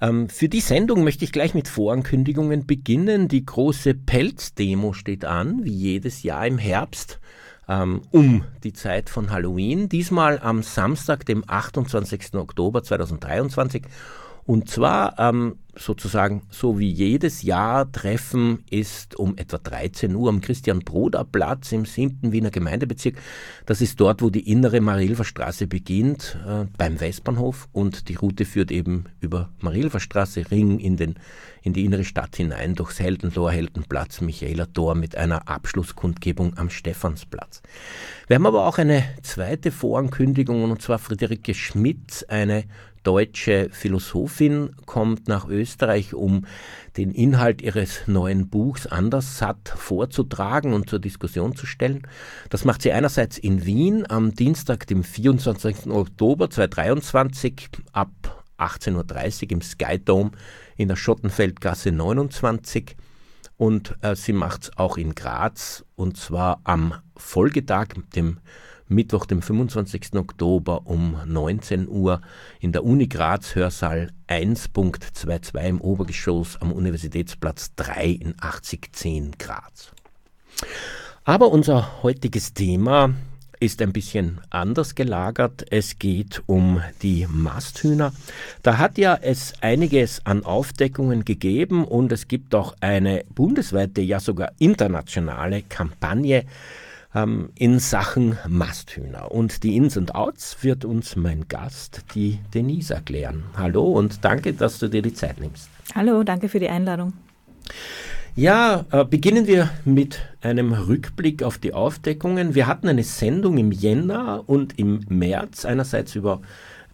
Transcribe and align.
Ähm, 0.00 0.28
für 0.28 0.48
die 0.48 0.60
Sendung 0.60 1.04
möchte 1.04 1.24
ich 1.24 1.32
gleich 1.32 1.54
mit 1.54 1.68
Vorankündigungen 1.68 2.66
beginnen. 2.66 3.28
Die 3.28 3.44
große 3.44 3.94
Pelzdemo 3.94 4.92
steht 4.92 5.24
an, 5.24 5.64
wie 5.64 5.72
jedes 5.72 6.22
Jahr 6.22 6.46
im 6.46 6.58
Herbst 6.58 7.20
ähm, 7.68 8.02
um 8.10 8.44
die 8.64 8.72
Zeit 8.72 9.10
von 9.10 9.30
Halloween. 9.30 9.88
Diesmal 9.88 10.38
am 10.40 10.62
Samstag, 10.62 11.24
dem 11.26 11.44
28. 11.46 12.34
Oktober 12.34 12.82
2023 12.82 13.84
und 14.50 14.68
zwar 14.68 15.16
ähm, 15.20 15.58
sozusagen 15.76 16.42
so 16.50 16.80
wie 16.80 16.90
jedes 16.90 17.42
Jahr 17.42 17.90
Treffen 17.92 18.64
ist 18.68 19.16
um 19.16 19.38
etwa 19.38 19.58
13 19.58 20.12
Uhr 20.12 20.28
am 20.28 20.40
Christian-Broder-Platz 20.40 21.70
im 21.70 21.84
7. 21.84 22.32
Wiener 22.32 22.50
Gemeindebezirk. 22.50 23.16
Das 23.66 23.80
ist 23.80 24.00
dort, 24.00 24.22
wo 24.22 24.28
die 24.28 24.50
innere 24.50 24.80
Marilfer 24.80 25.22
Straße 25.22 25.68
beginnt, 25.68 26.36
äh, 26.44 26.66
beim 26.76 26.98
Westbahnhof 26.98 27.68
und 27.70 28.08
die 28.08 28.16
Route 28.16 28.44
führt 28.44 28.72
eben 28.72 29.04
über 29.20 29.50
Marilfer 29.60 30.00
Straße, 30.00 30.50
Ring 30.50 30.80
in, 30.80 30.96
den, 30.96 31.14
in 31.62 31.72
die 31.72 31.84
innere 31.84 32.02
Stadt 32.02 32.34
hinein, 32.34 32.74
durchs 32.74 32.98
Heldentor, 32.98 33.52
Heldenplatz, 33.52 34.20
Michaela 34.20 34.66
Tor 34.66 34.96
mit 34.96 35.14
einer 35.14 35.48
Abschlusskundgebung 35.48 36.58
am 36.58 36.70
Stephansplatz. 36.70 37.62
Wir 38.26 38.34
haben 38.34 38.46
aber 38.46 38.66
auch 38.66 38.78
eine 38.78 39.04
zweite 39.22 39.70
Vorankündigung 39.70 40.64
und 40.64 40.82
zwar 40.82 40.98
Friederike 40.98 41.54
Schmidt, 41.54 42.26
eine 42.28 42.64
deutsche 43.02 43.68
Philosophin 43.72 44.76
kommt 44.86 45.28
nach 45.28 45.48
Österreich, 45.48 46.14
um 46.14 46.46
den 46.96 47.10
Inhalt 47.10 47.62
ihres 47.62 48.02
neuen 48.06 48.48
Buchs 48.48 48.86
anders 48.86 49.38
satt 49.38 49.68
vorzutragen 49.68 50.72
und 50.72 50.90
zur 50.90 50.98
Diskussion 50.98 51.56
zu 51.56 51.66
stellen. 51.66 52.06
Das 52.48 52.64
macht 52.64 52.82
sie 52.82 52.92
einerseits 52.92 53.38
in 53.38 53.64
Wien 53.64 54.04
am 54.08 54.34
Dienstag, 54.34 54.86
dem 54.86 55.04
24. 55.04 55.86
Oktober 55.86 56.50
2023 56.50 57.68
ab 57.92 58.44
18.30 58.58 59.44
Uhr 59.44 59.50
im 59.52 59.62
Sky 59.62 59.98
Dome 59.98 60.32
in 60.76 60.88
der 60.88 60.96
Schottenfeldgasse 60.96 61.92
29 61.92 62.96
und 63.60 63.94
äh, 64.00 64.16
sie 64.16 64.32
macht 64.32 64.62
es 64.62 64.78
auch 64.78 64.96
in 64.96 65.14
Graz 65.14 65.84
und 65.94 66.16
zwar 66.16 66.62
am 66.64 66.94
Folgetag, 67.14 67.88
dem 68.16 68.38
Mittwoch, 68.88 69.26
dem 69.26 69.42
25. 69.42 70.14
Oktober 70.14 70.86
um 70.86 71.18
19 71.26 71.86
Uhr 71.86 72.22
in 72.60 72.72
der 72.72 72.84
Uni 72.84 73.06
Graz 73.06 73.54
Hörsaal 73.54 74.12
1.22 74.28 75.62
im 75.68 75.82
Obergeschoss 75.82 76.56
am 76.62 76.72
Universitätsplatz 76.72 77.74
3 77.76 78.06
in 78.06 78.34
8010 78.40 79.32
Graz. 79.38 79.92
Aber 81.24 81.50
unser 81.50 82.02
heutiges 82.02 82.54
Thema 82.54 83.12
ist 83.60 83.82
ein 83.82 83.92
bisschen 83.92 84.40
anders 84.48 84.94
gelagert. 84.94 85.66
Es 85.70 85.98
geht 85.98 86.42
um 86.46 86.82
die 87.02 87.26
Masthühner. 87.30 88.12
Da 88.62 88.78
hat 88.78 88.96
ja 88.96 89.18
es 89.20 89.52
einiges 89.60 90.24
an 90.24 90.44
Aufdeckungen 90.44 91.24
gegeben 91.26 91.84
und 91.84 92.10
es 92.10 92.26
gibt 92.26 92.54
auch 92.54 92.74
eine 92.80 93.24
bundesweite, 93.34 94.00
ja 94.00 94.18
sogar 94.18 94.52
internationale 94.58 95.62
Kampagne 95.62 96.46
ähm, 97.14 97.50
in 97.54 97.78
Sachen 97.78 98.38
Masthühner. 98.48 99.30
Und 99.30 99.62
die 99.62 99.76
Ins 99.76 99.98
und 99.98 100.14
Outs 100.14 100.62
wird 100.62 100.86
uns 100.86 101.14
mein 101.16 101.46
Gast, 101.48 102.02
die 102.14 102.38
Denise, 102.54 102.94
erklären. 102.94 103.44
Hallo 103.56 103.84
und 103.84 104.24
danke, 104.24 104.54
dass 104.54 104.78
du 104.78 104.88
dir 104.88 105.02
die 105.02 105.14
Zeit 105.14 105.38
nimmst. 105.38 105.68
Hallo, 105.94 106.22
danke 106.22 106.48
für 106.48 106.60
die 106.60 106.68
Einladung. 106.68 107.12
Ja, 108.40 108.86
äh, 108.90 109.04
beginnen 109.04 109.46
wir 109.46 109.68
mit 109.84 110.18
einem 110.40 110.72
Rückblick 110.72 111.42
auf 111.42 111.58
die 111.58 111.74
Aufdeckungen. 111.74 112.54
Wir 112.54 112.66
hatten 112.66 112.88
eine 112.88 113.04
Sendung 113.04 113.58
im 113.58 113.70
Jänner 113.70 114.44
und 114.46 114.78
im 114.78 115.04
März 115.10 115.66
einerseits 115.66 116.14
über 116.14 116.40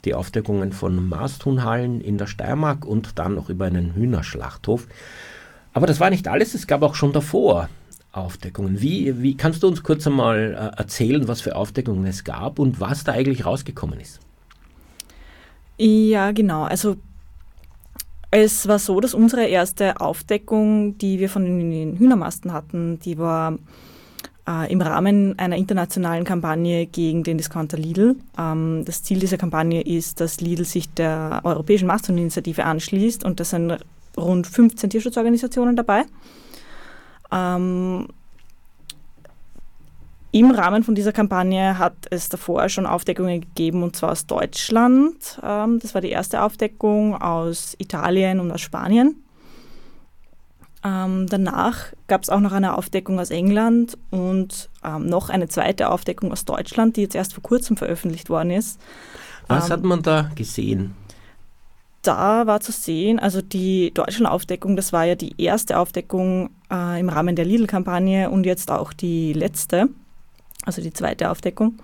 die 0.04 0.14
Aufdeckungen 0.14 0.72
von 0.72 1.08
Masthuhnhallen 1.08 2.00
in 2.00 2.18
der 2.18 2.26
Steiermark 2.26 2.84
und 2.84 3.20
dann 3.20 3.36
noch 3.36 3.48
über 3.48 3.66
einen 3.66 3.94
Hühnerschlachthof. 3.94 4.88
Aber 5.72 5.86
das 5.86 6.00
war 6.00 6.10
nicht 6.10 6.26
alles, 6.26 6.54
es 6.54 6.66
gab 6.66 6.82
auch 6.82 6.96
schon 6.96 7.12
davor 7.12 7.68
Aufdeckungen. 8.10 8.80
Wie, 8.80 9.22
wie 9.22 9.36
kannst 9.36 9.62
du 9.62 9.68
uns 9.68 9.84
kurz 9.84 10.04
einmal 10.04 10.52
äh, 10.52 10.76
erzählen, 10.76 11.28
was 11.28 11.42
für 11.42 11.54
Aufdeckungen 11.54 12.06
es 12.06 12.24
gab 12.24 12.58
und 12.58 12.80
was 12.80 13.04
da 13.04 13.12
eigentlich 13.12 13.46
rausgekommen 13.46 14.00
ist? 14.00 14.18
Ja, 15.78 16.32
genau. 16.32 16.64
Also 16.64 16.96
es 18.30 18.66
war 18.68 18.78
so, 18.78 19.00
dass 19.00 19.14
unsere 19.14 19.46
erste 19.46 20.00
Aufdeckung, 20.00 20.98
die 20.98 21.18
wir 21.18 21.28
von 21.28 21.44
den 21.44 21.96
Hühnermasten 21.96 22.52
hatten, 22.52 22.98
die 23.00 23.18
war 23.18 23.56
äh, 24.48 24.70
im 24.72 24.80
Rahmen 24.80 25.38
einer 25.38 25.56
internationalen 25.56 26.24
Kampagne 26.24 26.86
gegen 26.86 27.22
den 27.22 27.38
Discounter 27.38 27.76
Lidl. 27.76 28.16
Ähm, 28.38 28.82
das 28.84 29.02
Ziel 29.02 29.18
dieser 29.18 29.38
Kampagne 29.38 29.82
ist, 29.82 30.20
dass 30.20 30.40
Lidl 30.40 30.64
sich 30.64 30.92
der 30.92 31.40
Europäischen 31.44 31.86
Masthuhninitiative 31.86 32.64
anschließt 32.64 33.24
und 33.24 33.40
da 33.40 33.44
sind 33.44 33.78
rund 34.16 34.46
15 34.46 34.90
Tierschutzorganisationen 34.90 35.76
dabei. 35.76 36.04
Ähm, 37.32 38.08
Im 40.32 40.50
Rahmen 40.50 40.82
von 40.82 40.94
dieser 40.94 41.12
Kampagne 41.12 41.78
hat 41.78 41.94
es 42.10 42.28
davor 42.28 42.68
schon 42.68 42.86
Aufdeckungen 42.86 43.40
gegeben, 43.40 43.82
und 43.82 43.96
zwar 43.96 44.12
aus 44.12 44.26
Deutschland. 44.26 45.40
Ähm, 45.42 45.78
das 45.80 45.94
war 45.94 46.00
die 46.00 46.10
erste 46.10 46.42
Aufdeckung 46.42 47.20
aus 47.20 47.74
Italien 47.78 48.40
und 48.40 48.50
aus 48.50 48.60
Spanien. 48.60 49.22
Ähm, 50.84 51.26
danach 51.28 51.86
gab 52.06 52.22
es 52.22 52.28
auch 52.28 52.40
noch 52.40 52.52
eine 52.52 52.76
Aufdeckung 52.76 53.18
aus 53.18 53.30
England 53.30 53.96
und 54.10 54.68
ähm, 54.84 55.06
noch 55.06 55.30
eine 55.30 55.48
zweite 55.48 55.90
Aufdeckung 55.90 56.32
aus 56.32 56.44
Deutschland, 56.44 56.96
die 56.96 57.02
jetzt 57.02 57.14
erst 57.14 57.32
vor 57.32 57.42
kurzem 57.42 57.76
veröffentlicht 57.76 58.28
worden 58.28 58.50
ist. 58.50 58.80
Was 59.48 59.66
ähm, 59.66 59.72
hat 59.72 59.82
man 59.84 60.02
da 60.02 60.30
gesehen? 60.34 60.94
da 62.06 62.46
war 62.46 62.60
zu 62.60 62.72
sehen, 62.72 63.18
also 63.18 63.42
die 63.42 63.92
Deutschland-Aufdeckung, 63.92 64.76
das 64.76 64.92
war 64.92 65.04
ja 65.04 65.14
die 65.14 65.34
erste 65.42 65.78
Aufdeckung 65.78 66.50
äh, 66.70 67.00
im 67.00 67.08
Rahmen 67.08 67.34
der 67.34 67.44
Lidl-Kampagne 67.44 68.30
und 68.30 68.46
jetzt 68.46 68.70
auch 68.70 68.92
die 68.92 69.32
letzte, 69.32 69.88
also 70.66 70.82
die 70.82 70.92
zweite 70.92 71.30
Aufdeckung. 71.30 71.78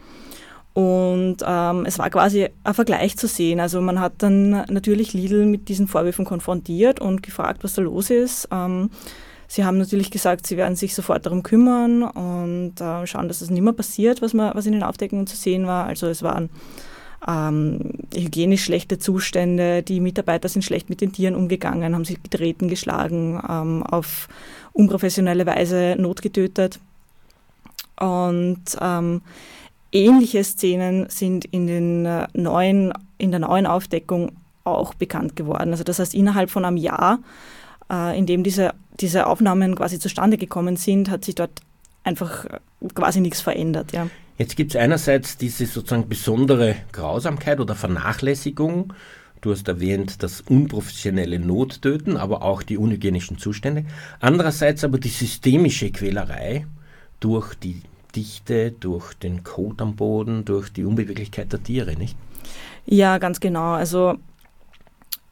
Und 0.75 1.37
ähm, 1.47 1.85
es 1.85 1.99
war 1.99 2.09
quasi 2.09 2.49
ein 2.65 2.75
Vergleich 2.75 3.17
zu 3.17 3.27
sehen. 3.27 3.61
Also 3.61 3.81
man 3.81 4.01
hat 4.01 4.15
dann 4.19 4.51
natürlich 4.71 5.13
Lidl 5.13 5.45
mit 5.45 5.69
diesen 5.69 5.87
Vorwürfen 5.87 6.25
konfrontiert 6.25 6.99
und 7.01 7.23
gefragt, 7.23 7.63
was 7.63 7.75
da 7.75 7.83
los 7.83 8.09
ist. 8.09 8.49
Ähm, 8.51 8.91
sie 9.49 9.65
haben 9.65 9.77
natürlich 9.77 10.11
gesagt, 10.11 10.47
sie 10.47 10.57
werden 10.57 10.77
sich 10.77 10.95
sofort 10.95 11.27
darum 11.27 11.43
kümmern 11.43 12.03
und 12.03 12.81
äh, 12.81 13.07
schauen, 13.07 13.29
dass 13.29 13.41
das 13.41 13.51
nicht 13.51 13.63
mehr 13.63 13.75
passiert, 13.75 14.23
was, 14.23 14.33
man, 14.33 14.55
was 14.55 14.65
in 14.65 14.73
den 14.73 14.83
Aufdeckungen 14.83 15.27
zu 15.27 15.37
sehen 15.37 15.67
war. 15.67 15.87
Also 15.87 16.07
es 16.07 16.23
waren 16.23 16.49
ähm, 17.29 17.93
hygienisch 18.15 18.65
schlechte 18.65 18.99
Zustände, 18.99 19.83
die 19.83 20.01
Mitarbeiter 20.01 20.49
sind 20.49 20.65
schlecht 20.65 20.89
mit 20.89 21.03
den 21.03 21.13
Tieren 21.13 21.37
umgegangen, 21.37 21.95
haben 21.95 22.07
sie 22.07 22.19
getreten, 22.21 22.69
geschlagen, 22.69 23.41
ähm, 23.47 23.83
auf 23.83 24.29
unprofessionelle 24.73 25.45
Weise 25.45 25.97
notgetötet. 25.99 26.81
Und 27.99 28.63
ähm, 28.81 29.23
ähnliche 29.93 30.43
Szenen 30.43 31.09
sind 31.09 31.45
in, 31.47 31.67
den 31.67 32.07
äh, 32.07 32.27
neuen, 32.35 32.93
in 33.19 33.31
der 33.31 33.41
neuen 33.41 33.67
Aufdeckung 33.67 34.33
auch 34.65 34.95
bekannt 34.95 35.37
geworden. 35.37 35.71
Also 35.71 35.85
das 35.85 35.99
heißt, 35.99 36.15
innerhalb 36.15 36.51
von 36.51 36.65
einem 36.65 36.77
Jahr, 36.77 37.21
äh, 37.91 38.19
in 38.19 38.27
dem 38.27 38.43
diese, 38.43 38.75
diese 39.01 39.27
Aufnahmen 39.27 39.75
quasi 39.75 39.99
zustande 39.99 40.39
gekommen 40.39 40.77
sind, 40.77 41.11
hat 41.11 41.25
sich 41.25 41.35
dort 41.35 41.61
einfach 42.05 42.47
quasi 42.95 43.21
nichts 43.21 43.41
verändert. 43.41 43.93
Ja. 43.93 44.09
Jetzt 44.39 44.57
gibt 44.57 44.75
es 44.75 44.81
einerseits 44.81 45.37
diese 45.37 45.67
sozusagen 45.67 46.09
besondere 46.09 46.77
Grausamkeit 46.93 47.61
oder 47.61 47.75
Vernachlässigung. 47.75 48.93
Du 49.41 49.51
hast 49.51 49.69
erwähnt 49.69 50.23
das 50.23 50.41
unprofessionelle 50.41 51.39
Nottöten, 51.39 52.17
aber 52.17 52.43
auch 52.43 52.63
die 52.63 52.79
unhygienischen 52.79 53.39
Zustände. 53.39 53.85
Andererseits 54.21 54.85
aber 54.85 54.99
die 54.99 55.09
systemische 55.09 55.91
Quälerei 55.91 56.67
durch 57.23 57.55
die 57.55 57.83
Dichte, 58.15 58.73
durch 58.73 59.15
den 59.15 59.45
Kot 59.45 59.81
am 59.81 59.97
Boden, 59.97 60.45
durch 60.45 60.73
die 60.73 60.85
Unbeweglichkeit 60.85 61.53
der 61.53 61.63
Tiere, 61.63 61.97
nicht? 61.97 62.17
Ja, 62.85 63.19
ganz 63.19 63.41
genau. 63.41 63.73
Also 63.73 64.17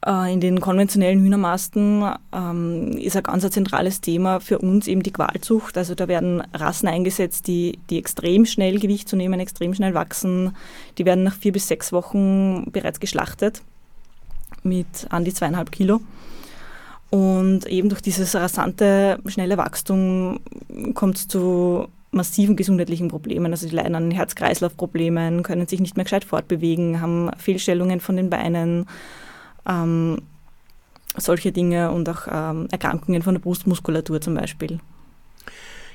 äh, 0.05 0.33
in 0.33 0.39
den 0.39 0.61
konventionellen 0.61 1.21
Hühnermasten 1.21 2.03
ähm, 2.33 2.93
ist 2.97 3.15
ein 3.15 3.23
ganz 3.23 3.47
zentrales 3.49 4.01
Thema 4.01 4.39
für 4.39 4.59
uns 4.59 4.87
eben 4.87 5.03
die 5.03 5.11
Qualzucht. 5.11 5.77
Also 5.77 5.93
da 5.93 6.07
werden 6.07 6.41
Rassen 6.53 6.87
eingesetzt, 6.87 7.47
die, 7.47 7.77
die 7.89 7.99
extrem 7.99 8.45
schnell 8.45 8.79
Gewicht 8.79 9.09
zu 9.09 9.15
nehmen, 9.15 9.39
extrem 9.39 9.73
schnell 9.73 9.93
wachsen. 9.93 10.55
Die 10.97 11.05
werden 11.05 11.23
nach 11.23 11.35
vier 11.35 11.51
bis 11.51 11.67
sechs 11.67 11.91
Wochen 11.91 12.71
bereits 12.71 12.99
geschlachtet 12.99 13.61
mit 14.63 15.07
an 15.09 15.25
die 15.25 15.33
zweieinhalb 15.33 15.71
Kilo. 15.71 16.01
Und 17.11 17.67
eben 17.67 17.89
durch 17.89 18.01
dieses 18.01 18.33
rasante, 18.35 19.19
schnelle 19.27 19.57
Wachstum 19.57 20.39
kommt 20.93 21.17
es 21.17 21.27
zu 21.27 21.87
massiven 22.11 22.55
gesundheitlichen 22.55 23.09
Problemen. 23.09 23.51
Also 23.51 23.67
die 23.67 23.75
leiden 23.75 23.95
an 23.95 24.11
Herz-Kreislauf-Problemen, 24.11 25.43
können 25.43 25.67
sich 25.67 25.81
nicht 25.81 25.97
mehr 25.97 26.05
gescheit 26.05 26.23
fortbewegen, 26.23 27.01
haben 27.01 27.29
Fehlstellungen 27.37 27.99
von 27.99 28.15
den 28.15 28.29
Beinen, 28.29 28.85
ähm, 29.67 30.21
solche 31.17 31.51
Dinge 31.51 31.91
und 31.91 32.07
auch 32.07 32.27
ähm, 32.31 32.69
Erkrankungen 32.71 33.21
von 33.21 33.35
der 33.35 33.41
Brustmuskulatur 33.41 34.21
zum 34.21 34.35
Beispiel. 34.35 34.79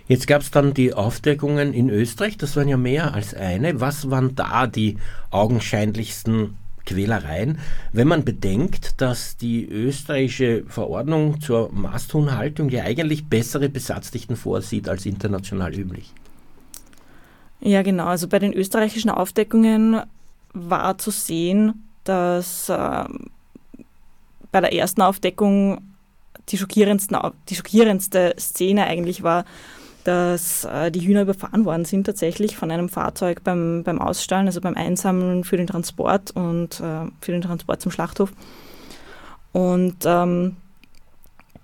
Jetzt 0.09 0.27
gab 0.27 0.43
es 0.43 0.51
dann 0.51 0.75
die 0.75 0.93
Aufdeckungen 0.93 1.73
in 1.73 1.89
Österreich, 1.89 2.37
das 2.37 2.57
waren 2.57 2.69
ja 2.69 2.77
mehr 2.77 3.15
als 3.15 3.33
eine. 3.33 3.81
Was 3.81 4.11
waren 4.11 4.35
da 4.35 4.67
die 4.67 4.99
augenscheinlichsten 5.31 6.59
Quälereien, 6.87 7.59
wenn 7.93 8.09
man 8.09 8.25
bedenkt, 8.25 9.01
dass 9.01 9.37
die 9.37 9.69
österreichische 9.69 10.65
Verordnung 10.67 11.41
zur 11.41 11.71
Masthuhnhaltung 11.73 12.71
ja 12.71 12.85
eigentlich 12.85 13.27
bessere 13.27 13.69
Besatzdichten 13.69 14.37
vorsieht 14.37 14.89
als 14.89 15.05
international 15.05 15.75
üblich? 15.75 16.13
Ja, 17.61 17.83
genau. 17.83 18.07
Also 18.07 18.29
bei 18.29 18.39
den 18.39 18.53
österreichischen 18.53 19.11
Aufdeckungen 19.11 20.03
war 20.53 20.97
zu 20.99 21.11
sehen, 21.11 21.85
dass 22.05 22.69
äh, 22.69 23.05
bei 24.53 24.61
der 24.61 24.73
ersten 24.73 25.03
Aufdeckung 25.03 25.81
die, 26.49 26.57
schockierendste 26.59 28.35
Szene 28.39 28.87
eigentlich 28.87 29.23
war, 29.23 29.45
dass 30.07 30.65
äh, 30.65 30.91
die 30.91 31.01
Hühner 31.01 31.23
überfahren 31.23 31.65
worden 31.65 31.85
sind 31.85 32.05
tatsächlich 32.05 32.57
von 32.57 32.71
einem 32.71 32.89
Fahrzeug 32.89 33.43
beim, 33.43 33.83
beim 33.83 34.01
Ausstallen, 34.01 34.47
also 34.47 34.61
beim 34.61 34.77
Einsammeln 34.77 35.43
für 35.43 35.57
den 35.57 35.67
Transport 35.67 36.31
und 36.31 36.81
äh, 36.81 37.11
für 37.21 37.33
den 37.33 37.43
Transport 37.43 37.81
zum 37.81 37.91
Schlachthof. 37.91 38.33
Und 39.53 39.97
ähm, 40.05 40.57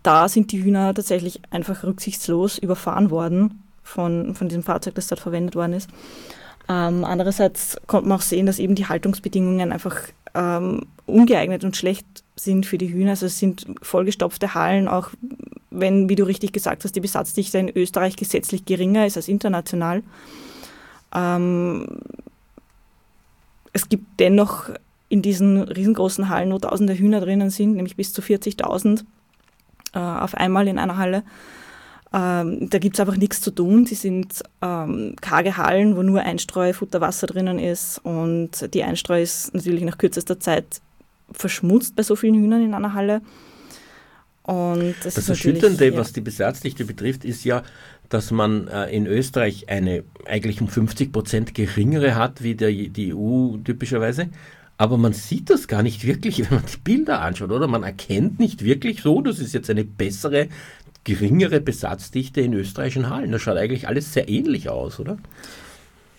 da 0.02 0.28
sind 0.28 0.50
die 0.50 0.64
Hühner 0.64 0.92
tatsächlich 0.92 1.40
einfach 1.50 1.84
rücksichtslos 1.84 2.58
überfahren 2.58 3.10
worden 3.10 3.62
von, 3.84 4.34
von 4.34 4.48
diesem 4.48 4.64
Fahrzeug, 4.64 4.96
das 4.96 5.06
dort 5.06 5.20
verwendet 5.20 5.54
worden 5.54 5.74
ist. 5.74 5.88
Ähm, 6.68 7.04
andererseits 7.04 7.80
konnte 7.86 8.08
man 8.08 8.18
auch 8.18 8.22
sehen, 8.22 8.46
dass 8.46 8.58
eben 8.58 8.74
die 8.74 8.88
Haltungsbedingungen 8.88 9.70
einfach 9.70 9.96
ähm, 10.34 10.86
ungeeignet 11.06 11.62
und 11.62 11.76
schlecht 11.76 12.06
sind 12.34 12.66
für 12.66 12.78
die 12.78 12.92
Hühner. 12.92 13.10
Also 13.10 13.26
es 13.26 13.38
sind 13.38 13.66
vollgestopfte 13.82 14.54
Hallen, 14.54 14.88
auch 14.88 15.10
wenn, 15.72 16.08
wie 16.08 16.14
du 16.14 16.24
richtig 16.24 16.52
gesagt 16.52 16.84
hast, 16.84 16.94
die 16.94 17.00
Besatzdichte 17.00 17.58
in 17.58 17.68
Österreich 17.68 18.16
gesetzlich 18.16 18.64
geringer 18.64 19.06
ist 19.06 19.16
als 19.16 19.28
international. 19.28 20.02
Ähm, 21.14 21.86
es 23.72 23.88
gibt 23.88 24.04
dennoch 24.20 24.70
in 25.08 25.22
diesen 25.22 25.62
riesengroßen 25.62 26.28
Hallen, 26.28 26.52
wo 26.52 26.58
tausende 26.58 26.94
Hühner 26.94 27.20
drinnen 27.20 27.50
sind, 27.50 27.74
nämlich 27.74 27.96
bis 27.96 28.12
zu 28.12 28.22
40.000 28.22 29.04
äh, 29.94 29.98
auf 29.98 30.34
einmal 30.34 30.68
in 30.68 30.78
einer 30.78 30.96
Halle. 30.96 31.22
Ähm, 32.14 32.68
da 32.68 32.78
gibt 32.78 32.96
es 32.96 33.00
einfach 33.00 33.16
nichts 33.16 33.40
zu 33.40 33.50
tun. 33.50 33.86
Sie 33.86 33.94
sind 33.94 34.42
ähm, 34.60 35.16
karge 35.20 35.56
Hallen, 35.56 35.96
wo 35.96 36.02
nur 36.02 36.20
Einstreu, 36.20 36.72
Futterwasser 36.72 37.26
drinnen 37.26 37.58
ist 37.58 37.98
und 38.04 38.72
die 38.74 38.82
Einstreu 38.82 39.22
ist 39.22 39.54
natürlich 39.54 39.82
nach 39.82 39.98
kürzester 39.98 40.38
Zeit 40.38 40.80
verschmutzt 41.30 41.96
bei 41.96 42.02
so 42.02 42.16
vielen 42.16 42.34
Hühnern 42.34 42.62
in 42.62 42.74
einer 42.74 42.92
Halle. 42.92 43.22
Und 44.44 44.94
das, 45.04 45.14
das 45.14 45.28
Erschütternde, 45.28 45.90
ja. 45.90 45.96
was 45.96 46.12
die 46.12 46.20
Besatzdichte 46.20 46.84
betrifft, 46.84 47.24
ist 47.24 47.44
ja, 47.44 47.62
dass 48.08 48.30
man 48.30 48.68
äh, 48.68 48.90
in 48.90 49.06
Österreich 49.06 49.68
eine 49.68 50.04
eigentlich 50.26 50.60
um 50.60 50.68
50 50.68 51.12
Prozent 51.12 51.54
geringere 51.54 52.16
hat 52.16 52.42
wie 52.42 52.54
der, 52.54 52.72
die 52.72 53.14
EU 53.14 53.56
typischerweise. 53.64 54.28
Aber 54.78 54.98
man 54.98 55.12
sieht 55.12 55.48
das 55.48 55.68
gar 55.68 55.82
nicht 55.82 56.04
wirklich, 56.04 56.38
wenn 56.50 56.58
man 56.58 56.66
die 56.66 56.78
Bilder 56.78 57.20
anschaut, 57.20 57.52
oder? 57.52 57.68
Man 57.68 57.84
erkennt 57.84 58.40
nicht 58.40 58.64
wirklich 58.64 59.02
so, 59.02 59.20
das 59.22 59.38
ist 59.38 59.54
jetzt 59.54 59.70
eine 59.70 59.84
bessere, 59.84 60.48
geringere 61.04 61.60
Besatzdichte 61.60 62.40
in 62.40 62.52
österreichischen 62.52 63.10
Hallen. 63.10 63.30
Das 63.30 63.42
schaut 63.42 63.56
eigentlich 63.56 63.86
alles 63.86 64.12
sehr 64.12 64.28
ähnlich 64.28 64.68
aus, 64.68 64.98
oder? 64.98 65.18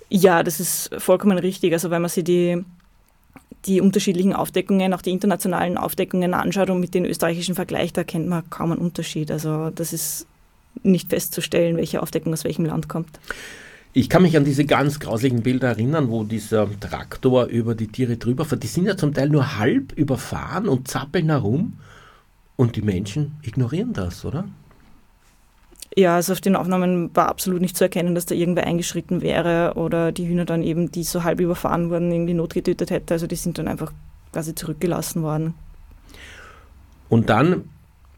Ja, 0.09 0.43
das 0.43 0.59
ist 0.59 0.91
vollkommen 0.97 1.37
richtig. 1.37 1.73
Also 1.73 1.89
wenn 1.89 2.01
man 2.01 2.09
sich 2.09 2.23
die 2.23 2.63
die 3.65 3.81
unterschiedlichen 3.81 4.33
Aufdeckungen, 4.33 4.93
auch 4.93 5.01
die 5.01 5.11
internationalen 5.11 5.77
Aufdeckungen 5.77 6.33
anschaut 6.33 6.69
und 6.69 6.79
mit 6.79 6.93
den 6.93 7.05
österreichischen 7.05 7.55
vergleicht, 7.55 7.97
da 7.97 8.03
kennt 8.03 8.27
man 8.27 8.49
kaum 8.49 8.71
einen 8.71 8.81
Unterschied. 8.81 9.31
Also 9.31 9.69
das 9.69 9.93
ist 9.93 10.27
nicht 10.83 11.09
festzustellen, 11.09 11.77
welche 11.77 12.01
Aufdeckung 12.01 12.33
aus 12.33 12.43
welchem 12.43 12.65
Land 12.65 12.89
kommt. 12.89 13.19
Ich 13.95 14.09
kann 14.09 14.23
mich 14.23 14.35
an 14.35 14.43
diese 14.43 14.65
ganz 14.65 14.99
grauslichen 14.99 15.43
Bilder 15.43 15.67
erinnern, 15.67 16.09
wo 16.09 16.23
dieser 16.23 16.67
Traktor 16.79 17.45
über 17.45 17.75
die 17.75 17.87
Tiere 17.87 18.17
drüber 18.17 18.43
fährt. 18.43 18.63
Die 18.63 18.67
sind 18.67 18.87
ja 18.87 18.97
zum 18.97 19.13
Teil 19.13 19.29
nur 19.29 19.59
halb 19.59 19.93
überfahren 19.93 20.67
und 20.67 20.87
zappeln 20.87 21.29
herum 21.29 21.73
und 22.55 22.75
die 22.75 22.81
Menschen 22.81 23.33
ignorieren 23.43 23.93
das, 23.93 24.25
oder? 24.25 24.45
Ja, 25.95 26.15
also 26.15 26.33
auf 26.33 26.41
den 26.41 26.55
Aufnahmen 26.55 27.15
war 27.15 27.29
absolut 27.29 27.61
nicht 27.61 27.77
zu 27.77 27.83
erkennen, 27.83 28.15
dass 28.15 28.25
da 28.25 28.33
irgendwer 28.33 28.65
eingeschritten 28.65 29.21
wäre 29.21 29.73
oder 29.75 30.11
die 30.11 30.27
Hühner 30.27 30.45
dann 30.45 30.63
eben, 30.63 30.91
die 30.91 31.03
so 31.03 31.23
halb 31.23 31.39
überfahren 31.39 31.89
wurden, 31.89 32.11
irgendwie 32.11 32.33
notgetötet 32.33 32.89
hätte. 32.89 33.13
Also 33.13 33.27
die 33.27 33.35
sind 33.35 33.57
dann 33.59 33.67
einfach 33.67 33.91
quasi 34.31 34.55
zurückgelassen 34.55 35.21
worden. 35.21 35.53
Und 37.09 37.29
dann, 37.29 37.69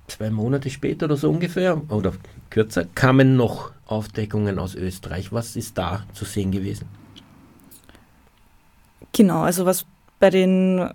zwei 0.07 0.29
Monate 0.29 0.69
später 0.69 1.07
oder 1.07 1.17
so 1.17 1.29
ungefähr, 1.29 1.81
oder 1.89 2.13
kürzer, 2.49 2.85
kamen 2.95 3.35
noch 3.35 3.71
Aufdeckungen 3.87 4.57
aus 4.57 4.75
Österreich. 4.75 5.33
Was 5.33 5.57
ist 5.57 5.77
da 5.77 6.05
zu 6.13 6.23
sehen 6.23 6.51
gewesen? 6.51 6.87
Genau, 9.11 9.41
also 9.41 9.65
was 9.65 9.85
bei 10.19 10.29
den 10.29 10.89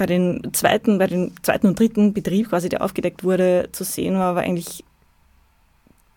bei 0.00 0.06
den 0.06 0.40
zweiten, 0.54 0.96
bei 0.96 1.06
den 1.06 1.34
zweiten 1.42 1.66
und 1.66 1.78
dritten 1.78 2.14
Betrieb 2.14 2.48
quasi, 2.48 2.70
der 2.70 2.82
aufgedeckt 2.82 3.22
wurde, 3.22 3.68
zu 3.72 3.84
sehen 3.84 4.14
war, 4.14 4.34
war 4.34 4.42
eigentlich 4.42 4.82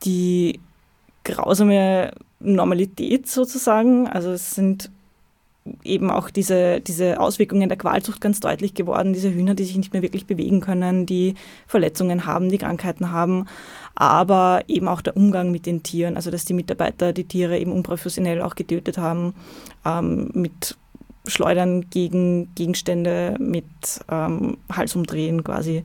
die 0.05 0.61
grausame 1.25 2.13
Normalität 2.39 3.27
sozusagen. 3.27 4.07
Also 4.07 4.31
es 4.31 4.51
sind 4.51 4.89
eben 5.83 6.09
auch 6.11 6.29
diese, 6.29 6.79
diese 6.79 7.19
Auswirkungen 7.19 7.67
der 7.67 7.77
Qualzucht 7.77 8.21
ganz 8.21 8.39
deutlich 8.39 8.73
geworden. 8.73 9.11
Diese 9.11 9.33
Hühner, 9.33 9.53
die 9.53 9.65
sich 9.65 9.75
nicht 9.75 9.91
mehr 9.91 10.01
wirklich 10.01 10.27
bewegen 10.27 10.61
können, 10.61 11.05
die 11.05 11.33
Verletzungen 11.67 12.25
haben, 12.25 12.47
die 12.47 12.59
Krankheiten 12.59 13.11
haben, 13.11 13.47
aber 13.95 14.63
eben 14.69 14.87
auch 14.87 15.01
der 15.01 15.17
Umgang 15.17 15.51
mit 15.51 15.65
den 15.65 15.83
Tieren, 15.83 16.15
also 16.15 16.31
dass 16.31 16.45
die 16.45 16.53
Mitarbeiter 16.53 17.11
die 17.11 17.25
Tiere 17.25 17.59
eben 17.59 17.73
unprofessionell 17.73 18.41
auch 18.41 18.55
getötet 18.55 18.97
haben, 18.97 19.33
ähm, 19.83 20.29
mit 20.33 20.77
Schleudern 21.25 21.89
gegen 21.89 22.53
Gegenstände 22.55 23.35
mit 23.39 23.65
ähm, 24.09 24.57
Halsumdrehen 24.71 25.43
quasi 25.43 25.83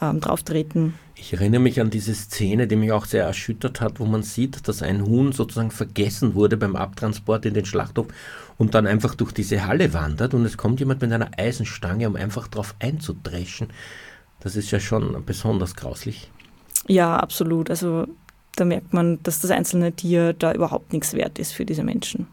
ähm, 0.00 0.20
drauftreten. 0.20 0.94
Ich 1.16 1.32
erinnere 1.32 1.60
mich 1.60 1.80
an 1.80 1.90
diese 1.90 2.14
Szene, 2.14 2.66
die 2.66 2.76
mich 2.76 2.92
auch 2.92 3.06
sehr 3.06 3.24
erschüttert 3.24 3.80
hat, 3.80 4.00
wo 4.00 4.04
man 4.04 4.22
sieht, 4.22 4.66
dass 4.68 4.82
ein 4.82 5.06
Huhn 5.06 5.32
sozusagen 5.32 5.70
vergessen 5.70 6.34
wurde 6.34 6.56
beim 6.56 6.76
Abtransport 6.76 7.46
in 7.46 7.54
den 7.54 7.64
Schlachthof 7.64 8.08
und 8.58 8.74
dann 8.74 8.86
einfach 8.86 9.14
durch 9.14 9.32
diese 9.32 9.66
Halle 9.66 9.92
wandert 9.94 10.34
und 10.34 10.44
es 10.44 10.56
kommt 10.56 10.80
jemand 10.80 11.00
mit 11.00 11.12
einer 11.12 11.30
Eisenstange, 11.38 12.08
um 12.08 12.16
einfach 12.16 12.48
drauf 12.48 12.74
einzudreschen. 12.80 13.68
Das 14.40 14.56
ist 14.56 14.70
ja 14.70 14.80
schon 14.80 15.24
besonders 15.24 15.76
grauslich. 15.76 16.30
Ja, 16.86 17.16
absolut. 17.16 17.70
Also 17.70 18.06
da 18.56 18.64
merkt 18.64 18.92
man, 18.92 19.22
dass 19.22 19.40
das 19.40 19.50
einzelne 19.50 19.92
Tier 19.92 20.32
da 20.32 20.52
überhaupt 20.52 20.92
nichts 20.92 21.14
wert 21.14 21.38
ist 21.38 21.52
für 21.52 21.64
diese 21.64 21.84
Menschen. 21.84 22.26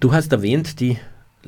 Du 0.00 0.12
hast 0.12 0.32
erwähnt, 0.32 0.78
die 0.80 0.98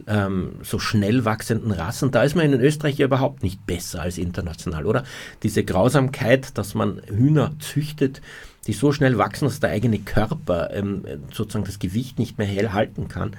ähm, 0.08 0.56
so 0.62 0.78
schnell 0.78 1.24
wachsenden 1.24 1.70
Rassen, 1.70 2.10
da 2.10 2.22
ist 2.24 2.34
man 2.34 2.52
in 2.52 2.60
Österreich 2.60 2.98
ja 2.98 3.06
überhaupt 3.06 3.42
nicht 3.42 3.64
besser 3.64 4.02
als 4.02 4.18
international, 4.18 4.86
oder? 4.86 5.04
Diese 5.42 5.64
Grausamkeit, 5.64 6.58
dass 6.58 6.74
man 6.74 7.00
Hühner 7.06 7.52
züchtet, 7.60 8.20
die 8.66 8.72
so 8.72 8.92
schnell 8.92 9.18
wachsen, 9.18 9.44
dass 9.44 9.60
der 9.60 9.70
eigene 9.70 9.98
Körper 10.00 10.70
ähm, 10.72 11.04
sozusagen 11.32 11.64
das 11.64 11.78
Gewicht 11.78 12.18
nicht 12.18 12.38
mehr 12.38 12.46
hell 12.46 12.72
halten 12.72 13.08
kann, 13.08 13.36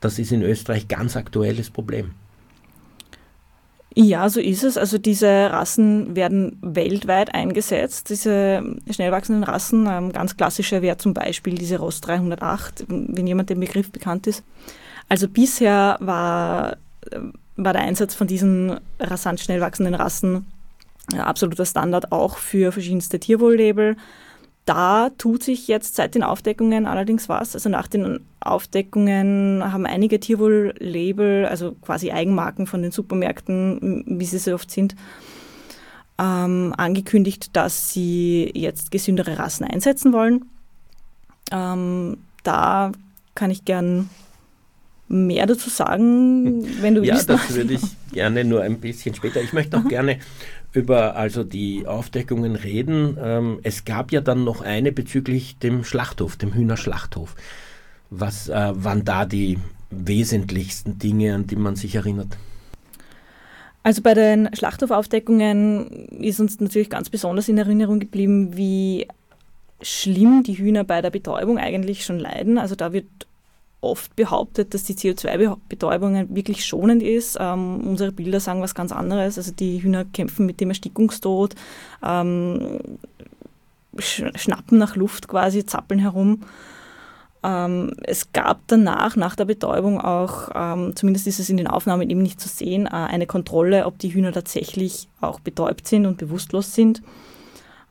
das 0.00 0.18
ist 0.18 0.32
in 0.32 0.42
Österreich 0.42 0.88
ganz 0.88 1.16
aktuelles 1.16 1.70
Problem. 1.70 2.12
Ja, 4.00 4.28
so 4.28 4.38
ist 4.38 4.62
es. 4.62 4.76
Also 4.76 4.96
diese 4.96 5.26
Rassen 5.26 6.14
werden 6.14 6.56
weltweit 6.62 7.34
eingesetzt. 7.34 8.10
Diese 8.10 8.62
schnell 8.88 9.10
wachsenden 9.10 9.42
Rassen, 9.42 9.88
ähm, 9.90 10.12
ganz 10.12 10.36
klassischer 10.36 10.82
wäre 10.82 10.98
zum 10.98 11.14
Beispiel 11.14 11.56
diese 11.56 11.78
Ross 11.80 12.00
308, 12.02 12.84
wenn 12.86 13.26
jemand 13.26 13.50
den 13.50 13.58
Begriff 13.58 13.90
bekannt 13.90 14.28
ist. 14.28 14.44
Also 15.08 15.26
bisher 15.26 15.96
war, 15.98 16.76
äh, 17.10 17.18
war 17.56 17.72
der 17.72 17.82
Einsatz 17.82 18.14
von 18.14 18.28
diesen 18.28 18.78
rasant 19.00 19.40
schnell 19.40 19.60
wachsenden 19.60 19.96
Rassen 19.96 20.46
absoluter 21.16 21.66
Standard 21.66 22.12
auch 22.12 22.36
für 22.36 22.70
verschiedenste 22.70 23.18
Tierwohllabel. 23.18 23.96
Da 24.68 25.08
tut 25.16 25.42
sich 25.42 25.66
jetzt 25.66 25.94
seit 25.94 26.14
den 26.14 26.22
Aufdeckungen 26.22 26.84
allerdings 26.84 27.30
was. 27.30 27.54
Also 27.54 27.70
nach 27.70 27.88
den 27.88 28.20
Aufdeckungen 28.38 29.64
haben 29.72 29.86
einige 29.86 30.20
Tierwohl-Label, 30.20 31.46
also 31.46 31.72
quasi 31.80 32.10
Eigenmarken 32.10 32.66
von 32.66 32.82
den 32.82 32.90
Supermärkten, 32.90 34.04
wie 34.06 34.26
sie 34.26 34.36
so 34.36 34.52
oft 34.52 34.70
sind, 34.70 34.94
ähm, 36.18 36.74
angekündigt, 36.76 37.56
dass 37.56 37.94
sie 37.94 38.50
jetzt 38.54 38.90
gesündere 38.90 39.38
Rassen 39.38 39.64
einsetzen 39.64 40.12
wollen. 40.12 40.44
Ähm, 41.50 42.18
da 42.42 42.92
kann 43.34 43.50
ich 43.50 43.64
gern 43.64 44.10
mehr 45.08 45.46
dazu 45.46 45.70
sagen, 45.70 46.62
wenn 46.82 46.94
du 46.94 47.02
ja, 47.02 47.14
willst. 47.14 47.30
Ja, 47.30 47.36
das 47.36 47.54
würde 47.54 47.72
ich 47.72 48.12
gerne 48.12 48.44
nur 48.44 48.60
ein 48.60 48.78
bisschen 48.80 49.14
später. 49.14 49.40
Ich 49.40 49.54
möchte 49.54 49.78
auch 49.78 49.84
mhm. 49.84 49.88
gerne 49.88 50.18
über 50.78 51.16
also 51.16 51.44
die 51.44 51.86
Aufdeckungen 51.86 52.56
reden. 52.56 53.16
Ähm, 53.20 53.58
es 53.62 53.84
gab 53.84 54.12
ja 54.12 54.20
dann 54.20 54.44
noch 54.44 54.60
eine 54.60 54.92
bezüglich 54.92 55.58
dem 55.58 55.84
Schlachthof, 55.84 56.36
dem 56.36 56.54
Hühnerschlachthof. 56.54 57.34
Was 58.10 58.48
äh, 58.48 58.72
waren 58.74 59.04
da 59.04 59.26
die 59.26 59.58
wesentlichsten 59.90 60.98
Dinge, 60.98 61.34
an 61.34 61.46
die 61.46 61.56
man 61.56 61.76
sich 61.76 61.94
erinnert? 61.94 62.38
Also 63.82 64.02
bei 64.02 64.14
den 64.14 64.48
Schlachthofaufdeckungen 64.54 66.08
ist 66.20 66.40
uns 66.40 66.60
natürlich 66.60 66.90
ganz 66.90 67.10
besonders 67.10 67.48
in 67.48 67.58
Erinnerung 67.58 68.00
geblieben, 68.00 68.56
wie 68.56 69.06
schlimm 69.80 70.42
die 70.42 70.58
Hühner 70.58 70.84
bei 70.84 71.00
der 71.00 71.10
Betäubung 71.10 71.58
eigentlich 71.58 72.04
schon 72.04 72.18
leiden. 72.18 72.58
Also 72.58 72.74
da 72.74 72.92
wird 72.92 73.06
oft 73.80 74.16
behauptet, 74.16 74.74
dass 74.74 74.84
die 74.84 74.94
CO2-Betäubung 74.94 76.34
wirklich 76.34 76.64
schonend 76.64 77.02
ist. 77.02 77.36
Ähm, 77.40 77.80
unsere 77.86 78.12
Bilder 78.12 78.40
sagen 78.40 78.60
was 78.60 78.74
ganz 78.74 78.92
anderes. 78.92 79.38
Also 79.38 79.52
die 79.52 79.82
Hühner 79.82 80.04
kämpfen 80.04 80.46
mit 80.46 80.60
dem 80.60 80.70
Erstickungstod, 80.70 81.54
ähm, 82.04 82.80
schnappen 83.98 84.78
nach 84.78 84.96
Luft 84.96 85.28
quasi, 85.28 85.64
zappeln 85.64 86.00
herum. 86.00 86.42
Ähm, 87.44 87.92
es 88.02 88.32
gab 88.32 88.60
danach, 88.66 89.14
nach 89.14 89.36
der 89.36 89.44
Betäubung 89.44 90.00
auch, 90.00 90.50
ähm, 90.54 90.96
zumindest 90.96 91.28
ist 91.28 91.38
es 91.38 91.48
in 91.48 91.56
den 91.56 91.68
Aufnahmen 91.68 92.10
eben 92.10 92.22
nicht 92.22 92.40
zu 92.40 92.48
sehen, 92.48 92.86
äh, 92.86 92.90
eine 92.90 93.26
Kontrolle, 93.26 93.86
ob 93.86 93.98
die 93.98 94.12
Hühner 94.12 94.32
tatsächlich 94.32 95.08
auch 95.20 95.38
betäubt 95.38 95.86
sind 95.86 96.06
und 96.06 96.18
bewusstlos 96.18 96.74
sind. 96.74 97.00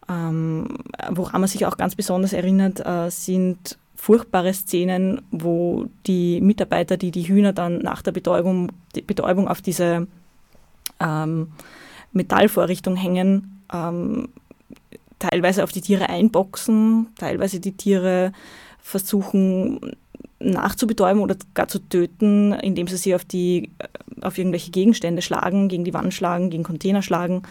Ähm, 0.09 0.79
woran 1.09 1.41
man 1.41 1.49
sich 1.49 1.65
auch 1.65 1.77
ganz 1.77 1.95
besonders 1.95 2.33
erinnert, 2.33 2.85
äh, 2.85 3.09
sind 3.09 3.77
furchtbare 3.97 4.53
Szenen, 4.53 5.21
wo 5.31 5.87
die 6.05 6.39
Mitarbeiter, 6.39 6.95
die 6.95 7.11
die 7.11 7.27
Hühner 7.27 7.51
dann 7.51 7.79
nach 7.79 8.01
der 8.01 8.11
Betäubung, 8.13 8.71
Betäubung 9.05 9.47
auf 9.47 9.61
diese 9.61 10.07
ähm, 10.99 11.51
Metallvorrichtung 12.13 12.95
hängen, 12.95 13.63
ähm, 13.73 14.29
teilweise 15.19 15.63
auf 15.63 15.71
die 15.71 15.81
Tiere 15.81 16.09
einboxen, 16.09 17.07
teilweise 17.17 17.59
die 17.59 17.75
Tiere 17.75 18.31
versuchen 18.79 19.95
nachzubetäuben 20.39 21.21
oder 21.21 21.35
gar 21.55 21.67
zu 21.67 21.79
töten, 21.79 22.53
indem 22.53 22.87
sie 22.87 22.97
sie 22.97 23.15
auf, 23.15 23.25
die, 23.25 23.71
auf 24.21 24.37
irgendwelche 24.37 24.69
Gegenstände 24.69 25.23
schlagen, 25.23 25.67
gegen 25.67 25.83
die 25.83 25.93
Wand 25.95 26.13
schlagen, 26.13 26.51
gegen 26.51 26.63
Container 26.63 27.01
schlagen. 27.01 27.41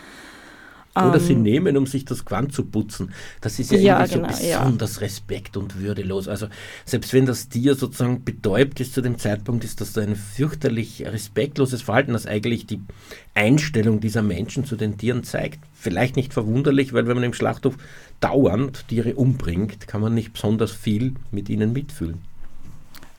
Oder 0.96 1.20
sie 1.20 1.34
ähm, 1.34 1.42
nehmen, 1.42 1.76
um 1.76 1.86
sich 1.86 2.04
das 2.04 2.24
Quant 2.24 2.52
zu 2.52 2.64
putzen. 2.64 3.12
Das 3.40 3.58
ist 3.58 3.70
ja, 3.72 3.78
ja 3.78 4.00
irgendwie 4.00 4.20
genau, 4.20 4.32
so 4.32 4.58
besonders 4.58 4.96
ja. 4.96 5.00
respekt- 5.00 5.56
und 5.56 5.78
würdelos. 5.80 6.28
Also 6.28 6.48
selbst 6.84 7.12
wenn 7.12 7.26
das 7.26 7.48
Tier 7.48 7.74
sozusagen 7.74 8.24
betäubt 8.24 8.80
ist 8.80 8.94
zu 8.94 9.02
dem 9.02 9.18
Zeitpunkt, 9.18 9.64
ist 9.64 9.80
das 9.80 9.96
ein 9.98 10.16
fürchterlich 10.16 11.04
respektloses 11.06 11.82
Verhalten, 11.82 12.12
das 12.12 12.26
eigentlich 12.26 12.66
die 12.66 12.80
Einstellung 13.34 14.00
dieser 14.00 14.22
Menschen 14.22 14.64
zu 14.64 14.76
den 14.76 14.96
Tieren 14.96 15.22
zeigt. 15.22 15.60
Vielleicht 15.74 16.16
nicht 16.16 16.32
verwunderlich, 16.32 16.92
weil 16.92 17.06
wenn 17.06 17.16
man 17.16 17.24
im 17.24 17.34
Schlachthof 17.34 17.76
dauernd 18.20 18.88
Tiere 18.88 19.14
umbringt, 19.14 19.86
kann 19.86 20.00
man 20.00 20.14
nicht 20.14 20.32
besonders 20.32 20.72
viel 20.72 21.14
mit 21.30 21.48
ihnen 21.48 21.72
mitfühlen. 21.72 22.20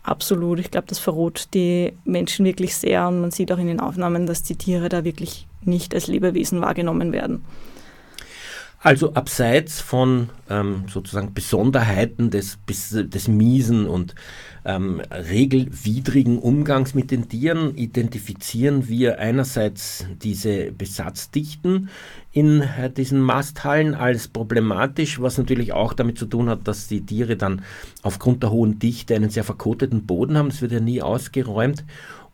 Absolut. 0.07 0.59
Ich 0.59 0.71
glaube, 0.71 0.87
das 0.87 0.99
verroht 0.99 1.49
die 1.53 1.91
Menschen 2.05 2.45
wirklich 2.45 2.75
sehr 2.77 3.09
und 3.09 3.19
man 3.19 3.31
sieht 3.31 3.51
auch 3.51 3.57
in 3.57 3.67
den 3.67 3.81
Aufnahmen, 3.81 4.25
dass 4.25 4.41
die 4.41 4.55
Tiere 4.55 4.87
da 4.87 5.03
wirklich 5.03 5.46
nicht 5.61 5.93
als 5.93 6.07
Lebewesen 6.07 6.61
wahrgenommen 6.61 7.11
werden. 7.11 7.43
Also 8.79 9.13
abseits 9.15 9.81
von 9.81 10.29
ähm, 10.49 10.83
sozusagen 10.87 11.33
Besonderheiten 11.33 12.29
des, 12.29 12.59
des 12.67 13.27
miesen 13.27 13.87
und 13.87 14.13
ähm, 14.65 15.01
regelwidrigen 15.11 16.37
Umgangs 16.37 16.93
mit 16.93 17.09
den 17.09 17.27
Tieren 17.27 17.75
identifizieren 17.75 18.87
wir 18.87 19.17
einerseits 19.17 20.05
diese 20.21 20.71
Besatzdichten 20.71 21.89
in 22.31 22.61
äh, 22.61 22.91
diesen 22.91 23.19
Masthallen 23.19 23.95
als 23.95 24.27
problematisch, 24.27 25.19
was 25.19 25.39
natürlich 25.39 25.73
auch 25.73 25.93
damit 25.93 26.19
zu 26.19 26.27
tun 26.27 26.47
hat, 26.47 26.67
dass 26.67 26.87
die 26.87 27.03
Tiere 27.03 27.35
dann 27.35 27.63
aufgrund 28.03 28.43
der 28.43 28.51
hohen 28.51 28.77
Dichte 28.77 29.15
einen 29.15 29.31
sehr 29.31 29.43
verkoteten 29.43 30.05
Boden 30.05 30.37
haben. 30.37 30.49
Das 30.49 30.61
wird 30.61 30.71
ja 30.71 30.79
nie 30.79 31.01
ausgeräumt 31.01 31.83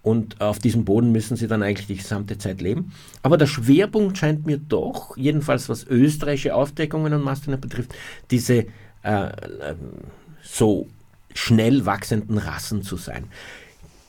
und 0.03 0.41
auf 0.41 0.59
diesem 0.59 0.83
Boden 0.83 1.11
müssen 1.11 1.37
sie 1.37 1.47
dann 1.47 1.63
eigentlich 1.63 1.87
die 1.87 1.95
gesamte 1.95 2.37
Zeit 2.37 2.61
leben. 2.61 2.91
Aber 3.23 3.37
der 3.37 3.47
Schwerpunkt 3.47 4.17
scheint 4.17 4.45
mir 4.45 4.57
doch, 4.57 5.17
jedenfalls 5.17 5.69
was 5.69 5.87
österreichische 5.87 6.53
Aufdeckungen 6.53 7.13
und 7.13 7.23
Mastodon 7.23 7.59
betrifft, 7.59 7.95
diese 8.29 8.65
äh, 9.03 9.27
äh, 9.27 9.75
so 10.43 10.87
schnell 11.33 11.85
wachsenden 11.85 12.37
Rassen 12.37 12.83
zu 12.83 12.97
sein. 12.97 13.25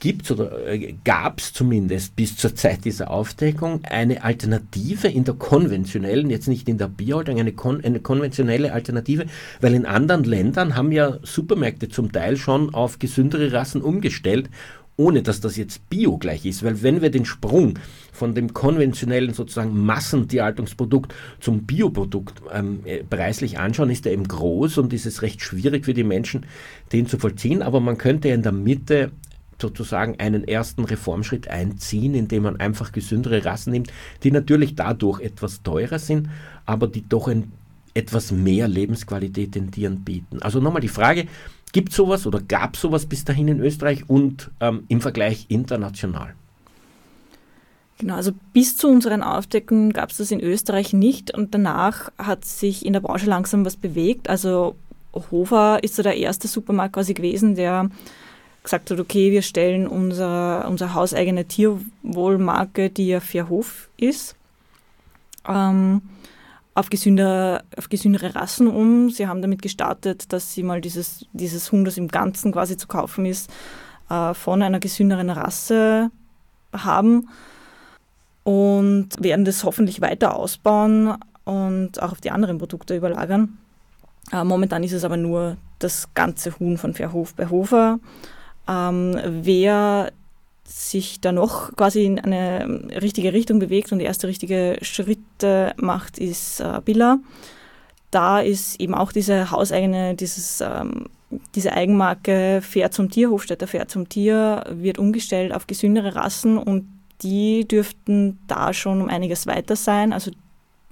Gibt 0.00 0.30
oder 0.32 0.66
äh, 0.66 0.94
gab 1.04 1.38
es 1.38 1.52
zumindest 1.52 2.16
bis 2.16 2.36
zur 2.36 2.56
Zeit 2.56 2.84
dieser 2.84 3.10
Aufdeckung 3.10 3.84
eine 3.84 4.24
Alternative 4.24 5.06
in 5.06 5.22
der 5.22 5.34
konventionellen, 5.34 6.28
jetzt 6.28 6.48
nicht 6.48 6.68
in 6.68 6.76
der 6.76 6.88
Biohaltung, 6.88 7.38
eine, 7.38 7.52
kon 7.52 7.82
eine 7.84 8.00
konventionelle 8.00 8.72
Alternative, 8.72 9.26
weil 9.60 9.74
in 9.74 9.86
anderen 9.86 10.24
Ländern 10.24 10.74
haben 10.74 10.90
ja 10.90 11.18
Supermärkte 11.22 11.88
zum 11.88 12.10
Teil 12.10 12.36
schon 12.36 12.74
auf 12.74 12.98
gesündere 12.98 13.52
Rassen 13.52 13.80
umgestellt 13.80 14.50
ohne 14.96 15.22
dass 15.22 15.40
das 15.40 15.56
jetzt 15.56 15.88
Bio 15.90 16.18
gleich 16.18 16.46
ist, 16.46 16.62
weil 16.62 16.82
wenn 16.82 17.02
wir 17.02 17.10
den 17.10 17.24
Sprung 17.24 17.78
von 18.12 18.34
dem 18.34 18.54
konventionellen 18.54 19.34
sozusagen 19.34 19.84
Massentierhaltungsprodukt 19.84 21.12
zum 21.40 21.64
Bioprodukt 21.64 22.42
ähm, 22.52 22.80
äh, 22.84 23.02
preislich 23.02 23.58
anschauen, 23.58 23.90
ist 23.90 24.06
er 24.06 24.12
eben 24.12 24.28
groß 24.28 24.78
und 24.78 24.92
ist 24.92 25.06
es 25.06 25.22
recht 25.22 25.42
schwierig 25.42 25.84
für 25.84 25.94
die 25.94 26.04
Menschen, 26.04 26.46
den 26.92 27.06
zu 27.06 27.18
vollziehen. 27.18 27.62
Aber 27.62 27.80
man 27.80 27.98
könnte 27.98 28.28
in 28.28 28.42
der 28.42 28.52
Mitte 28.52 29.10
sozusagen 29.60 30.18
einen 30.18 30.46
ersten 30.46 30.84
Reformschritt 30.84 31.48
einziehen, 31.48 32.14
indem 32.14 32.44
man 32.44 32.60
einfach 32.60 32.92
gesündere 32.92 33.44
Rassen 33.44 33.72
nimmt, 33.72 33.92
die 34.22 34.30
natürlich 34.30 34.74
dadurch 34.74 35.20
etwas 35.20 35.62
teurer 35.62 35.98
sind, 35.98 36.28
aber 36.66 36.86
die 36.86 37.08
doch 37.08 37.28
ein, 37.28 37.52
etwas 37.94 38.32
mehr 38.32 38.68
Lebensqualität 38.68 39.54
den 39.54 39.70
Tieren 39.70 40.04
bieten. 40.04 40.42
Also 40.42 40.60
nochmal 40.60 40.82
die 40.82 40.88
Frage, 40.88 41.26
Gibt 41.74 41.90
es 41.90 41.96
sowas 41.96 42.24
oder 42.24 42.40
gab 42.40 42.76
es 42.76 42.82
sowas 42.82 43.04
bis 43.04 43.24
dahin 43.24 43.48
in 43.48 43.58
Österreich 43.58 44.08
und 44.08 44.52
ähm, 44.60 44.84
im 44.86 45.00
Vergleich 45.00 45.46
international? 45.48 46.32
Genau, 47.98 48.14
also 48.14 48.30
bis 48.52 48.76
zu 48.76 48.86
unseren 48.88 49.24
Aufdeckungen 49.24 49.92
gab 49.92 50.10
es 50.10 50.18
das 50.18 50.30
in 50.30 50.38
Österreich 50.38 50.92
nicht 50.92 51.34
und 51.34 51.52
danach 51.52 52.12
hat 52.16 52.44
sich 52.44 52.86
in 52.86 52.92
der 52.92 53.00
Branche 53.00 53.26
langsam 53.26 53.64
was 53.64 53.74
bewegt. 53.74 54.28
Also 54.28 54.76
Hofer 55.32 55.82
ist 55.82 55.96
so 55.96 56.04
der 56.04 56.16
erste 56.16 56.46
Supermarkt 56.46 56.94
quasi 56.94 57.12
gewesen, 57.12 57.56
der 57.56 57.90
gesagt 58.62 58.92
hat, 58.92 59.00
okay, 59.00 59.32
wir 59.32 59.42
stellen 59.42 59.88
unsere, 59.88 60.68
unsere 60.68 60.94
hauseigene 60.94 61.44
Tierwohlmarke, 61.44 62.88
die 62.88 63.08
ja 63.08 63.18
Fairhof 63.18 63.88
ist, 63.96 64.36
ähm, 65.48 66.02
auf, 66.74 66.90
gesünder, 66.90 67.62
auf 67.76 67.88
gesündere 67.88 68.34
Rassen 68.34 68.68
um. 68.68 69.10
Sie 69.10 69.26
haben 69.26 69.42
damit 69.42 69.62
gestartet, 69.62 70.32
dass 70.32 70.54
sie 70.54 70.62
mal 70.62 70.80
dieses, 70.80 71.26
dieses 71.32 71.70
Huhn, 71.70 71.84
das 71.84 71.96
im 71.96 72.08
Ganzen 72.08 72.52
quasi 72.52 72.76
zu 72.76 72.88
kaufen 72.88 73.26
ist, 73.26 73.50
äh, 74.10 74.34
von 74.34 74.62
einer 74.62 74.80
gesünderen 74.80 75.30
Rasse 75.30 76.10
haben 76.72 77.28
und 78.42 79.10
werden 79.18 79.44
das 79.44 79.64
hoffentlich 79.64 80.00
weiter 80.00 80.36
ausbauen 80.36 81.16
und 81.44 82.02
auch 82.02 82.12
auf 82.12 82.20
die 82.20 82.30
anderen 82.30 82.58
Produkte 82.58 82.96
überlagern. 82.96 83.58
Äh, 84.32 84.44
momentan 84.44 84.82
ist 84.82 84.92
es 84.92 85.04
aber 85.04 85.16
nur 85.16 85.56
das 85.78 86.08
ganze 86.14 86.58
Huhn 86.58 86.76
von 86.76 86.94
Verhof 86.94 87.34
bei 87.34 87.48
Hofer. 87.48 88.00
Ähm, 88.68 89.18
wer 89.24 90.12
sich 90.66 91.20
da 91.20 91.32
noch 91.32 91.74
quasi 91.76 92.04
in 92.04 92.18
eine 92.18 92.88
richtige 93.00 93.32
Richtung 93.32 93.58
bewegt 93.58 93.92
und 93.92 94.00
erste 94.00 94.28
richtige 94.28 94.78
Schritte 94.82 95.74
macht, 95.76 96.18
ist 96.18 96.60
äh, 96.60 96.80
Billa. 96.84 97.18
Da 98.10 98.40
ist 98.40 98.80
eben 98.80 98.94
auch 98.94 99.12
diese 99.12 99.50
hauseigene, 99.50 100.14
dieses, 100.14 100.60
ähm, 100.60 101.06
diese 101.54 101.72
Eigenmarke 101.72 102.60
Fair 102.62 102.90
zum 102.90 103.10
Tier, 103.10 103.30
Hofstädter 103.30 103.66
Fair 103.66 103.88
zum 103.88 104.08
Tier, 104.08 104.64
wird 104.70 104.98
umgestellt 104.98 105.52
auf 105.52 105.66
gesündere 105.66 106.14
Rassen 106.14 106.58
und 106.58 106.86
die 107.22 107.66
dürften 107.66 108.38
da 108.46 108.72
schon 108.72 109.00
um 109.00 109.08
einiges 109.08 109.46
weiter 109.46 109.76
sein. 109.76 110.12
Also 110.12 110.30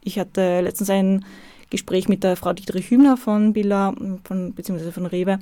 ich 0.03 0.19
hatte 0.19 0.61
letztens 0.61 0.91
ein 0.91 1.25
Gespräch 1.71 2.09
mit 2.09 2.23
der 2.23 2.37
Frau 2.37 2.53
Dietrich 2.53 2.91
Hübner 2.91 3.17
von 3.17 3.53
Billa, 3.53 3.95
von, 4.25 4.53
beziehungsweise 4.55 4.93
von 4.93 5.07
Rewe, 5.07 5.39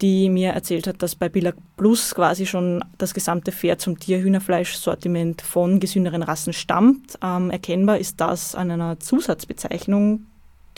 die 0.00 0.30
mir 0.30 0.50
erzählt 0.50 0.86
hat, 0.86 1.02
dass 1.02 1.14
bei 1.14 1.28
Billa 1.28 1.52
Plus 1.76 2.14
quasi 2.14 2.46
schon 2.46 2.82
das 2.98 3.14
gesamte 3.14 3.52
Pferd 3.52 3.80
zum 3.80 3.98
Tierhühnerfleisch-Sortiment 3.98 5.42
von 5.42 5.80
gesünderen 5.80 6.22
Rassen 6.22 6.52
stammt. 6.52 7.18
Ähm, 7.22 7.50
erkennbar 7.50 7.98
ist 7.98 8.20
das 8.20 8.54
an 8.54 8.70
einer 8.70 8.98
Zusatzbezeichnung, 8.98 10.26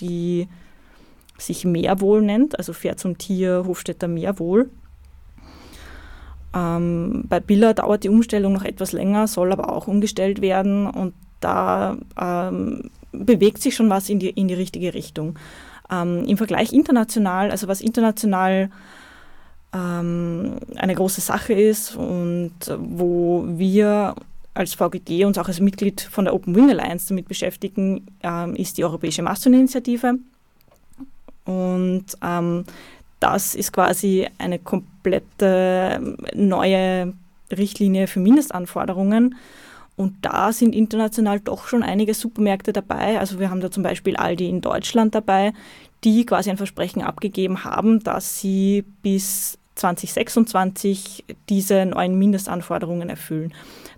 die 0.01 0.49
sich 1.39 1.65
Mehrwohl 1.65 2.23
nennt, 2.23 2.59
also 2.59 2.73
Pferd 2.73 2.99
zum 2.99 3.19
Tier, 3.19 3.65
Hofstädter 3.67 4.09
Mehrwohl. 4.09 4.71
Ähm, 6.55 7.25
bei 7.29 7.41
Billa 7.41 7.73
dauert 7.73 8.05
die 8.05 8.09
Umstellung 8.09 8.53
noch 8.53 8.65
etwas 8.65 8.93
länger, 8.93 9.27
soll 9.27 9.53
aber 9.53 9.73
auch 9.73 9.87
umgestellt 9.87 10.41
werden 10.43 10.87
und 10.89 11.15
da 11.41 11.97
ähm, 12.21 12.91
bewegt 13.13 13.63
sich 13.63 13.75
schon 13.75 13.91
was 13.91 14.09
in 14.09 14.19
die, 14.19 14.31
in 14.31 14.49
die 14.49 14.55
richtige 14.55 14.95
Richtung. 14.95 15.39
Ähm, 15.91 16.25
Im 16.25 16.37
Vergleich 16.37 16.73
international, 16.73 17.51
also 17.51 17.69
was 17.69 17.81
international 17.81 18.71
ähm, 19.73 20.57
eine 20.77 20.95
große 20.95 21.21
Sache 21.21 21.55
ist 21.55 21.97
und 21.97 22.53
wo 22.79 23.45
wir 23.47 24.15
als 24.55 24.75
VGD 24.75 25.25
uns 25.25 25.39
auch 25.39 25.49
als 25.49 25.61
Mitglied 25.61 26.01
von 26.03 26.27
der 26.27 26.35
Open 26.35 26.55
Wing 26.55 26.71
Alliance 26.71 27.09
damit 27.09 27.27
beschäftigen, 27.29 28.07
ähm, 28.23 28.55
ist 28.55 28.77
die 28.77 28.85
Europäische 28.85 29.23
Masthuhn-Initiative. 29.23 30.19
Und 31.45 32.05
ähm, 32.23 32.65
das 33.19 33.55
ist 33.55 33.73
quasi 33.73 34.29
eine 34.39 34.59
komplette 34.59 36.17
neue 36.35 37.15
Richtlinie 37.51 38.07
für 38.07 38.21
Mindestanforderungen. 38.21 39.37
Und 39.97 40.17
da 40.23 40.53
sind 40.53 40.75
international 40.75 41.41
doch 41.41 41.69
schon 41.69 41.83
einige 41.83 42.15
Supermärkte 42.15 42.73
dabei. 42.73 43.19
Also 43.19 43.39
wir 43.39 43.51
haben 43.51 43.61
da 43.61 43.71
zum 43.71 43.83
Beispiel 43.83 44.17
Aldi 44.17 44.49
in 44.49 44.61
Deutschland 44.61 45.15
dabei, 45.15 45.53
die 46.05 46.27
quasi 46.27 46.51
ein 46.51 46.57
Versprechen 46.57 47.03
abgegeben 47.03 47.65
haben, 47.65 48.03
dass 48.03 48.41
sie 48.41 48.85
bis 49.03 49.59
2026 49.75 51.25
diese 51.49 51.87
neuen 51.87 52.19
Mindestanforderungen 52.19 53.09
erfüllen. 53.09 53.53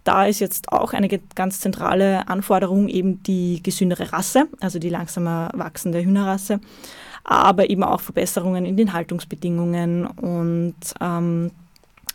Da 0.04 0.26
ist 0.26 0.40
jetzt 0.40 0.70
auch 0.70 0.92
eine 0.92 1.08
ganz 1.34 1.60
zentrale 1.60 2.28
Anforderung 2.28 2.88
eben 2.88 3.22
die 3.22 3.62
gesündere 3.62 4.12
Rasse, 4.12 4.46
also 4.60 4.78
die 4.78 4.90
langsamer 4.90 5.50
wachsende 5.54 6.04
Hühnerrasse, 6.04 6.60
aber 7.24 7.70
eben 7.70 7.82
auch 7.82 8.00
Verbesserungen 8.00 8.66
in 8.66 8.76
den 8.76 8.92
Haltungsbedingungen 8.92 10.06
und 10.06 10.74
ähm, 11.00 11.50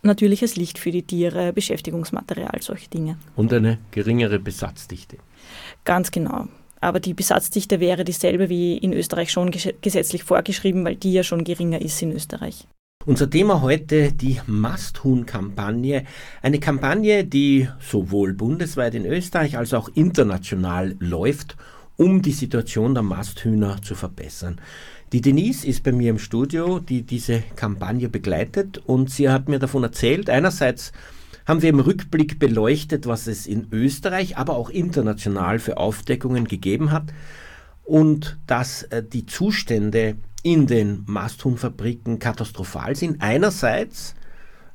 natürliches 0.03 0.55
Licht 0.55 0.77
für 0.77 0.91
die 0.91 1.03
Tiere, 1.03 1.51
Beschäftigungsmaterial, 1.51 2.61
solche 2.61 2.89
Dinge. 2.89 3.17
Und 3.35 3.51
eine 3.51 3.79
geringere 3.91 4.39
Besatzdichte. 4.39 5.17
Ganz 5.83 6.11
genau. 6.11 6.47
Aber 6.81 6.99
die 6.99 7.13
Besatzdichte 7.13 7.79
wäre 7.79 8.03
dieselbe 8.03 8.49
wie 8.49 8.77
in 8.77 8.93
Österreich 8.93 9.31
schon 9.31 9.51
gesetzlich 9.51 10.23
vorgeschrieben, 10.23 10.85
weil 10.85 10.95
die 10.95 11.11
ja 11.11 11.23
schon 11.23 11.43
geringer 11.43 11.81
ist 11.81 12.01
in 12.01 12.13
Österreich. 12.13 12.67
Unser 13.05 13.29
Thema 13.29 13.61
heute 13.61 14.11
die 14.11 14.41
Masthuhn-Kampagne. 14.45 16.03
Eine 16.41 16.59
Kampagne, 16.59 17.23
die 17.23 17.69
sowohl 17.79 18.33
bundesweit 18.33 18.93
in 18.93 19.05
Österreich 19.05 19.57
als 19.57 19.73
auch 19.73 19.87
international 19.95 20.97
läuft, 20.99 21.55
um 21.95 22.21
die 22.21 22.33
Situation 22.33 22.93
der 22.93 23.03
Masthühner 23.03 23.81
zu 23.81 23.95
verbessern. 23.95 24.59
Die 25.13 25.21
Denise 25.21 25.65
ist 25.65 25.83
bei 25.83 25.93
mir 25.93 26.09
im 26.09 26.19
Studio, 26.19 26.79
die 26.79 27.03
diese 27.03 27.41
Kampagne 27.55 28.09
begleitet 28.09 28.79
und 28.85 29.09
sie 29.09 29.29
hat 29.29 29.47
mir 29.47 29.59
davon 29.59 29.83
erzählt. 29.83 30.29
Einerseits 30.29 30.91
haben 31.45 31.61
wir 31.61 31.69
im 31.69 31.79
Rückblick 31.79 32.37
beleuchtet, 32.37 33.07
was 33.07 33.27
es 33.27 33.47
in 33.47 33.67
Österreich, 33.71 34.35
aber 34.37 34.57
auch 34.57 34.69
international 34.69 35.59
für 35.59 35.77
Aufdeckungen 35.77 36.49
gegeben 36.49 36.91
hat 36.91 37.13
und 37.89 38.37
dass 38.45 38.83
äh, 38.83 39.01
die 39.01 39.25
Zustände 39.25 40.17
in 40.43 40.67
den 40.67 41.03
Masthuhnfabriken 41.05 42.19
katastrophal 42.19 42.95
sind. 42.95 43.21
Einerseits 43.21 44.15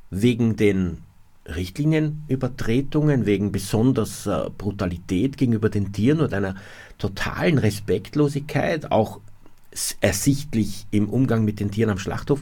wegen 0.09 0.55
den 0.55 0.99
Richtlinienübertretungen, 1.47 3.25
wegen 3.25 3.51
besonders 3.51 4.25
äh, 4.25 4.49
Brutalität 4.57 5.37
gegenüber 5.37 5.69
den 5.69 5.93
Tieren 5.93 6.21
und 6.21 6.33
einer 6.33 6.55
totalen 6.97 7.57
Respektlosigkeit, 7.57 8.91
auch 8.91 9.19
ersichtlich 9.99 10.87
im 10.91 11.09
Umgang 11.09 11.43
mit 11.43 11.59
den 11.59 11.69
Tieren 11.69 11.91
am 11.91 11.97
Schlachthof 11.97 12.41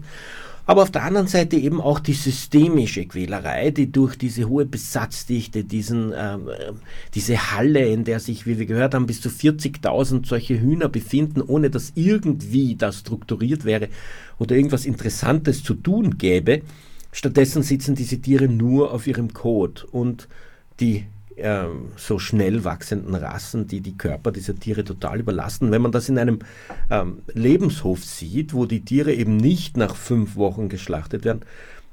aber 0.65 0.83
auf 0.83 0.91
der 0.91 1.03
anderen 1.03 1.27
Seite 1.27 1.57
eben 1.57 1.81
auch 1.81 1.99
die 1.99 2.13
systemische 2.13 3.05
Quälerei, 3.05 3.71
die 3.71 3.91
durch 3.91 4.15
diese 4.15 4.47
hohe 4.47 4.65
Besatzdichte, 4.65 5.65
diesen, 5.65 6.13
ähm, 6.15 6.49
diese 7.13 7.51
Halle, 7.51 7.85
in 7.85 8.05
der 8.05 8.19
sich, 8.19 8.45
wie 8.45 8.57
wir 8.57 8.65
gehört 8.65 8.93
haben, 8.93 9.05
bis 9.05 9.19
zu 9.19 9.29
40.000 9.29 10.25
solche 10.25 10.59
Hühner 10.59 10.87
befinden, 10.87 11.41
ohne 11.41 11.69
dass 11.69 11.91
irgendwie 11.95 12.75
das 12.75 12.99
strukturiert 12.99 13.65
wäre 13.65 13.89
oder 14.39 14.55
irgendwas 14.55 14.85
Interessantes 14.85 15.63
zu 15.63 15.73
tun 15.73 16.17
gäbe. 16.17 16.61
Stattdessen 17.11 17.61
sitzen 17.61 17.95
diese 17.95 18.19
Tiere 18.19 18.47
nur 18.47 18.91
auf 18.93 19.05
ihrem 19.05 19.33
Kot 19.33 19.85
und 19.91 20.29
die 20.79 21.05
so 21.97 22.19
schnell 22.19 22.63
wachsenden 22.63 23.15
Rassen, 23.15 23.67
die 23.67 23.81
die 23.81 23.97
Körper 23.97 24.31
dieser 24.31 24.55
Tiere 24.55 24.83
total 24.83 25.19
überlasten. 25.19 25.71
Wenn 25.71 25.81
man 25.81 25.91
das 25.91 26.09
in 26.09 26.17
einem 26.17 26.39
ähm, 26.89 27.19
Lebenshof 27.33 28.03
sieht, 28.03 28.53
wo 28.53 28.65
die 28.65 28.85
Tiere 28.85 29.13
eben 29.13 29.37
nicht 29.37 29.77
nach 29.77 29.95
fünf 29.95 30.35
Wochen 30.35 30.69
geschlachtet 30.69 31.25
werden, 31.25 31.41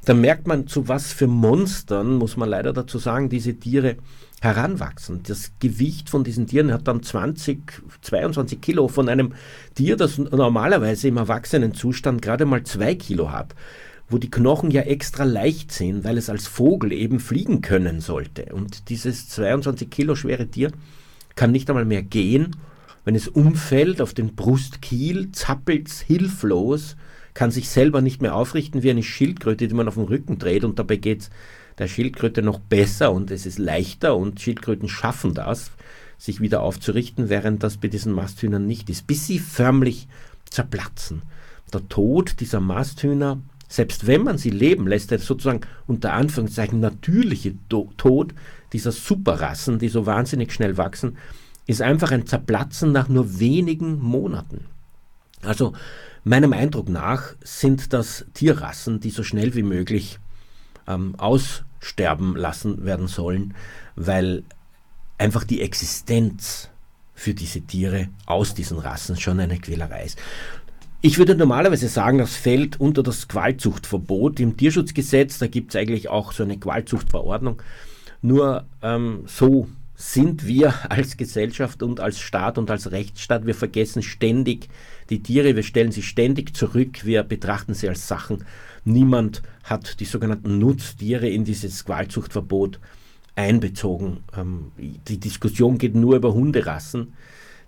dann 0.05 0.21
merkt 0.21 0.47
man, 0.47 0.67
zu 0.67 0.89
was 0.89 1.13
für 1.13 1.27
Monstern, 1.27 2.17
muss 2.17 2.37
man 2.37 2.49
leider 2.49 2.73
dazu 2.73 2.99
sagen, 2.99 3.29
diese 3.29 3.55
Tiere 3.55 3.97
heranwachsen. 4.41 5.23
Das 5.25 5.53
Gewicht 5.59 6.09
von 6.09 6.25
diesen 6.25 6.47
Tieren 6.47 6.73
hat 6.73 6.89
dann 6.89 7.03
20, 7.03 7.83
22 8.01 8.61
Kilo 8.61 8.89
von 8.89 9.11
einem 9.11 9.35
Tier, 9.75 9.97
das 9.97 10.17
normalerweise 10.17 11.09
im 11.09 11.19
Erwachsenenzustand 11.19 12.23
gerade 12.23 12.47
mal 12.47 12.63
zwei 12.63 12.95
Kilo 12.95 13.31
hat 13.31 13.55
wo 14.11 14.19
die 14.19 14.31
Knochen 14.31 14.71
ja 14.71 14.83
extra 14.83 15.25
leicht 15.25 15.73
sind, 15.73 16.05
weil 16.05 16.19
es 16.19 16.29
als 16.29 16.47
Vogel 16.49 16.93
eben 16.93 17.21
fliegen 17.21 17.63
können 17.63 18.01
sollte. 18.01 18.47
Und 18.53 18.89
dieses 18.89 19.29
22 19.29 19.89
Kilo 19.89 20.17
schwere 20.17 20.49
Tier 20.49 20.73
kann 21.37 21.53
nicht 21.53 21.71
einmal 21.71 21.85
mehr 21.85 22.03
gehen. 22.03 22.57
Wenn 23.05 23.15
es 23.15 23.29
umfällt 23.29 24.03
auf 24.03 24.13
den 24.13 24.35
Brustkiel, 24.35 25.31
zappelt 25.33 25.89
es 25.89 26.01
hilflos, 26.01 26.97
kann 27.35 27.51
sich 27.51 27.71
selber 27.71 28.03
nicht 28.03 28.21
mehr 28.21 28.35
aufrichten 28.35 28.83
wie 28.83 28.91
eine 28.91 29.05
Schildkröte, 29.05 29.69
die 29.69 29.75
man 29.75 29.89
auf 29.89 29.95
dem 29.95 30.05
Rücken 30.05 30.39
dreht 30.39 30.65
und 30.65 30.79
dabei 30.79 30.97
geht 30.97 31.23
es 31.23 31.31
der 31.79 31.89
Schildkröte 31.89 32.43
noch 32.43 32.59
besser 32.59 33.13
und 33.13 33.31
es 33.31 33.47
ist 33.47 33.59
leichter 33.59 34.17
und 34.17 34.41
Schildkröten 34.41 34.89
schaffen 34.89 35.33
das, 35.33 35.71
sich 36.19 36.41
wieder 36.41 36.61
aufzurichten, 36.61 37.31
während 37.31 37.63
das 37.63 37.79
bei 37.79 37.89
diesen 37.89 38.13
Masthühnern 38.13 38.67
nicht 38.67 38.91
ist, 38.91 39.07
bis 39.07 39.27
sie 39.27 39.39
förmlich 39.39 40.07
zerplatzen. 40.51 41.23
Der 41.73 41.89
Tod 41.89 42.41
dieser 42.41 42.61
Masthühner 42.61 43.41
selbst 43.71 44.09
wenn 44.09 44.25
man 44.25 44.37
sie 44.37 44.51
leben 44.51 44.89
lässt, 44.89 45.13
der 45.13 45.21
sozusagen 45.21 45.61
unter 45.87 46.13
Anführungszeichen 46.13 46.81
natürliche 46.81 47.55
Tod 47.69 48.35
dieser 48.73 48.91
Superrassen, 48.91 49.79
die 49.79 49.89
so 49.89 50.07
wahnsinnig 50.07 50.53
schnell 50.53 50.77
wachsen, 50.77 51.17
ist 51.69 51.81
einfach 51.81 52.11
ein 52.11 52.27
Zerplatzen 52.27 52.91
nach 52.91 53.09
nur 53.09 53.39
wenigen 53.39 54.01
Monaten. 54.01 54.67
Also 55.43 55.73
meinem 56.25 56.53
Eindruck 56.53 56.89
nach 56.89 57.35
sind 57.45 57.93
das 57.93 58.27
Tierrassen, 58.35 58.99
die 58.99 59.11
so 59.11 59.23
schnell 59.23 59.55
wie 59.55 59.63
möglich 59.63 60.19
ähm, 60.89 61.15
aussterben 61.17 62.35
lassen 62.35 62.85
werden 62.85 63.07
sollen, 63.07 63.55
weil 63.95 64.43
einfach 65.17 65.45
die 65.45 65.61
Existenz 65.61 66.71
für 67.15 67.35
diese 67.35 67.61
Tiere 67.61 68.09
aus 68.27 68.55
diesen 68.55 68.79
Rassen 68.79 69.17
schon 69.17 69.39
eine 69.39 69.59
Quälerei 69.59 70.07
ist. 70.07 70.19
Ich 71.03 71.17
würde 71.17 71.35
normalerweise 71.35 71.89
sagen, 71.89 72.19
das 72.19 72.37
fällt 72.37 72.79
unter 72.79 73.03
das 73.03 73.27
Qualzuchtverbot 73.27 74.39
im 74.39 74.59
Tierschutzgesetz. 74.59 75.39
Da 75.39 75.47
gibt 75.47 75.71
es 75.71 75.77
eigentlich 75.77 76.11
auch 76.11 76.33
so 76.33 76.43
eine 76.43 76.59
Qualzuchtverordnung. 76.59 77.63
Nur 78.21 78.67
ähm, 78.83 79.23
so 79.25 79.67
sind 79.95 80.47
wir 80.47 80.75
als 80.91 81.17
Gesellschaft 81.17 81.83
und 81.83 82.01
als 82.01 82.19
Staat 82.21 82.59
und 82.59 82.71
als 82.71 82.91
Rechtsstaat. 82.91 83.47
Wir 83.47 83.55
vergessen 83.55 84.03
ständig 84.03 84.69
die 85.09 85.23
Tiere, 85.23 85.57
wir 85.57 85.63
stellen 85.63 85.91
sie 85.91 86.03
ständig 86.03 86.55
zurück, 86.55 87.07
wir 87.07 87.23
betrachten 87.23 87.73
sie 87.73 87.89
als 87.89 88.07
Sachen. 88.07 88.45
Niemand 88.85 89.41
hat 89.65 90.01
die 90.01 90.05
sogenannten 90.05 90.59
Nutztiere 90.59 91.31
in 91.31 91.47
dieses 91.47 91.87
Qualzuchtverbot 91.87 92.79
einbezogen. 93.37 94.19
Ähm, 94.37 94.73
die 94.77 95.19
Diskussion 95.19 95.79
geht 95.79 95.95
nur 95.95 96.17
über 96.17 96.35
Hunderassen 96.35 97.15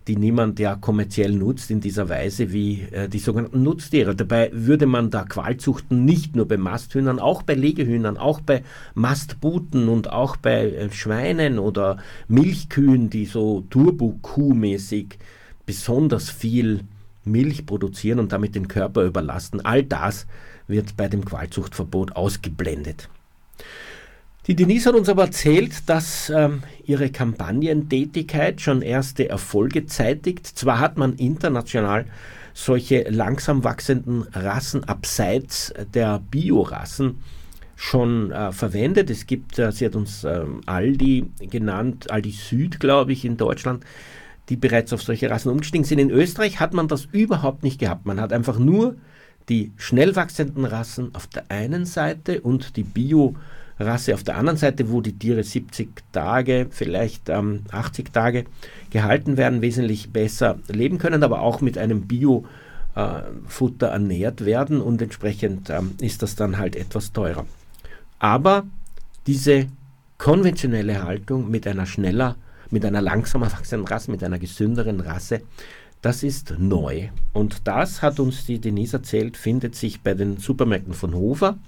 die 0.09 0.17
niemand 0.17 0.59
ja 0.59 0.75
kommerziell 0.75 1.33
nutzt 1.33 1.71
in 1.71 1.81
dieser 1.81 2.09
Weise 2.09 2.53
wie 2.53 2.83
äh, 2.91 3.09
die 3.09 3.19
sogenannten 3.19 3.63
Nutztiere. 3.63 4.15
Dabei 4.15 4.51
würde 4.53 4.87
man 4.87 5.11
da 5.11 5.25
Qualzuchten 5.25 6.05
nicht 6.05 6.35
nur 6.35 6.47
bei 6.49 6.57
Masthühnern, 6.57 7.19
auch 7.19 7.43
bei 7.43 7.55
Legehühnern, 7.55 8.17
auch 8.17 8.41
bei 8.41 8.63
Mastbuten 8.95 9.89
und 9.89 10.11
auch 10.11 10.37
bei 10.37 10.71
äh, 10.71 10.91
Schweinen 10.91 11.59
oder 11.59 11.99
Milchkühen, 12.29 13.11
die 13.11 13.27
so 13.27 13.65
Turbo-Kuh-mäßig 13.71 15.19
besonders 15.67 16.31
viel 16.31 16.81
Milch 17.25 17.67
produzieren 17.67 18.19
und 18.19 18.33
damit 18.33 18.55
den 18.55 18.69
Körper 18.69 19.05
überlasten. 19.05 19.65
All 19.65 19.85
das 19.85 20.27
wird 20.67 20.97
bei 20.97 21.09
dem 21.09 21.25
Qualzuchtverbot 21.25 22.17
ausgeblendet. 22.17 23.09
Die 24.49 24.57
Denise 24.57 24.87
hat 24.87 24.97
uns 24.97 25.09
aber 25.09 25.23
erzählt, 25.27 25.89
dass 25.89 26.29
ähm, 26.29 26.65
ihre 26.85 27.11
Kampagnentätigkeit 27.11 28.61
schon 28.61 28.83
erste 28.83 29.29
Erfolge 29.29 29.87
zeitigt. 29.87 30.45
Zwar 30.47 30.81
hat 30.81 30.99
man 30.99 31.15
international 31.15 32.07
solche 32.53 33.05
langsam 33.09 33.63
wachsenden 33.63 34.23
Rassen 34.33 34.83
abseits 34.83 35.73
der 35.95 36.21
Biorassen 36.29 37.19
schon 37.77 38.33
äh, 38.33 38.51
verwendet. 38.51 39.11
Es 39.11 39.27
gibt, 39.27 39.61
äh, 39.61 39.71
sie 39.71 39.87
hat 39.87 39.95
uns 39.95 40.25
äh, 40.25 40.45
Aldi 40.67 41.31
genannt, 41.39 42.11
Aldi 42.11 42.33
Süd, 42.33 42.81
glaube 42.81 43.13
ich, 43.13 43.25
in 43.25 43.37
Deutschland, 43.37 43.85
die 44.49 44.57
bereits 44.57 44.93
auf 44.93 45.05
solche 45.05 45.31
Rassen 45.31 45.53
umgestiegen 45.53 45.85
sind. 45.85 46.01
In 46.01 46.11
Österreich 46.11 46.59
hat 46.59 46.75
man 46.75 46.89
das 46.89 47.05
überhaupt 47.13 47.63
nicht 47.63 47.79
gehabt. 47.79 48.07
Man 48.07 48.21
hat 48.21 48.33
einfach 48.33 48.59
nur 48.59 48.97
die 49.49 49.71
schnell 49.77 50.17
wachsenden 50.17 50.65
Rassen 50.65 51.15
auf 51.15 51.29
der 51.29 51.45
einen 51.49 51.87
Seite 51.87 52.41
und 52.41 52.77
die 52.77 52.83
Bio- 52.83 53.37
Rasse 53.79 54.15
auf 54.15 54.23
der 54.23 54.37
anderen 54.37 54.59
Seite, 54.59 54.91
wo 54.91 55.01
die 55.01 55.19
Tiere 55.19 55.43
70 55.43 55.91
Tage, 56.13 56.67
vielleicht 56.71 57.29
ähm, 57.29 57.65
80 57.71 58.13
Tage 58.13 58.45
gehalten 58.91 59.37
werden, 59.37 59.63
wesentlich 59.63 60.13
besser 60.13 60.59
leben 60.69 60.99
können, 60.99 61.23
aber 61.23 61.41
auch 61.41 61.61
mit 61.61 61.79
einem 61.79 62.03
Bio-Futter 62.03 63.89
äh, 63.89 63.93
ernährt 63.93 64.45
werden 64.45 64.81
und 64.81 65.01
entsprechend 65.03 65.71
ähm, 65.71 65.93
ist 66.01 66.23
das 66.23 66.37
dann 66.37 66.59
halt 66.59 66.77
etwas 66.77 67.13
teurer. 67.13 67.47
Aber 68.19 68.65
diese 69.27 69.67
konventionelle 70.19 71.03
Haltung 71.03 71.51
mit 71.51 71.67
einer 71.67 71.87
schneller, 71.87 72.37
mit 72.71 72.85
einer 72.85 73.03
langsamer 73.03 73.51
wachsenden 73.51 73.89
Rasse, 73.89 74.11
mit 74.11 74.23
einer 74.23 74.39
gesünderen 74.39 75.01
Rasse, 75.01 75.43
das 76.01 76.23
ist 76.23 76.55
neu. 76.59 77.09
Und 77.33 77.67
das 77.67 78.03
hat 78.03 78.19
uns 78.19 78.45
die 78.45 78.59
Denise 78.59 78.95
erzählt, 78.95 79.37
findet 79.37 79.77
sich 79.77 80.01
bei 80.01 80.15
den 80.15 80.37
Supermärkten 80.37 80.95
von 80.95 81.15
Hofer 81.15 81.59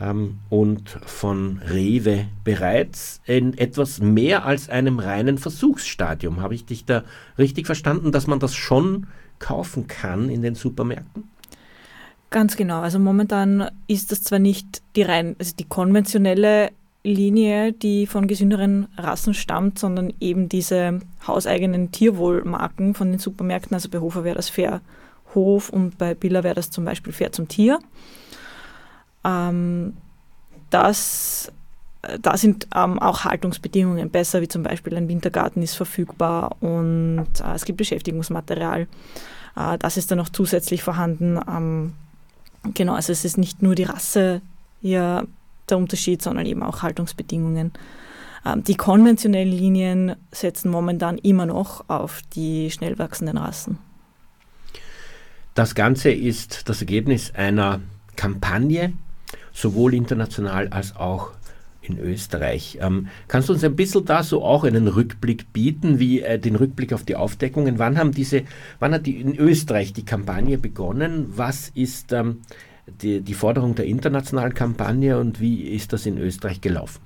ähm, 0.00 0.38
und 0.50 0.88
von 1.06 1.58
Rewe 1.58 2.26
bereits 2.44 3.20
in 3.24 3.56
etwas 3.56 4.00
mehr 4.00 4.44
als 4.44 4.68
einem 4.68 4.98
reinen 4.98 5.38
Versuchsstadium. 5.38 6.40
Habe 6.40 6.54
ich 6.54 6.64
dich 6.64 6.84
da 6.84 7.04
richtig 7.38 7.66
verstanden, 7.66 8.12
dass 8.12 8.26
man 8.26 8.38
das 8.38 8.54
schon 8.54 9.06
kaufen 9.38 9.86
kann 9.86 10.28
in 10.28 10.42
den 10.42 10.54
Supermärkten? 10.54 11.24
Ganz 12.30 12.56
genau. 12.56 12.80
Also 12.80 12.98
momentan 12.98 13.70
ist 13.86 14.12
das 14.12 14.22
zwar 14.22 14.38
nicht 14.38 14.82
die 14.96 15.02
rein, 15.02 15.36
also 15.38 15.54
die 15.56 15.64
konventionelle 15.64 16.70
Linie, 17.04 17.72
die 17.72 18.06
von 18.06 18.26
gesünderen 18.26 18.88
Rassen 18.96 19.32
stammt, 19.32 19.78
sondern 19.78 20.12
eben 20.20 20.48
diese 20.48 21.00
hauseigenen 21.26 21.92
Tierwohlmarken 21.92 22.94
von 22.94 23.10
den 23.12 23.20
Supermärkten. 23.20 23.74
Also 23.74 23.88
bei 23.88 24.00
Hofer 24.00 24.24
wäre 24.24 24.36
das 24.36 24.48
Fair 24.48 24.80
Hof 25.34 25.70
und 25.70 25.98
bei 25.98 26.14
Billa 26.14 26.42
wäre 26.42 26.54
das 26.54 26.70
zum 26.70 26.84
Beispiel 26.84 27.12
Fair 27.12 27.30
zum 27.30 27.46
Tier. 27.46 27.78
Ähm, 29.26 29.94
das, 30.70 31.52
da 32.20 32.36
sind 32.36 32.68
ähm, 32.74 32.98
auch 32.98 33.24
Haltungsbedingungen 33.24 34.10
besser, 34.10 34.40
wie 34.40 34.48
zum 34.48 34.62
Beispiel 34.62 34.96
ein 34.96 35.08
Wintergarten 35.08 35.62
ist 35.62 35.74
verfügbar 35.74 36.56
und 36.60 37.26
äh, 37.42 37.54
es 37.54 37.64
gibt 37.64 37.78
Beschäftigungsmaterial. 37.78 38.86
Äh, 39.56 39.78
das 39.78 39.96
ist 39.96 40.10
dann 40.10 40.18
noch 40.18 40.28
zusätzlich 40.28 40.82
vorhanden. 40.82 41.40
Ähm, 41.48 41.94
genau, 42.74 42.94
also 42.94 43.12
es 43.12 43.24
ist 43.24 43.38
nicht 43.38 43.62
nur 43.62 43.74
die 43.74 43.84
Rasse 43.84 44.40
hier 44.80 45.26
der 45.68 45.78
Unterschied, 45.78 46.22
sondern 46.22 46.46
eben 46.46 46.62
auch 46.62 46.82
Haltungsbedingungen. 46.82 47.72
Ähm, 48.44 48.62
die 48.62 48.76
konventionellen 48.76 49.50
Linien 49.52 50.16
setzen 50.30 50.70
momentan 50.70 51.18
immer 51.18 51.46
noch 51.46 51.88
auf 51.88 52.22
die 52.34 52.70
schnell 52.70 52.98
wachsenden 52.98 53.38
Rassen. 53.38 53.78
Das 55.54 55.74
Ganze 55.74 56.10
ist 56.10 56.68
das 56.68 56.80
Ergebnis 56.82 57.32
einer 57.34 57.80
Kampagne, 58.14 58.92
sowohl 59.56 59.94
international 59.94 60.68
als 60.68 60.94
auch 60.96 61.30
in 61.80 61.98
Österreich. 61.98 62.78
Ähm, 62.80 63.08
kannst 63.28 63.48
du 63.48 63.52
uns 63.52 63.64
ein 63.64 63.76
bisschen 63.76 64.04
da 64.04 64.22
so 64.22 64.44
auch 64.44 64.64
einen 64.64 64.88
Rückblick 64.88 65.52
bieten, 65.52 65.98
wie 65.98 66.20
äh, 66.20 66.38
den 66.38 66.56
Rückblick 66.56 66.92
auf 66.92 67.04
die 67.04 67.16
Aufdeckungen? 67.16 67.78
Wann 67.78 67.96
haben 67.96 68.12
diese, 68.12 68.42
wann 68.80 68.92
hat 68.92 69.06
die 69.06 69.20
in 69.20 69.36
Österreich 69.36 69.92
die 69.92 70.04
Kampagne 70.04 70.58
begonnen? 70.58 71.32
Was 71.36 71.70
ist 71.74 72.12
ähm, 72.12 72.42
die, 73.02 73.20
die 73.20 73.34
Forderung 73.34 73.74
der 73.74 73.86
internationalen 73.86 74.52
Kampagne 74.52 75.18
und 75.18 75.40
wie 75.40 75.62
ist 75.62 75.92
das 75.92 76.06
in 76.06 76.18
Österreich 76.18 76.60
gelaufen? 76.60 77.00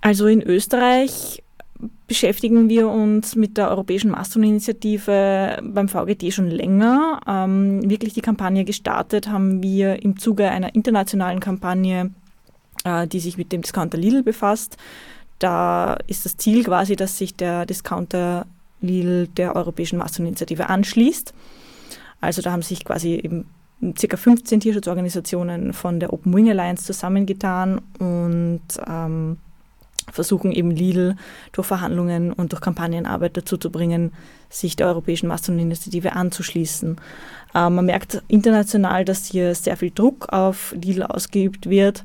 Also 0.00 0.28
in 0.28 0.40
Österreich 0.40 1.42
beschäftigen 2.06 2.68
wir 2.68 2.88
uns 2.88 3.36
mit 3.36 3.56
der 3.56 3.70
Europäischen 3.70 4.10
Mastodon-Initiative 4.10 5.60
beim 5.62 5.88
VGT 5.88 6.32
schon 6.32 6.50
länger. 6.50 7.20
Ähm, 7.26 7.88
wirklich 7.88 8.14
die 8.14 8.20
Kampagne 8.20 8.64
gestartet 8.64 9.28
haben 9.28 9.62
wir 9.62 10.02
im 10.02 10.18
Zuge 10.18 10.50
einer 10.50 10.74
internationalen 10.74 11.40
Kampagne, 11.40 12.10
äh, 12.84 13.06
die 13.06 13.20
sich 13.20 13.38
mit 13.38 13.52
dem 13.52 13.62
Discounter 13.62 13.98
Lidl 13.98 14.22
befasst. 14.22 14.76
Da 15.38 15.98
ist 16.06 16.24
das 16.24 16.36
Ziel 16.36 16.64
quasi, 16.64 16.96
dass 16.96 17.16
sich 17.16 17.34
der 17.34 17.66
Discounter 17.66 18.46
Lidl 18.80 19.28
der 19.28 19.56
Europäischen 19.56 19.98
Mastodon-Initiative 19.98 20.68
anschließt. 20.68 21.32
Also 22.20 22.42
da 22.42 22.52
haben 22.52 22.62
sich 22.62 22.84
quasi 22.84 23.14
eben 23.14 23.46
circa 23.96 24.16
15 24.16 24.60
Tierschutzorganisationen 24.60 25.72
von 25.72 26.00
der 26.00 26.12
Open 26.12 26.34
Wing 26.34 26.50
Alliance 26.50 26.84
zusammengetan 26.84 27.80
und 27.98 28.60
ähm, 28.86 29.38
versuchen 30.12 30.52
eben 30.52 30.70
Lidl 30.70 31.16
durch 31.52 31.66
Verhandlungen 31.66 32.32
und 32.32 32.52
durch 32.52 32.60
Kampagnenarbeit 32.60 33.36
dazu 33.36 33.56
zu 33.56 33.70
bringen, 33.70 34.12
sich 34.48 34.76
der 34.76 34.86
Europäischen 34.88 35.28
Mastodon-Initiative 35.28 36.12
anzuschließen. 36.14 36.96
Äh, 37.54 37.70
man 37.70 37.86
merkt 37.86 38.22
international, 38.28 39.04
dass 39.04 39.26
hier 39.26 39.54
sehr 39.54 39.76
viel 39.76 39.90
Druck 39.90 40.28
auf 40.32 40.74
Lidl 40.80 41.04
ausgeübt 41.04 41.68
wird 41.68 42.04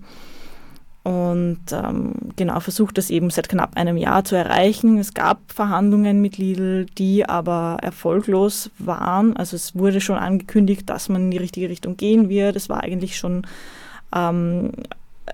und 1.05 1.59
ähm, 1.71 2.13
genau 2.35 2.59
versucht 2.59 2.97
das 2.97 3.11
eben 3.11 3.29
seit 3.29 3.47
knapp 3.47 3.77
einem 3.77 3.95
Jahr 3.95 4.23
zu 4.23 4.35
erreichen. 4.35 4.97
Es 4.97 5.13
gab 5.13 5.37
Verhandlungen 5.53 6.19
mit 6.19 6.39
Lidl, 6.39 6.87
die 6.97 7.29
aber 7.29 7.77
erfolglos 7.83 8.71
waren. 8.79 9.37
Also 9.37 9.55
es 9.55 9.75
wurde 9.75 10.01
schon 10.01 10.17
angekündigt, 10.17 10.89
dass 10.89 11.07
man 11.07 11.25
in 11.25 11.31
die 11.31 11.37
richtige 11.37 11.69
Richtung 11.69 11.95
gehen 11.95 12.27
wird. 12.27 12.55
Es 12.55 12.69
war 12.69 12.81
eigentlich 12.81 13.17
schon 13.17 13.45
ähm, 14.15 14.71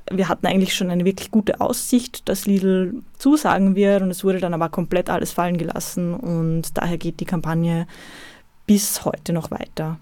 wir 0.10 0.30
hatten 0.30 0.47
eigentlich 0.47 0.73
schon 0.73 0.89
eine 0.89 1.06
wirklich 1.06 1.32
gute 1.32 1.62
Aussicht, 1.62 2.27
dass 2.30 2.45
Lidl 2.45 3.01
zusagen 3.17 3.75
wird 3.75 4.01
und 4.01 4.12
es 4.12 4.23
wurde 4.23 4.39
dann 4.39 4.54
aber 4.54 4.69
komplett 4.69 5.10
alles 5.10 5.32
fallen 5.32 5.58
gelassen 5.58 6.13
und 6.13 6.77
daher 6.77 6.97
geht 6.97 7.19
die 7.19 7.25
Kampagne 7.25 7.88
bis 8.65 9.06
heute 9.06 9.34
noch 9.34 9.51
weiter. 9.51 9.99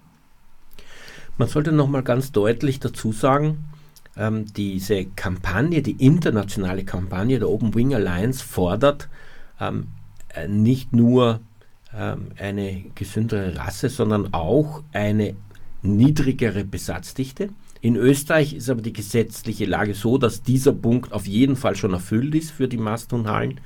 Man 1.38 1.48
sollte 1.48 1.72
noch 1.72 1.88
mal 1.88 2.02
ganz 2.02 2.32
deutlich 2.32 2.80
dazu 2.80 3.12
sagen, 3.12 3.64
ähm, 4.16 4.46
diese 4.54 5.06
Kampagne, 5.06 5.82
die 5.82 6.04
internationale 6.04 6.84
Kampagne 6.84 7.38
der 7.38 7.48
Open 7.48 7.74
Wing 7.74 7.94
Alliance 7.94 8.44
fordert 8.44 9.08
ähm, 9.60 9.88
äh, 10.34 10.46
nicht 10.48 10.92
nur 10.92 11.40
ähm, 11.96 12.32
eine 12.38 12.84
gesündere 12.94 13.56
Rasse, 13.56 13.88
sondern 13.88 14.32
auch 14.34 14.82
eine 14.92 15.34
niedrigere 15.82 16.64
Besatzdichte. 16.64 17.50
In 17.80 17.96
Österreich 17.96 18.52
ist 18.52 18.68
aber 18.68 18.82
die 18.82 18.92
gesetzliche 18.92 19.64
Lage 19.64 19.94
so, 19.94 20.18
dass 20.18 20.42
dieser 20.42 20.72
Punkt 20.72 21.12
auf 21.12 21.26
jeden 21.26 21.56
Fall 21.56 21.76
schon 21.76 21.94
erfüllt 21.94 22.34
ist 22.34 22.50
für 22.50 22.68
die 22.68 22.76
Mastonhallen. 22.76 23.60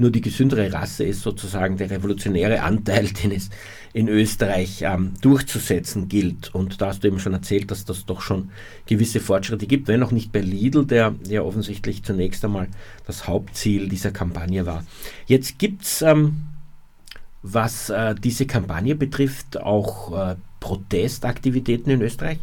Nur 0.00 0.12
die 0.12 0.20
gesündere 0.20 0.72
Rasse 0.72 1.02
ist 1.02 1.22
sozusagen 1.22 1.76
der 1.76 1.90
revolutionäre 1.90 2.62
Anteil, 2.62 3.06
den 3.22 3.32
es 3.32 3.50
in 3.92 4.06
Österreich 4.06 4.82
ähm, 4.82 5.14
durchzusetzen 5.20 6.08
gilt. 6.08 6.54
Und 6.54 6.80
da 6.80 6.88
hast 6.88 7.02
du 7.02 7.08
eben 7.08 7.18
schon 7.18 7.32
erzählt, 7.32 7.72
dass 7.72 7.84
das 7.84 8.06
doch 8.06 8.20
schon 8.20 8.50
gewisse 8.86 9.18
Fortschritte 9.18 9.66
gibt, 9.66 9.88
wenn 9.88 10.04
auch 10.04 10.12
nicht 10.12 10.30
bei 10.30 10.40
Lidl, 10.40 10.86
der 10.86 11.16
ja 11.26 11.42
offensichtlich 11.42 12.04
zunächst 12.04 12.44
einmal 12.44 12.68
das 13.06 13.26
Hauptziel 13.26 13.88
dieser 13.88 14.12
Kampagne 14.12 14.66
war. 14.66 14.84
Jetzt 15.26 15.58
gibt 15.58 15.82
es, 15.82 16.02
ähm, 16.02 16.36
was 17.42 17.90
äh, 17.90 18.14
diese 18.14 18.46
Kampagne 18.46 18.94
betrifft, 18.94 19.60
auch 19.60 20.16
äh, 20.16 20.36
Protestaktivitäten 20.60 21.90
in 21.92 22.00
Österreich. 22.02 22.38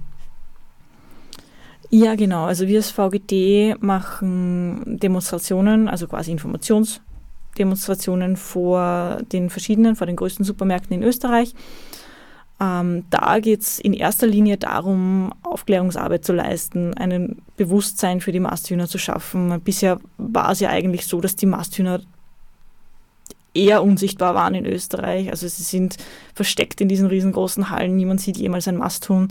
Ja, 1.90 2.16
genau. 2.16 2.46
Also 2.46 2.68
wir 2.68 2.78
als 2.78 2.92
VGT 2.92 3.82
machen 3.82 5.00
Demonstrationen, 5.00 5.88
also 5.88 6.08
quasi 6.08 6.32
Informationsdemonstrationen 6.32 8.38
vor 8.38 9.20
den 9.32 9.50
verschiedenen, 9.50 9.96
vor 9.96 10.08
den 10.08 10.16
größten 10.16 10.44
Supermärkten 10.44 10.96
in 10.96 11.04
Österreich. 11.04 11.54
Ähm, 12.60 13.04
da 13.10 13.40
geht 13.40 13.62
es 13.62 13.80
in 13.80 13.94
erster 13.94 14.28
Linie 14.28 14.58
darum, 14.58 15.34
Aufklärungsarbeit 15.44 16.24
zu 16.24 16.34
leisten, 16.34 16.94
ein 16.94 17.42
Bewusstsein 17.58 18.22
für 18.22 18.32
die 18.32 18.40
Masthühner 18.40 18.88
zu 18.88 18.98
schaffen. 18.98 19.60
Bisher 19.62 20.00
war 20.18 20.52
es 20.52 20.62
ja 20.62 20.70
eigentlich 20.70 21.06
so, 21.06 21.20
dass 21.20 21.36
die 21.36 21.48
Masthühner 21.48 22.00
eher 23.56 23.84
unsichtbar 23.84 24.36
waren 24.36 24.56
in 24.56 24.66
Österreich. 24.66 25.30
Also 25.30 25.48
sie 25.48 25.64
sind 25.64 25.98
versteckt 26.34 26.82
in 26.82 26.88
diesen 26.88 27.08
riesengroßen 27.08 27.70
Hallen. 27.70 27.96
Niemand 27.96 28.22
sieht 28.22 28.38
jemals 28.38 28.68
ein 28.68 28.78
Masthuhn. 28.78 29.30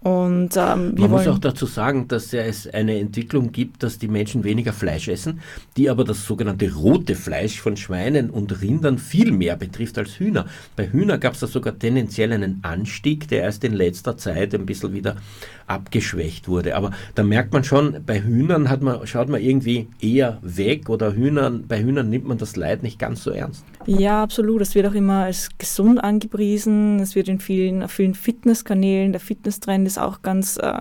Und, 0.00 0.50
ähm, 0.56 0.94
Man 0.96 1.10
muss 1.10 1.26
auch 1.26 1.40
dazu 1.40 1.66
sagen, 1.66 2.06
dass 2.06 2.32
es 2.32 2.68
eine 2.72 2.98
Entwicklung 2.98 3.50
gibt, 3.50 3.82
dass 3.82 3.98
die 3.98 4.06
Menschen 4.06 4.44
weniger 4.44 4.72
Fleisch 4.72 5.08
essen, 5.08 5.40
die 5.76 5.90
aber 5.90 6.04
das 6.04 6.24
sogenannte 6.24 6.72
rote 6.72 7.16
Fleisch 7.16 7.60
von 7.60 7.76
Schweinen 7.76 8.30
und 8.30 8.62
Rindern 8.62 8.98
viel 8.98 9.32
mehr 9.32 9.56
betrifft 9.56 9.98
als 9.98 10.20
Hühner. 10.20 10.46
Bei 10.76 10.88
Hühner 10.88 11.18
gab 11.18 11.34
es 11.34 11.40
da 11.40 11.48
sogar 11.48 11.76
tendenziell 11.76 12.32
einen 12.32 12.60
Anstieg, 12.62 13.26
der 13.26 13.42
erst 13.42 13.64
in 13.64 13.72
letzter 13.72 14.16
Zeit 14.16 14.54
ein 14.54 14.66
bisschen 14.66 14.92
wieder 14.92 15.16
abgeschwächt 15.66 16.46
wurde. 16.46 16.76
Aber 16.76 16.92
da 17.16 17.24
merkt 17.24 17.52
man 17.52 17.64
schon, 17.64 17.96
bei 18.06 18.22
Hühnern 18.22 18.70
hat 18.70 18.82
man, 18.82 19.04
schaut 19.06 19.28
man 19.28 19.42
irgendwie 19.42 19.88
eher 20.00 20.38
weg 20.42 20.88
oder 20.88 21.12
Hühnern, 21.12 21.64
bei 21.66 21.82
Hühnern 21.82 22.08
nimmt 22.08 22.26
man 22.26 22.38
das 22.38 22.54
Leid 22.54 22.84
nicht 22.84 23.00
ganz 23.00 23.24
so 23.24 23.30
ernst. 23.32 23.64
Ja, 23.86 24.22
absolut. 24.22 24.60
Es 24.60 24.74
wird 24.74 24.86
auch 24.86 24.94
immer 24.94 25.24
als 25.24 25.48
gesund 25.58 26.02
angepriesen. 26.02 27.00
Es 27.00 27.14
wird 27.14 27.28
in 27.28 27.40
vielen, 27.40 27.88
vielen 27.88 28.14
Fitnesskanälen, 28.14 29.12
der 29.12 29.20
Fitnesstrend 29.20 29.86
ist 29.86 29.98
auch 29.98 30.22
ganz 30.22 30.56
äh, 30.58 30.72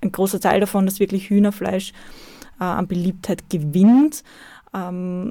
ein 0.00 0.12
großer 0.12 0.40
Teil 0.40 0.60
davon, 0.60 0.86
dass 0.86 1.00
wirklich 1.00 1.30
Hühnerfleisch 1.30 1.92
äh, 2.60 2.64
an 2.64 2.86
Beliebtheit 2.86 3.48
gewinnt. 3.50 4.24
Ähm, 4.74 5.30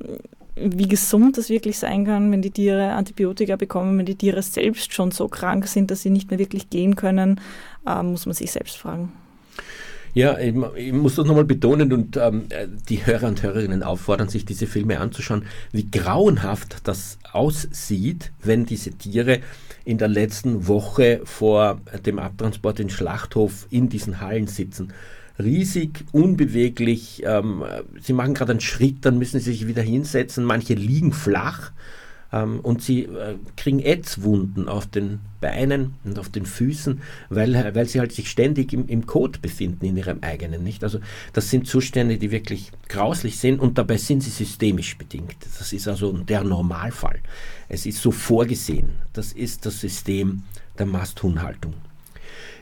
wie 0.56 0.88
gesund 0.88 1.38
das 1.38 1.50
wirklich 1.50 1.78
sein 1.78 2.06
kann, 2.06 2.32
wenn 2.32 2.42
die 2.42 2.52
Tiere 2.52 2.94
Antibiotika 2.94 3.58
bekommen, 3.58 3.98
wenn 3.98 4.06
die 4.06 4.16
Tiere 4.16 4.42
selbst 4.42 4.94
schon 4.94 5.12
so 5.12 5.28
krank 5.28 5.68
sind, 5.68 5.92
dass 5.92 6.02
sie 6.02 6.10
nicht 6.10 6.30
mehr 6.30 6.40
wirklich 6.40 6.70
gehen 6.70 6.96
können, 6.96 7.42
äh, 7.86 8.02
muss 8.02 8.26
man 8.26 8.36
sich 8.36 8.52
selbst 8.52 8.78
fragen. 8.78 9.12
Ja, 10.16 10.40
ich, 10.40 10.56
ich 10.78 10.94
muss 10.94 11.16
das 11.16 11.28
nochmal 11.28 11.44
betonen 11.44 11.92
und 11.92 12.16
ähm, 12.16 12.48
die 12.88 13.06
Hörer 13.06 13.28
und 13.28 13.44
Hörerinnen 13.44 13.84
auffordern, 13.84 14.30
sich 14.30 14.46
diese 14.46 14.66
Filme 14.66 15.02
anzuschauen, 15.02 15.44
wie 15.74 15.92
grauenhaft 15.92 16.88
das 16.88 17.20
aussieht, 17.34 18.32
wenn 18.42 18.66
diese 18.66 18.92
Tiere 18.92 19.40
in 19.84 19.98
der 19.98 20.08
letzten 20.08 20.68
Woche 20.68 21.20
vor 21.26 21.82
dem 22.06 22.20
Abtransport 22.20 22.80
in 22.80 22.90
Schlachthof 22.90 23.68
in 23.70 23.90
diesen 23.90 24.22
Hallen 24.22 24.48
sitzen. 24.48 24.94
riesig, 25.38 26.06
unbeweglich. 26.14 27.24
Ähm, 27.26 27.66
sie 28.02 28.14
machen 28.14 28.36
gerade 28.36 28.52
einen 28.52 28.62
Schritt, 28.62 29.04
dann 29.06 29.18
müssen 29.18 29.42
sie 29.42 29.52
sich 29.52 29.68
wieder 29.68 29.82
hinsetzen. 29.82 30.46
Manche 30.46 30.76
liegen 30.76 31.12
flach 31.12 31.74
ähm, 32.36 32.60
und 32.60 32.84
sie 32.84 33.04
äh, 33.04 33.38
kriegen 33.56 33.80
Ätzwunden 33.80 34.68
auf 34.68 34.86
den 34.86 35.22
Beinen 35.40 35.94
und 36.04 36.20
auf 36.20 36.30
den 36.30 36.46
Füßen, 36.46 37.02
weil, 37.30 37.54
weil 37.74 37.88
sie 37.88 38.00
halt 38.00 38.12
sich 38.12 38.30
ständig 38.30 38.74
im, 38.74 38.88
im 38.88 39.06
Code 39.06 39.40
befinden, 39.40 39.86
in 39.86 39.96
ihrem 39.96 40.20
eigenen. 40.22 40.64
Nicht? 40.64 40.84
Also 40.84 41.00
das 41.34 41.50
sind 41.50 41.68
Zustände, 41.68 42.18
die 42.18 42.32
wirklich 42.32 42.72
grauslich 42.90 43.40
sind 43.40 43.60
und 43.60 43.78
dabei 43.78 43.98
sind 43.98 44.22
sie 44.22 44.32
systemisch 44.32 44.98
bedingt. 44.98 45.38
Das 45.58 45.72
ist 45.72 45.88
also 45.88 46.12
der 46.12 46.44
Normalfall. 46.44 47.22
Es 47.70 47.86
ist 47.86 48.02
so 48.02 48.12
vorgesehen. 48.12 48.90
Das 49.14 49.32
ist 49.32 49.66
das 49.66 49.80
System 49.80 50.44
der 50.78 50.86
Masthunhaltung. 50.86 51.74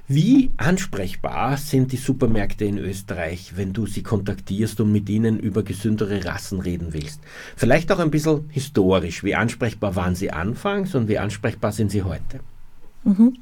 Wie 0.07 0.51
ansprechbar 0.57 1.55
sind 1.55 1.93
die 1.93 1.97
Supermärkte 1.97 2.65
in 2.65 2.77
Österreich, 2.77 3.53
wenn 3.55 3.71
du 3.71 3.85
sie 3.85 4.03
kontaktierst 4.03 4.81
und 4.81 4.91
mit 4.91 5.09
ihnen 5.09 5.39
über 5.39 5.63
gesündere 5.63 6.25
Rassen 6.25 6.59
reden 6.59 6.91
willst? 6.91 7.21
Vielleicht 7.55 7.89
auch 7.91 7.99
ein 7.99 8.11
bisschen 8.11 8.49
historisch. 8.49 9.23
Wie 9.23 9.33
ansprechbar 9.33 9.95
waren 9.95 10.15
sie 10.15 10.31
anfangs 10.31 10.93
und 10.93 11.07
wie 11.07 11.19
ansprechbar 11.19 11.71
sind 11.71 11.89
sie 11.89 12.03
heute? 12.03 12.41
Mhm. 13.05 13.37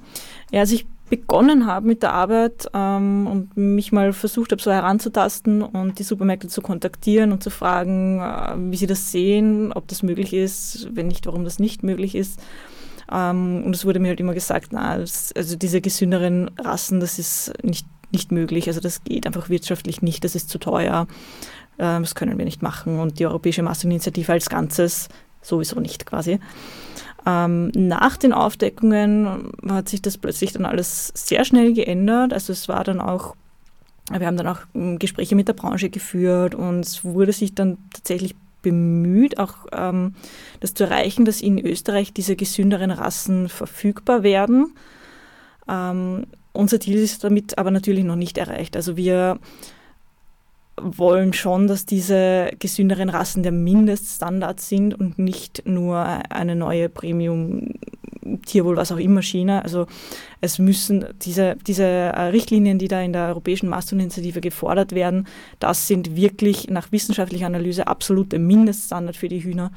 Ja, 0.51 0.61
als 0.61 0.71
ich 0.71 0.85
begonnen 1.09 1.65
habe 1.65 1.87
mit 1.87 2.03
der 2.03 2.13
Arbeit 2.13 2.67
ähm, 2.73 3.27
und 3.27 3.57
mich 3.57 3.91
mal 3.91 4.13
versucht 4.13 4.51
habe, 4.51 4.61
so 4.61 4.71
heranzutasten 4.71 5.61
und 5.61 5.99
die 5.99 6.03
Supermärkte 6.03 6.47
zu 6.47 6.61
kontaktieren 6.61 7.33
und 7.33 7.43
zu 7.43 7.49
fragen, 7.49 8.19
äh, 8.19 8.71
wie 8.71 8.77
sie 8.77 8.87
das 8.87 9.11
sehen, 9.11 9.73
ob 9.73 9.87
das 9.89 10.03
möglich 10.03 10.33
ist, 10.33 10.87
wenn 10.93 11.07
nicht, 11.07 11.25
warum 11.25 11.43
das 11.43 11.59
nicht 11.59 11.83
möglich 11.83 12.15
ist, 12.15 12.39
ähm, 13.11 13.63
und 13.65 13.75
es 13.75 13.85
wurde 13.85 13.99
mir 13.99 14.09
halt 14.09 14.19
immer 14.19 14.33
gesagt, 14.33 14.69
na, 14.71 14.97
das, 14.97 15.33
also 15.33 15.55
diese 15.55 15.81
gesünderen 15.81 16.49
Rassen, 16.57 16.99
das 16.99 17.19
ist 17.19 17.53
nicht, 17.63 17.85
nicht 18.11 18.31
möglich. 18.31 18.67
Also 18.67 18.79
das 18.79 19.03
geht 19.03 19.27
einfach 19.27 19.49
wirtschaftlich 19.49 20.01
nicht, 20.01 20.23
das 20.23 20.35
ist 20.35 20.49
zu 20.49 20.57
teuer. 20.57 21.07
Ähm, 21.77 22.03
das 22.03 22.15
können 22.15 22.37
wir 22.37 22.45
nicht 22.45 22.61
machen. 22.61 22.99
Und 22.99 23.19
die 23.19 23.25
Europäische 23.25 23.63
Masseninitiative 23.63 24.31
als 24.31 24.49
Ganzes 24.49 25.09
sowieso 25.41 25.79
nicht 25.79 26.05
quasi. 26.05 26.39
Ähm, 27.25 27.71
nach 27.75 28.17
den 28.17 28.33
Aufdeckungen 28.33 29.51
hat 29.69 29.89
sich 29.89 30.01
das 30.01 30.17
plötzlich 30.17 30.53
dann 30.53 30.65
alles 30.65 31.11
sehr 31.15 31.45
schnell 31.45 31.73
geändert. 31.73 32.33
Also 32.33 32.53
es 32.53 32.67
war 32.67 32.83
dann 32.83 33.01
auch, 33.01 33.35
wir 34.11 34.25
haben 34.25 34.37
dann 34.37 34.47
auch 34.47 34.59
ähm, 34.73 34.99
Gespräche 34.99 35.35
mit 35.35 35.47
der 35.47 35.53
Branche 35.53 35.89
geführt 35.89 36.55
und 36.55 36.79
es 36.79 37.03
wurde 37.03 37.33
sich 37.33 37.53
dann 37.53 37.77
tatsächlich 37.93 38.35
bemüht, 38.61 39.39
auch 39.39 39.67
ähm, 39.71 40.15
das 40.59 40.73
zu 40.73 40.85
erreichen, 40.85 41.25
dass 41.25 41.41
in 41.41 41.59
Österreich 41.59 42.13
diese 42.13 42.35
gesünderen 42.35 42.91
Rassen 42.91 43.49
verfügbar 43.49 44.23
werden. 44.23 44.73
Ähm, 45.67 46.25
unser 46.53 46.79
Ziel 46.79 46.97
ist 46.97 47.23
damit 47.23 47.57
aber 47.57 47.71
natürlich 47.71 48.03
noch 48.03 48.15
nicht 48.15 48.37
erreicht. 48.37 48.75
Also 48.75 48.97
wir 48.97 49.39
wollen 50.81 51.33
schon, 51.33 51.67
dass 51.67 51.85
diese 51.85 52.51
gesünderen 52.59 53.09
Rassen 53.09 53.43
der 53.43 53.51
Mindeststandard 53.51 54.59
sind 54.59 54.93
und 54.93 55.19
nicht 55.19 55.63
nur 55.65 55.97
eine 55.97 56.55
neue 56.55 56.89
Premium 56.89 57.69
Tierwohl, 58.45 58.77
was 58.77 58.91
auch 58.91 58.97
immer 58.97 59.21
China. 59.21 59.61
Also 59.61 59.87
es 60.41 60.59
müssen 60.59 61.05
diese, 61.21 61.55
diese 61.67 61.83
äh, 61.83 62.21
Richtlinien, 62.25 62.77
die 62.77 62.87
da 62.87 63.01
in 63.01 63.13
der 63.13 63.27
Europäischen 63.27 63.69
Masseninitiative 63.69 64.41
gefordert 64.41 64.93
werden, 64.93 65.27
das 65.59 65.87
sind 65.87 66.15
wirklich 66.15 66.69
nach 66.69 66.91
wissenschaftlicher 66.91 67.47
Analyse 67.47 67.87
absolute 67.87 68.39
Mindeststandard 68.39 69.17
für 69.17 69.29
die 69.29 69.43
Hühner. 69.43 69.71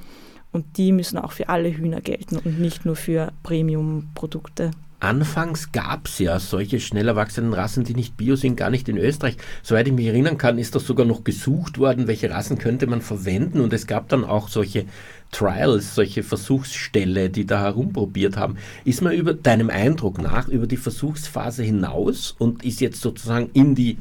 Und 0.53 0.79
die 0.79 0.93
müssen 0.93 1.19
auch 1.19 1.33
für 1.33 1.49
alle 1.49 1.77
Hühner 1.77 2.01
gelten 2.01 2.37
und 2.37 2.61
nicht 2.61 2.85
nur 2.85 2.95
für 2.95 3.33
Premium-Produkte. 3.43 4.71
Anfangs 5.05 5.71
gab 5.71 6.07
es 6.07 6.19
ja 6.19 6.41
solche 6.41 6.81
schnell 6.81 7.09
erwachsenen 7.09 7.53
Rassen, 7.53 7.85
die 7.85 7.93
nicht 7.93 8.17
bio 8.17 8.37
sind, 8.37 8.57
gar 8.57 8.71
nicht 8.71 8.89
in 8.89 8.97
Österreich. 8.97 9.37
Soweit 9.63 9.87
ich 9.87 9.93
mich 9.93 10.07
erinnern 10.07 10.39
kann, 10.39 10.57
ist 10.57 10.75
das 10.75 10.87
sogar 10.87 11.05
noch 11.05 11.25
gesucht 11.25 11.77
worden, 11.77 12.07
welche 12.07 12.31
Rassen 12.31 12.57
könnte 12.57 12.87
man 12.87 13.03
verwenden. 13.03 13.61
Und 13.61 13.75
es 13.75 13.87
gab 13.87 14.09
dann 14.09 14.25
auch 14.25 14.49
solche 14.49 14.87
Trials, 15.31 15.95
solche 15.95 16.23
Versuchsställe, 16.23 17.29
die 17.29 17.45
da 17.45 17.61
herumprobiert 17.61 18.39
haben. 18.39 18.57
Ist 18.87 19.03
man 19.03 19.13
über 19.13 19.35
deinem 19.35 19.69
Eindruck 19.69 20.23
nach 20.23 20.49
über 20.49 20.67
die 20.67 20.79
Versuchsphase 20.79 21.63
hinaus 21.63 22.35
und 22.39 22.65
ist 22.65 22.81
jetzt 22.81 23.03
sozusagen 23.03 23.51
in 23.53 23.75
die 23.75 23.99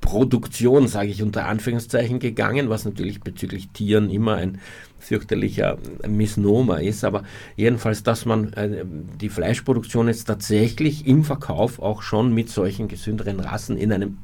Produktion, 0.00 0.86
sage 0.86 1.08
ich 1.08 1.24
unter 1.24 1.46
Anführungszeichen, 1.46 2.20
gegangen, 2.20 2.68
was 2.68 2.84
natürlich 2.84 3.20
bezüglich 3.20 3.70
Tieren 3.70 4.10
immer 4.10 4.36
ein 4.36 4.60
fürchterlicher 5.06 5.78
Misnomer 6.06 6.80
ist, 6.80 7.04
aber 7.04 7.22
jedenfalls, 7.56 8.02
dass 8.02 8.26
man 8.26 8.52
äh, 8.54 8.84
die 9.20 9.28
Fleischproduktion 9.28 10.08
jetzt 10.08 10.24
tatsächlich 10.24 11.06
im 11.06 11.24
Verkauf 11.24 11.78
auch 11.78 12.02
schon 12.02 12.34
mit 12.34 12.50
solchen 12.50 12.88
gesünderen 12.88 13.40
Rassen 13.40 13.76
in 13.76 13.92
einem 13.92 14.18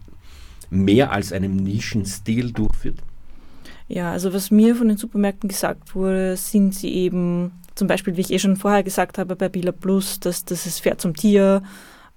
mehr 0.71 1.13
als 1.13 1.33
einem 1.33 1.57
Nischenstil 1.57 2.53
durchführt. 2.53 2.99
Ja, 3.89 4.13
also 4.13 4.33
was 4.33 4.51
mir 4.51 4.75
von 4.75 4.89
den 4.89 4.97
Supermärkten 4.97 5.49
gesagt 5.49 5.95
wurde, 5.95 6.37
sind 6.37 6.75
sie 6.75 6.93
eben 6.95 7.53
zum 7.75 7.89
Beispiel, 7.89 8.17
wie 8.17 8.23
ich 8.23 8.33
eh 8.33 8.39
schon 8.39 8.57
vorher 8.57 8.83
gesagt 8.83 9.19
habe, 9.19 9.37
bei 9.37 9.49
Bila 9.49 9.73
Plus, 9.73 10.19
dass, 10.21 10.45
das 10.45 10.81
Pferd 10.81 11.01
zum 11.01 11.15
Tier 11.15 11.63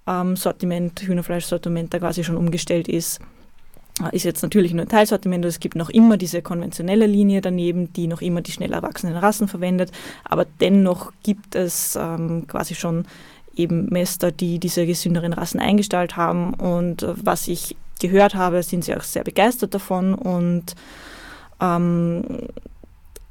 ähm, 0.06 0.36
Sortiment, 0.36 1.00
Hühnerfleischsortiment 1.02 1.92
da 1.92 1.98
quasi 1.98 2.24
schon 2.24 2.36
umgestellt 2.36 2.88
ist. 2.88 3.20
Ist 4.12 4.24
jetzt 4.24 4.42
natürlich 4.42 4.74
nur 4.74 4.84
ein 4.84 4.90
Teilsortiment, 4.90 5.42
es 5.46 5.58
gibt 5.58 5.74
noch 5.74 5.88
immer 5.88 6.18
diese 6.18 6.42
konventionelle 6.42 7.06
Linie 7.06 7.40
daneben, 7.40 7.92
die 7.94 8.08
noch 8.08 8.20
immer 8.20 8.42
die 8.42 8.52
schnell 8.52 8.74
erwachsenen 8.74 9.16
Rassen 9.16 9.48
verwendet, 9.48 9.90
aber 10.22 10.44
dennoch 10.60 11.12
gibt 11.22 11.54
es 11.54 11.96
ähm, 11.96 12.46
quasi 12.46 12.74
schon 12.74 13.06
eben 13.54 13.86
Mäster, 13.86 14.32
die 14.32 14.58
diese 14.58 14.84
gesünderen 14.84 15.32
Rassen 15.32 15.60
eingestellt 15.60 16.14
haben 16.14 16.52
und 16.52 17.04
äh, 17.04 17.14
was 17.16 17.48
ich 17.48 17.74
gehört 17.98 18.34
habe, 18.34 18.62
sind 18.62 18.84
sie 18.84 18.94
auch 18.94 19.02
sehr 19.02 19.24
begeistert 19.24 19.72
davon 19.72 20.12
und 20.14 20.74
ähm, 21.62 22.22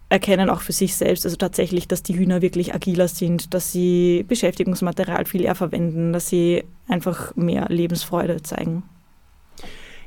erkennen 0.09 0.49
auch 0.49 0.61
für 0.61 0.71
sich 0.71 0.95
selbst, 0.95 1.25
also 1.25 1.37
tatsächlich, 1.37 1.87
dass 1.87 2.01
die 2.01 2.17
Hühner 2.17 2.41
wirklich 2.41 2.73
agiler 2.73 3.07
sind, 3.07 3.53
dass 3.53 3.71
sie 3.71 4.25
Beschäftigungsmaterial 4.27 5.25
viel 5.25 5.43
eher 5.43 5.55
verwenden, 5.55 6.11
dass 6.11 6.29
sie 6.29 6.63
einfach 6.87 7.35
mehr 7.35 7.67
Lebensfreude 7.69 8.41
zeigen. 8.41 8.81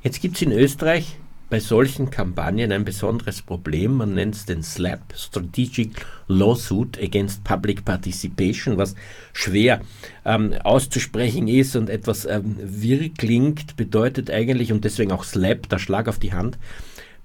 Jetzt 0.02 0.20
gibt 0.20 0.36
es 0.36 0.42
in 0.42 0.52
Österreich 0.52 1.16
bei 1.50 1.58
solchen 1.60 2.10
Kampagnen 2.10 2.70
ein 2.72 2.84
besonderes 2.84 3.42
Problem. 3.42 3.94
Man 3.94 4.14
nennt 4.14 4.34
es 4.34 4.44
den 4.44 4.62
SLAP, 4.62 5.14
Strategic 5.16 5.90
Lawsuit 6.28 6.98
Against 7.02 7.42
Public 7.42 7.84
Participation, 7.84 8.76
was 8.76 8.94
schwer 9.32 9.80
ähm, 10.24 10.54
auszusprechen 10.62 11.48
ist 11.48 11.74
und 11.74 11.90
etwas 11.90 12.26
ähm, 12.26 12.56
wirr 12.60 13.08
klingt, 13.16 13.76
bedeutet 13.76 14.30
eigentlich, 14.30 14.72
und 14.72 14.84
deswegen 14.84 15.10
auch 15.10 15.24
SLAP, 15.24 15.68
der 15.68 15.78
Schlag 15.78 16.06
auf 16.06 16.18
die 16.18 16.32
Hand, 16.32 16.58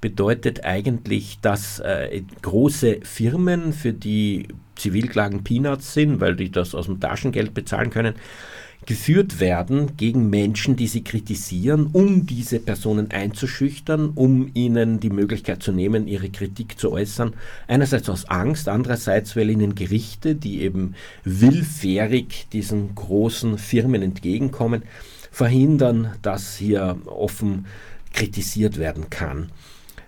bedeutet 0.02 0.64
eigentlich, 0.64 1.40
dass 1.42 1.80
äh, 1.80 2.24
große 2.42 3.02
Firmen, 3.04 3.72
für 3.72 3.94
die 3.94 4.48
Zivilklagen 4.76 5.44
Peanuts 5.44 5.94
sind, 5.94 6.20
weil 6.20 6.36
die 6.36 6.50
das 6.50 6.74
aus 6.74 6.88
dem 6.88 7.00
Taschengeld 7.00 7.54
bezahlen 7.54 7.90
können, 7.90 8.16
geführt 8.86 9.40
werden 9.40 9.96
gegen 9.98 10.30
Menschen, 10.30 10.76
die 10.76 10.88
sie 10.88 11.04
kritisieren, 11.04 11.90
um 11.94 12.26
diese 12.26 12.60
Personen 12.60 13.12
einzuschüchtern, 13.12 14.12
um 14.16 14.52
ihnen 14.54 15.00
die 15.00 15.10
Möglichkeit 15.10 15.64
zu 15.64 15.72
nehmen, 15.72 16.08
ihre 16.08 16.30
Kritik 16.30 16.80
zu 16.80 16.92
äußern. 16.92 17.34
Einerseits 17.68 18.10
aus 18.10 18.26
Angst, 18.26 18.68
andererseits, 18.68 19.36
weil 19.36 19.50
ihnen 19.50 19.76
Gerichte, 19.76 20.36
die 20.36 20.62
eben 20.62 20.96
willfährig 21.24 22.48
diesen 22.52 22.96
großen 22.96 23.58
Firmen 23.58 24.02
entgegenkommen, 24.02 24.84
verhindern, 25.32 26.16
dass 26.22 26.58
hier 26.58 26.98
offen 27.06 27.66
kritisiert 28.14 28.78
werden 28.78 29.10
kann. 29.10 29.50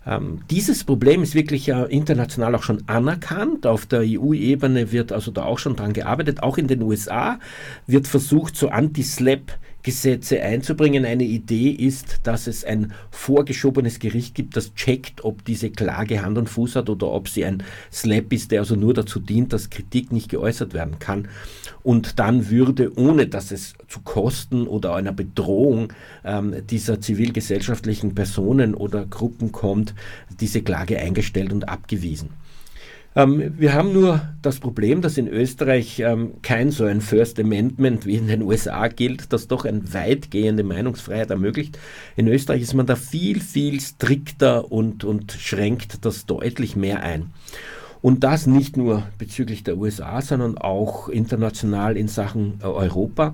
Ähm, 0.05 0.41
dieses 0.49 0.83
Problem 0.83 1.23
ist 1.23 1.35
wirklich 1.35 1.65
ja 1.65 1.83
international 1.85 2.55
auch 2.55 2.63
schon 2.63 2.83
anerkannt. 2.87 3.65
Auf 3.65 3.85
der 3.85 4.01
EU-Ebene 4.01 4.91
wird 4.91 5.11
also 5.11 5.31
da 5.31 5.43
auch 5.43 5.59
schon 5.59 5.75
dran 5.75 5.93
gearbeitet. 5.93 6.43
Auch 6.43 6.57
in 6.57 6.67
den 6.67 6.81
USA 6.81 7.39
wird 7.87 8.07
versucht, 8.07 8.55
so 8.55 8.69
Anti-Slap 8.69 9.57
Gesetze 9.85 10.41
einzubringen. 10.41 11.05
Eine 11.05 11.25
Idee 11.25 11.69
ist, 11.69 12.21
dass 12.23 12.47
es 12.47 12.65
ein 12.65 12.91
vorgeschobenes 13.11 13.99
Gericht 13.99 14.33
gibt, 14.33 14.57
das 14.57 14.73
checkt, 14.73 15.23
ob 15.23 15.45
diese 15.45 15.69
Klage 15.69 16.23
Hand 16.23 16.39
und 16.39 16.49
Fuß 16.49 16.75
hat 16.75 16.89
oder 16.89 17.11
ob 17.11 17.29
sie 17.29 17.45
ein 17.45 17.61
Slap 17.91 18.33
ist, 18.33 18.49
der 18.49 18.61
also 18.61 18.75
nur 18.75 18.95
dazu 18.95 19.19
dient, 19.19 19.53
dass 19.53 19.69
Kritik 19.69 20.11
nicht 20.11 20.29
geäußert 20.29 20.73
werden 20.73 20.97
kann. 20.97 21.27
Und 21.83 22.17
dann 22.17 22.49
würde, 22.49 22.97
ohne 22.97 23.27
dass 23.27 23.51
es 23.51 23.75
zu 23.87 23.99
Kosten 24.01 24.65
oder 24.65 24.95
einer 24.95 25.13
Bedrohung 25.13 25.93
ähm, 26.23 26.65
dieser 26.67 26.99
zivilgesellschaftlichen 26.99 28.15
Personen 28.15 28.73
oder 28.73 29.05
Gruppen 29.05 29.51
kommt, 29.51 29.93
diese 30.39 30.63
Klage 30.63 30.97
eingestellt 30.97 31.53
und 31.53 31.69
abgewiesen. 31.69 32.31
Ähm, 33.15 33.53
wir 33.57 33.73
haben 33.73 33.93
nur 33.93 34.21
das 34.41 34.59
Problem, 34.59 35.01
dass 35.01 35.17
in 35.17 35.27
Österreich 35.27 35.99
ähm, 35.99 36.33
kein 36.41 36.71
so 36.71 36.83
ein 36.83 36.99
First 36.99 37.39
Amendment 37.39 38.05
wie 38.05 38.15
in 38.15 38.27
den 38.27 38.41
USA 38.41 38.87
gilt, 38.89 39.31
das 39.31 39.47
doch 39.47 39.63
eine 39.63 39.93
weitgehende 39.93 40.63
Meinungsfreiheit 40.63 41.31
ermöglicht. 41.31 41.79
In 42.17 42.27
Österreich 42.27 42.61
ist 42.61 42.73
man 42.73 42.85
da 42.85 42.95
viel, 42.95 43.39
viel 43.39 43.79
strikter 43.79 44.71
und, 44.71 45.05
und 45.05 45.31
schränkt 45.31 46.03
das 46.03 46.25
deutlich 46.25 46.75
mehr 46.75 47.03
ein. 47.03 47.31
Und 48.01 48.23
das 48.23 48.47
nicht 48.47 48.75
nur 48.77 49.03
bezüglich 49.17 49.63
der 49.63 49.77
USA, 49.77 50.21
sondern 50.21 50.57
auch 50.57 51.07
international 51.07 51.95
in 51.97 52.09
Sachen 52.09 52.59
äh, 52.61 52.65
Europa. 52.65 53.33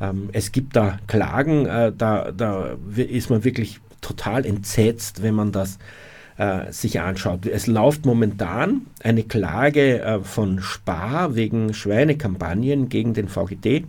Ähm, 0.00 0.28
es 0.32 0.52
gibt 0.52 0.76
da 0.76 0.98
Klagen, 1.06 1.64
äh, 1.64 1.92
da, 1.96 2.30
da 2.30 2.76
ist 2.94 3.30
man 3.30 3.42
wirklich 3.42 3.80
total 4.02 4.44
entsetzt, 4.44 5.22
wenn 5.22 5.34
man 5.34 5.50
das 5.50 5.78
äh, 6.38 6.72
sich 6.72 7.00
anschaut. 7.00 7.46
Es 7.46 7.66
läuft 7.66 8.06
momentan 8.06 8.82
eine 9.02 9.24
Klage 9.24 10.00
äh, 10.00 10.20
von 10.20 10.60
Spar 10.60 11.34
wegen 11.34 11.74
Schweinekampagnen 11.74 12.88
gegen 12.88 13.12
den 13.12 13.28
VGT. 13.28 13.84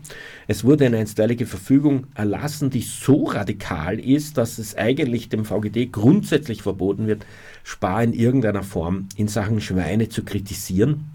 Es 0.48 0.64
wurde 0.64 0.88
eine 0.88 0.98
einstweilige 0.98 1.46
Verfügung 1.46 2.08
erlassen, 2.16 2.72
die 2.72 2.82
so 2.82 3.26
radikal 3.26 4.00
ist, 4.00 4.38
dass 4.38 4.58
es 4.58 4.76
eigentlich 4.76 5.30
dem 5.30 5.46
VGT 5.46 5.92
grundsätzlich 5.92 6.64
verboten 6.64 7.06
wird, 7.06 7.26
Spar 7.64 8.04
in 8.04 8.14
irgendeiner 8.14 8.64
Form 8.64 9.08
in 9.16 9.28
Sachen 9.28 9.62
Schweine 9.62 10.10
zu 10.10 10.24
kritisieren. 10.24 11.12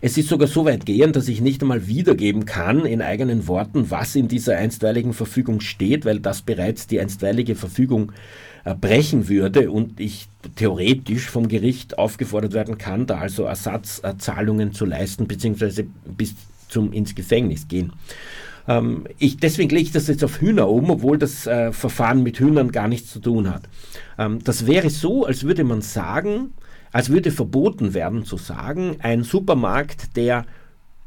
Es 0.00 0.18
ist 0.18 0.28
sogar 0.28 0.48
so 0.48 0.64
weit 0.64 0.84
gehend, 0.84 1.16
dass 1.16 1.28
ich 1.28 1.40
nicht 1.40 1.62
einmal 1.62 1.86
wiedergeben 1.86 2.44
kann 2.44 2.84
in 2.84 3.00
eigenen 3.00 3.48
Worten, 3.48 3.90
was 3.90 4.14
in 4.14 4.28
dieser 4.28 4.56
einstweiligen 4.56 5.14
Verfügung 5.14 5.60
steht, 5.60 6.04
weil 6.04 6.20
das 6.20 6.42
bereits 6.42 6.86
die 6.86 7.00
einstweilige 7.00 7.54
Verfügung 7.54 8.12
brechen 8.74 9.28
würde 9.28 9.70
und 9.70 10.00
ich 10.00 10.28
theoretisch 10.56 11.28
vom 11.28 11.48
Gericht 11.48 11.98
aufgefordert 11.98 12.52
werden 12.52 12.78
kann, 12.78 13.06
da 13.06 13.18
also 13.18 13.44
Ersatzzahlungen 13.44 14.72
zu 14.72 14.84
leisten, 14.84 15.28
beziehungsweise 15.28 15.86
bis 16.04 16.34
zum 16.68 16.92
ins 16.92 17.14
Gefängnis 17.14 17.68
gehen. 17.68 17.92
Ähm, 18.68 19.06
ich, 19.18 19.36
deswegen 19.36 19.70
lege 19.70 19.82
ich 19.82 19.92
das 19.92 20.08
jetzt 20.08 20.24
auf 20.24 20.40
Hühner 20.40 20.68
um, 20.68 20.90
obwohl 20.90 21.18
das 21.18 21.46
äh, 21.46 21.72
Verfahren 21.72 22.22
mit 22.22 22.40
Hühnern 22.40 22.72
gar 22.72 22.88
nichts 22.88 23.12
zu 23.12 23.20
tun 23.20 23.52
hat. 23.52 23.62
Ähm, 24.18 24.42
das 24.42 24.66
wäre 24.66 24.90
so, 24.90 25.24
als 25.24 25.44
würde 25.44 25.64
man 25.64 25.82
sagen, 25.82 26.52
als 26.92 27.10
würde 27.10 27.30
verboten 27.30 27.94
werden 27.94 28.24
zu 28.24 28.36
sagen, 28.36 28.96
ein 29.00 29.22
Supermarkt, 29.22 30.16
der 30.16 30.46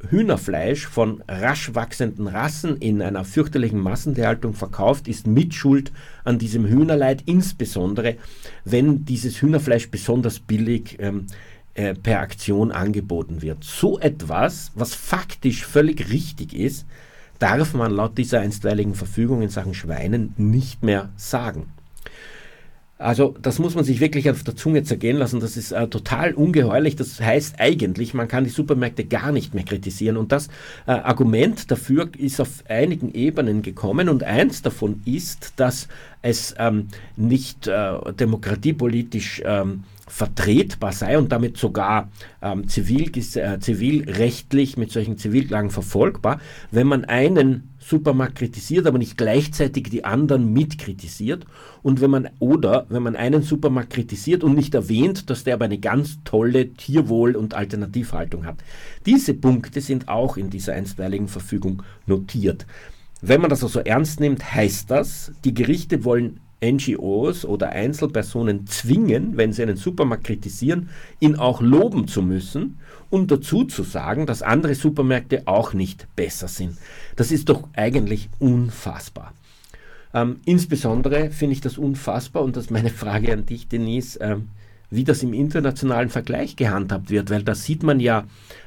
Hühnerfleisch 0.07 0.87
von 0.87 1.23
rasch 1.27 1.75
wachsenden 1.75 2.27
Rassen 2.27 2.77
in 2.77 3.01
einer 3.01 3.25
fürchterlichen 3.25 3.79
Massentierhaltung 3.79 4.53
verkauft, 4.53 5.07
ist 5.07 5.27
Mitschuld 5.27 5.91
an 6.23 6.39
diesem 6.39 6.65
Hühnerleid, 6.65 7.23
insbesondere 7.25 8.15
wenn 8.63 9.05
dieses 9.05 9.41
Hühnerfleisch 9.41 9.89
besonders 9.91 10.39
billig 10.39 10.97
ähm, 10.99 11.27
äh, 11.73 11.93
per 11.93 12.19
Aktion 12.19 12.71
angeboten 12.71 13.41
wird. 13.41 13.63
So 13.63 13.99
etwas, 13.99 14.71
was 14.75 14.93
faktisch 14.93 15.65
völlig 15.65 16.09
richtig 16.09 16.53
ist, 16.53 16.85
darf 17.39 17.73
man 17.73 17.91
laut 17.91 18.17
dieser 18.17 18.41
einstweiligen 18.41 18.95
Verfügung 18.95 19.41
in 19.41 19.49
Sachen 19.49 19.73
Schweinen 19.73 20.33
nicht 20.37 20.83
mehr 20.83 21.09
sagen. 21.15 21.67
Also 22.99 23.33
das 23.41 23.59
muss 23.59 23.75
man 23.75 23.85
sich 23.85 24.01
wirklich 24.01 24.29
auf 24.29 24.43
der 24.43 24.57
Zunge 24.57 24.83
zergehen 24.83 25.15
lassen. 25.15 25.39
Das 25.39 25.55
ist 25.55 25.71
äh, 25.71 25.87
total 25.87 26.33
ungeheuerlich. 26.33 26.97
Das 26.97 27.21
heißt 27.21 27.55
eigentlich, 27.57 28.13
man 28.13 28.27
kann 28.27 28.43
die 28.43 28.49
Supermärkte 28.49 29.05
gar 29.05 29.31
nicht 29.31 29.53
mehr 29.53 29.63
kritisieren. 29.63 30.17
Und 30.17 30.33
das 30.33 30.49
äh, 30.85 30.91
Argument 30.91 31.71
dafür 31.71 32.09
ist 32.17 32.41
auf 32.41 32.49
einigen 32.67 33.13
Ebenen 33.13 33.61
gekommen. 33.61 34.09
Und 34.09 34.23
eins 34.23 34.61
davon 34.61 35.01
ist, 35.05 35.53
dass 35.55 35.87
es 36.21 36.53
ähm, 36.59 36.89
nicht 37.15 37.67
äh, 37.67 38.13
demokratiepolitisch 38.19 39.43
ähm, 39.45 39.85
vertretbar 40.05 40.91
sei 40.91 41.17
und 41.17 41.31
damit 41.31 41.55
sogar 41.55 42.09
ähm, 42.41 42.67
zivil, 42.67 43.11
äh, 43.15 43.59
zivilrechtlich 43.59 44.75
mit 44.75 44.91
solchen 44.91 45.17
Zivilklagen 45.17 45.69
verfolgbar, 45.69 46.41
wenn 46.71 46.87
man 46.87 47.05
einen 47.05 47.69
Supermarkt 47.89 48.35
kritisiert, 48.35 48.85
aber 48.85 48.99
nicht 48.99 49.17
gleichzeitig 49.17 49.89
die 49.89 50.05
anderen 50.05 50.53
mitkritisiert 50.53 51.45
und 51.81 52.01
wenn 52.01 52.11
man 52.11 52.29
oder 52.37 52.85
wenn 52.89 53.01
man 53.01 53.15
einen 53.15 53.41
Supermarkt 53.41 53.89
kritisiert 53.89 54.43
und 54.43 54.53
nicht 54.53 54.75
erwähnt, 54.75 55.29
dass 55.31 55.43
der 55.43 55.55
aber 55.55 55.65
eine 55.65 55.79
ganz 55.79 56.19
tolle 56.23 56.73
Tierwohl- 56.73 57.35
und 57.35 57.55
Alternativhaltung 57.55 58.45
hat. 58.45 58.57
Diese 59.07 59.33
Punkte 59.33 59.81
sind 59.81 60.07
auch 60.07 60.37
in 60.37 60.51
dieser 60.51 60.73
einstweiligen 60.73 61.27
Verfügung 61.27 61.81
notiert. 62.05 62.67
Wenn 63.21 63.41
man 63.41 63.49
das 63.49 63.63
also 63.63 63.79
ernst 63.79 64.19
nimmt, 64.19 64.53
heißt 64.53 64.91
das, 64.91 65.31
die 65.43 65.55
Gerichte 65.55 66.05
wollen 66.05 66.39
NGOs 66.63 67.43
oder 67.43 67.69
Einzelpersonen 67.69 68.67
zwingen, 68.67 69.35
wenn 69.35 69.51
sie 69.51 69.63
einen 69.63 69.77
Supermarkt 69.77 70.25
kritisieren, 70.25 70.89
ihn 71.19 71.37
auch 71.37 71.61
loben 71.61 72.07
zu 72.07 72.21
müssen 72.21 72.77
und 73.09 73.31
dazu 73.31 73.63
zu 73.63 73.83
sagen, 73.83 74.25
dass 74.25 74.41
andere 74.41 74.75
Supermärkte 74.75 75.43
auch 75.45 75.73
nicht 75.73 76.07
besser 76.15 76.47
sind. 76.47 76.77
Das 77.15 77.31
ist 77.31 77.49
doch 77.49 77.67
eigentlich 77.73 78.29
unfassbar. 78.39 79.33
Ähm, 80.13 80.37
insbesondere 80.45 81.29
finde 81.29 81.53
ich 81.53 81.61
das 81.61 81.77
unfassbar 81.77 82.43
und 82.43 82.55
das 82.55 82.65
ist 82.65 82.71
meine 82.71 82.89
Frage 82.89 83.31
an 83.33 83.45
dich, 83.45 83.67
Denise, 83.67 84.17
ähm, 84.21 84.49
wie 84.91 85.03
das 85.03 85.21
im 85.21 85.33
internationalen 85.33 86.09
Vergleich 86.09 86.55
gehandhabt 86.55 87.11
wird, 87.11 87.29
weil 87.29 87.43
da 87.43 87.53
sieht 87.53 87.83
man 87.83 87.99
ja 87.99 88.25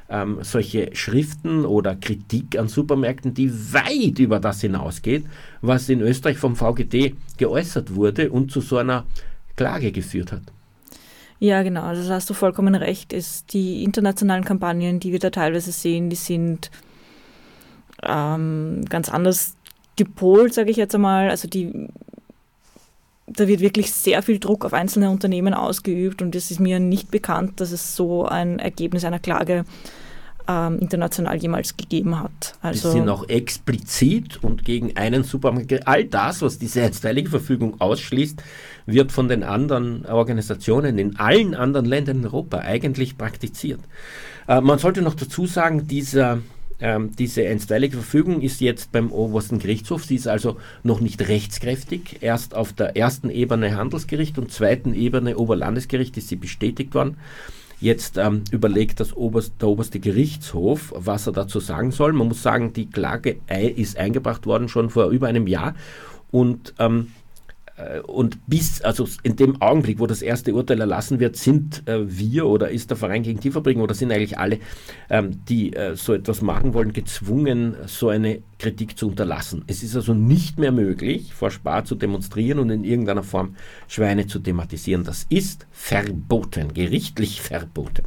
ähm, 0.09 0.37
solche 0.41 0.95
Schriften 0.95 1.65
oder 1.65 1.95
Kritik 1.95 2.57
an 2.57 2.69
Supermärkten, 2.69 3.33
die 3.33 3.51
weit 3.73 4.19
über 4.19 4.39
das 4.39 4.61
hinausgeht, 4.61 5.25
was 5.61 5.89
in 5.89 5.99
Österreich 5.99 6.37
vom 6.37 6.55
VGT 6.55 7.15
geäußert 7.37 7.95
wurde 7.95 8.31
und 8.31 8.51
zu 8.51 8.61
so 8.61 8.77
einer 8.77 9.05
Klage 9.57 9.91
geführt 9.91 10.31
hat. 10.31 10.43
Ja, 11.39 11.61
genau, 11.63 11.83
also 11.83 12.11
hast 12.13 12.29
du 12.29 12.33
vollkommen 12.33 12.75
recht. 12.75 13.13
Ist 13.13 13.53
die 13.53 13.83
internationalen 13.83 14.45
Kampagnen, 14.45 14.99
die 14.99 15.11
wir 15.11 15.19
da 15.19 15.29
teilweise 15.29 15.71
sehen, 15.71 16.09
die 16.09 16.15
sind 16.15 16.71
ähm, 18.01 18.85
ganz 18.89 19.09
anders 19.09 19.55
gepolt, 19.95 20.53
sage 20.53 20.71
ich 20.71 20.77
jetzt 20.77 20.95
einmal. 20.95 21.29
Also 21.29 21.47
die, 21.47 21.89
da 23.27 23.47
wird 23.47 23.61
wirklich 23.61 23.91
sehr 23.91 24.21
viel 24.21 24.39
Druck 24.39 24.65
auf 24.65 24.73
einzelne 24.73 25.09
Unternehmen 25.09 25.53
ausgeübt 25.53 26.21
und 26.21 26.35
es 26.35 26.51
ist 26.51 26.59
mir 26.59 26.79
nicht 26.79 27.11
bekannt, 27.11 27.59
dass 27.59 27.71
es 27.71 27.95
so 27.95 28.25
ein 28.25 28.59
Ergebnis 28.59 29.05
einer 29.05 29.19
Klage 29.19 29.65
ähm, 30.47 30.79
international 30.79 31.37
jemals 31.37 31.77
gegeben 31.77 32.19
hat. 32.19 32.55
Also 32.61 32.91
die 32.91 32.97
sind 32.99 33.09
auch 33.09 33.27
explizit 33.29 34.43
und 34.43 34.65
gegen 34.65 34.95
einen 34.97 35.23
Supermarkt. 35.23 35.87
All 35.87 36.05
das, 36.05 36.41
was 36.41 36.57
diese 36.57 36.83
einstweilige 36.83 37.29
Verfügung 37.29 37.79
ausschließt, 37.79 38.41
wird 38.85 39.11
von 39.11 39.27
den 39.27 39.43
anderen 39.43 40.05
Organisationen 40.05 40.97
in 40.97 41.17
allen 41.17 41.55
anderen 41.55 41.85
Ländern 41.85 42.17
in 42.19 42.25
Europa 42.25 42.59
eigentlich 42.59 43.17
praktiziert. 43.17 43.79
Äh, 44.47 44.61
man 44.61 44.79
sollte 44.79 45.01
noch 45.01 45.15
dazu 45.15 45.45
sagen, 45.45 45.87
dieser, 45.87 46.39
ähm, 46.79 47.15
diese 47.15 47.47
einstweilige 47.47 47.97
Verfügung 47.97 48.41
ist 48.41 48.59
jetzt 48.59 48.91
beim 48.91 49.11
obersten 49.11 49.59
Gerichtshof. 49.59 50.03
Sie 50.03 50.15
ist 50.15 50.27
also 50.27 50.57
noch 50.83 50.99
nicht 50.99 51.27
rechtskräftig. 51.27 52.17
Erst 52.21 52.55
auf 52.55 52.73
der 52.73 52.97
ersten 52.97 53.29
Ebene 53.29 53.77
Handelsgericht 53.77 54.37
und 54.37 54.51
zweiten 54.51 54.93
Ebene 54.93 55.37
Oberlandesgericht 55.37 56.17
ist 56.17 56.27
sie 56.27 56.35
bestätigt 56.35 56.93
worden. 56.93 57.17
Jetzt 57.83 58.17
ähm, 58.17 58.45
überlegt 58.49 59.01
das 59.01 59.13
oberst, 59.13 59.55
der 59.59 59.67
oberste 59.67 59.99
Gerichtshof, 59.99 60.93
was 60.95 61.27
er 61.27 61.33
dazu 61.33 61.59
sagen 61.59 61.91
soll. 61.91 62.13
Man 62.13 62.29
muss 62.29 62.41
sagen, 62.41 62.71
die 62.71 62.89
Klage 62.89 63.41
ist 63.75 63.97
eingebracht 63.97 64.45
worden 64.45 64.69
schon 64.69 64.89
vor 64.89 65.09
über 65.09 65.27
einem 65.27 65.47
Jahr 65.47 65.75
und 66.31 66.73
ähm, 66.79 67.07
äh, 67.75 67.99
und 67.99 68.39
bis, 68.47 68.79
also 68.81 69.05
in 69.23 69.35
dem 69.35 69.61
Augenblick, 69.61 69.99
wo 69.99 70.07
das 70.07 70.21
erste 70.21 70.53
Urteil 70.53 70.79
erlassen 70.79 71.19
wird, 71.19 71.35
sind 71.35 71.85
äh, 71.85 72.05
wir 72.05 72.45
oder 72.45 72.69
ist 72.69 72.89
der 72.89 72.95
Verein 72.95 73.23
gegen 73.23 73.41
Tierfabriken 73.41 73.81
oder 73.81 73.95
sind 73.95 74.13
eigentlich 74.13 74.37
alle, 74.37 74.59
ähm, 75.09 75.41
die 75.49 75.73
äh, 75.73 75.97
so 75.97 76.13
etwas 76.13 76.41
machen 76.41 76.73
wollen, 76.73 76.93
gezwungen, 76.93 77.75
so 77.87 78.07
eine 78.07 78.41
Kritik 78.59 78.97
zu 78.97 79.07
unterlassen. 79.07 79.63
Es 79.67 79.83
ist 79.83 79.95
also 79.95 80.13
nicht 80.13 80.57
mehr 80.57 80.71
möglich, 80.71 81.33
vor 81.33 81.51
Spar 81.51 81.85
zu 81.85 81.95
demonstrieren 81.95 82.59
und 82.59 82.69
in 82.69 82.83
irgendeiner 82.83 83.23
Form 83.23 83.55
Schweine 83.87 84.27
zu 84.27 84.39
thematisieren. 84.39 85.03
Das 85.03 85.25
ist 85.29 85.67
verboten, 85.71 86.73
gerichtlich 86.73 87.41
verboten 87.41 88.03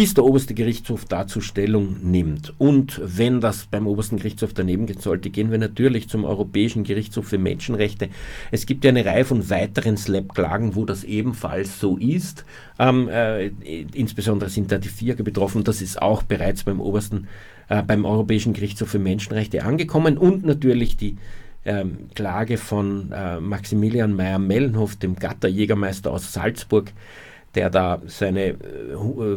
bis 0.00 0.14
der 0.14 0.24
oberste 0.24 0.54
Gerichtshof 0.54 1.04
dazu 1.04 1.42
Stellung 1.42 1.98
nimmt. 2.02 2.54
Und 2.58 3.00
wenn 3.04 3.42
das 3.42 3.66
beim 3.66 3.86
obersten 3.86 4.16
Gerichtshof 4.16 4.54
daneben 4.54 4.86
gehen 4.86 5.00
sollte, 5.00 5.28
gehen 5.28 5.50
wir 5.50 5.58
natürlich 5.58 6.08
zum 6.08 6.24
Europäischen 6.24 6.84
Gerichtshof 6.84 7.28
für 7.28 7.36
Menschenrechte. 7.36 8.08
Es 8.50 8.66
gibt 8.66 8.84
ja 8.84 8.88
eine 8.88 9.04
Reihe 9.04 9.26
von 9.26 9.50
weiteren 9.50 9.98
SLAP-Klagen, 9.98 10.74
wo 10.74 10.84
das 10.84 11.04
ebenfalls 11.04 11.80
so 11.80 11.96
ist. 11.98 12.44
Ähm, 12.78 13.08
äh, 13.10 13.48
insbesondere 13.92 14.48
sind 14.48 14.72
da 14.72 14.78
die 14.78 14.88
Vierge 14.88 15.22
betroffen. 15.22 15.64
Das 15.64 15.82
ist 15.82 16.00
auch 16.00 16.22
bereits 16.22 16.64
beim 16.64 16.80
obersten, 16.80 17.28
äh, 17.70 17.84
beim 17.84 18.04
Europäischen 18.04 18.52
Gerichtshof 18.52 18.90
für 18.90 18.98
Menschenrechte 18.98 19.62
angekommen 19.62 20.18
und 20.18 20.44
natürlich 20.44 20.96
die 20.96 21.16
ähm, 21.64 22.08
Klage 22.16 22.56
von 22.56 23.12
äh, 23.12 23.38
Maximilian 23.38 24.12
Meyer-Mellenhof, 24.12 24.96
dem 24.96 25.14
Gatterjägermeister 25.14 26.10
aus 26.10 26.32
Salzburg, 26.32 26.92
der 27.54 27.70
da 27.70 28.02
seine 28.06 28.48
äh, 28.48 28.56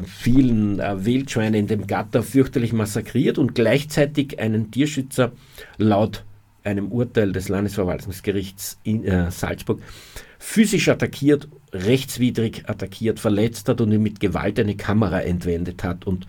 vielen 0.04 0.80
Wildschweine 0.80 1.60
in 1.60 1.68
dem 1.68 1.86
Gatter 1.86 2.24
fürchterlich 2.24 2.74
massakriert 2.74 3.38
und 3.38 3.54
gleichzeitig 3.54 4.40
einen 4.40 4.72
Tierschützer 4.72 5.32
laut 5.78 6.24
einem 6.64 6.92
Urteil 6.92 7.34
des 7.34 7.50
Landesverwaltungsgerichts 7.50 8.80
in 8.84 9.04
Salzburg 9.32 9.82
physisch 10.40 10.88
attackiert, 10.88 11.50
rechtswidrig 11.74 12.64
attackiert, 12.68 13.20
verletzt 13.20 13.68
hat 13.70 13.82
und 13.82 13.92
ihm 13.92 14.02
mit 14.02 14.20
Gewalt 14.20 14.60
eine 14.60 14.76
Kamera 14.76 15.22
entwendet 15.22 15.84
hat. 15.84 16.08
Und 16.08 16.26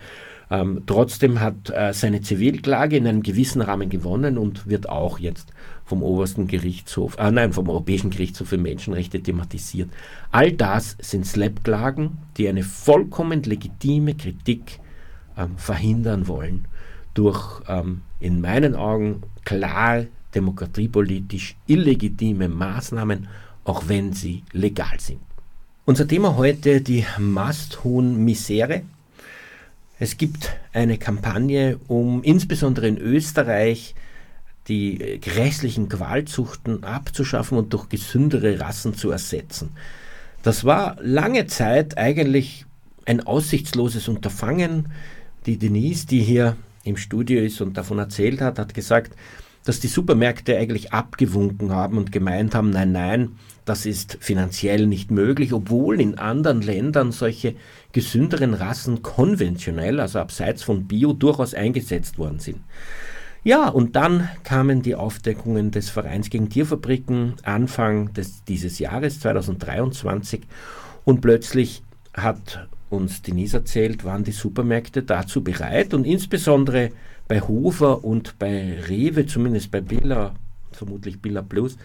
ähm, 0.51 0.83
trotzdem 0.85 1.39
hat 1.39 1.69
äh, 1.69 1.93
seine 1.93 2.21
Zivilklage 2.21 2.97
in 2.97 3.07
einem 3.07 3.23
gewissen 3.23 3.61
Rahmen 3.61 3.89
gewonnen 3.89 4.37
und 4.37 4.67
wird 4.67 4.89
auch 4.89 5.19
jetzt 5.19 5.51
vom 5.85 6.03
obersten 6.03 6.47
Gerichtshof, 6.47 7.17
äh, 7.17 7.31
nein, 7.31 7.53
vom 7.53 7.69
Europäischen 7.69 8.09
Gerichtshof 8.09 8.49
für 8.49 8.57
Menschenrechte 8.57 9.21
thematisiert. 9.21 9.89
All 10.31 10.51
das 10.51 10.97
sind 10.99 11.25
Slap-Klagen, 11.25 12.17
die 12.37 12.47
eine 12.47 12.63
vollkommen 12.63 13.43
legitime 13.43 14.15
Kritik 14.15 14.79
ähm, 15.37 15.57
verhindern 15.57 16.27
wollen. 16.27 16.67
durch 17.15 17.61
ähm, 17.67 18.01
in 18.19 18.41
meinen 18.41 18.75
Augen 18.75 19.23
klar 19.43 20.05
demokratiepolitisch 20.35 21.55
illegitime 21.65 22.49
Maßnahmen, 22.49 23.27
auch 23.63 23.87
wenn 23.87 24.13
sie 24.13 24.43
legal 24.51 24.99
sind. 24.99 25.21
Unser 25.85 26.07
Thema 26.07 26.35
heute 26.35 26.81
die 26.81 27.05
Masthuhn-Misere. 27.17 28.83
Es 29.97 30.17
gibt 30.17 30.57
eine 30.73 30.97
Kampagne, 30.97 31.79
um 31.87 32.21
insbesondere 32.21 32.87
in 32.87 32.97
Österreich 32.97 33.95
die 34.67 35.19
grässlichen 35.21 35.89
Qualzuchten 35.89 36.83
abzuschaffen 36.83 37.57
und 37.57 37.71
durch 37.71 37.87
gesündere 37.87 38.59
Rassen 38.59 38.95
zu 38.95 39.11
ersetzen. 39.11 39.71
Das 40.43 40.65
war 40.65 40.97
lange 41.01 41.47
Zeit 41.47 41.97
eigentlich 41.97 42.65
ein 43.05 43.25
aussichtsloses 43.25 44.07
Unterfangen. 44.07 44.91
Die 45.45 45.57
Denise, 45.57 46.07
die 46.07 46.21
hier 46.21 46.57
im 46.83 46.97
Studio 46.97 47.41
ist 47.41 47.61
und 47.61 47.77
davon 47.77 47.99
erzählt 47.99 48.41
hat, 48.41 48.59
hat 48.59 48.73
gesagt, 48.73 49.15
dass 49.65 49.79
die 49.79 49.87
Supermärkte 49.87 50.57
eigentlich 50.57 50.93
abgewunken 50.93 51.71
haben 51.71 51.97
und 51.97 52.11
gemeint 52.11 52.55
haben, 52.55 52.69
nein, 52.69 52.91
nein, 52.91 53.31
das 53.65 53.87
ist 53.87 54.17
finanziell 54.21 54.85
nicht 54.85 55.09
möglich, 55.09 55.51
obwohl 55.51 55.99
in 55.99 56.19
anderen 56.19 56.61
Ländern 56.61 57.11
solche 57.11 57.55
gesünderen 57.91 58.53
Rassen 58.53 59.01
konventionell, 59.01 59.99
also 59.99 60.19
abseits 60.19 60.63
von 60.63 60.85
Bio, 60.87 61.13
durchaus 61.13 61.55
eingesetzt 61.55 62.19
worden 62.19 62.39
sind. 62.39 62.59
Ja, 63.43 63.67
und 63.67 63.95
dann 63.95 64.29
kamen 64.43 64.81
die 64.81 64.95
Aufdeckungen 64.95 65.71
des 65.71 65.89
Vereins 65.89 66.29
gegen 66.29 66.49
Tierfabriken 66.49 67.33
Anfang 67.43 68.13
des, 68.13 68.43
dieses 68.43 68.79
Jahres 68.79 69.19
2023 69.19 70.41
und 71.03 71.21
plötzlich 71.21 71.83
hat 72.13 72.67
uns 72.89 73.21
Denise 73.21 73.57
erzählt, 73.57 74.03
waren 74.03 74.23
die 74.23 74.31
Supermärkte 74.31 75.03
dazu 75.03 75.43
bereit 75.43 75.93
und 75.93 76.05
insbesondere 76.05 76.91
bei 77.27 77.41
Hofer 77.41 78.03
und 78.03 78.37
bei 78.39 78.79
Rewe, 78.87 79.25
zumindest 79.25 79.71
bei 79.71 79.81
Billa, 79.81 80.35
vermutlich 80.71 81.21
Billa 81.21 81.41
Plus, 81.41 81.77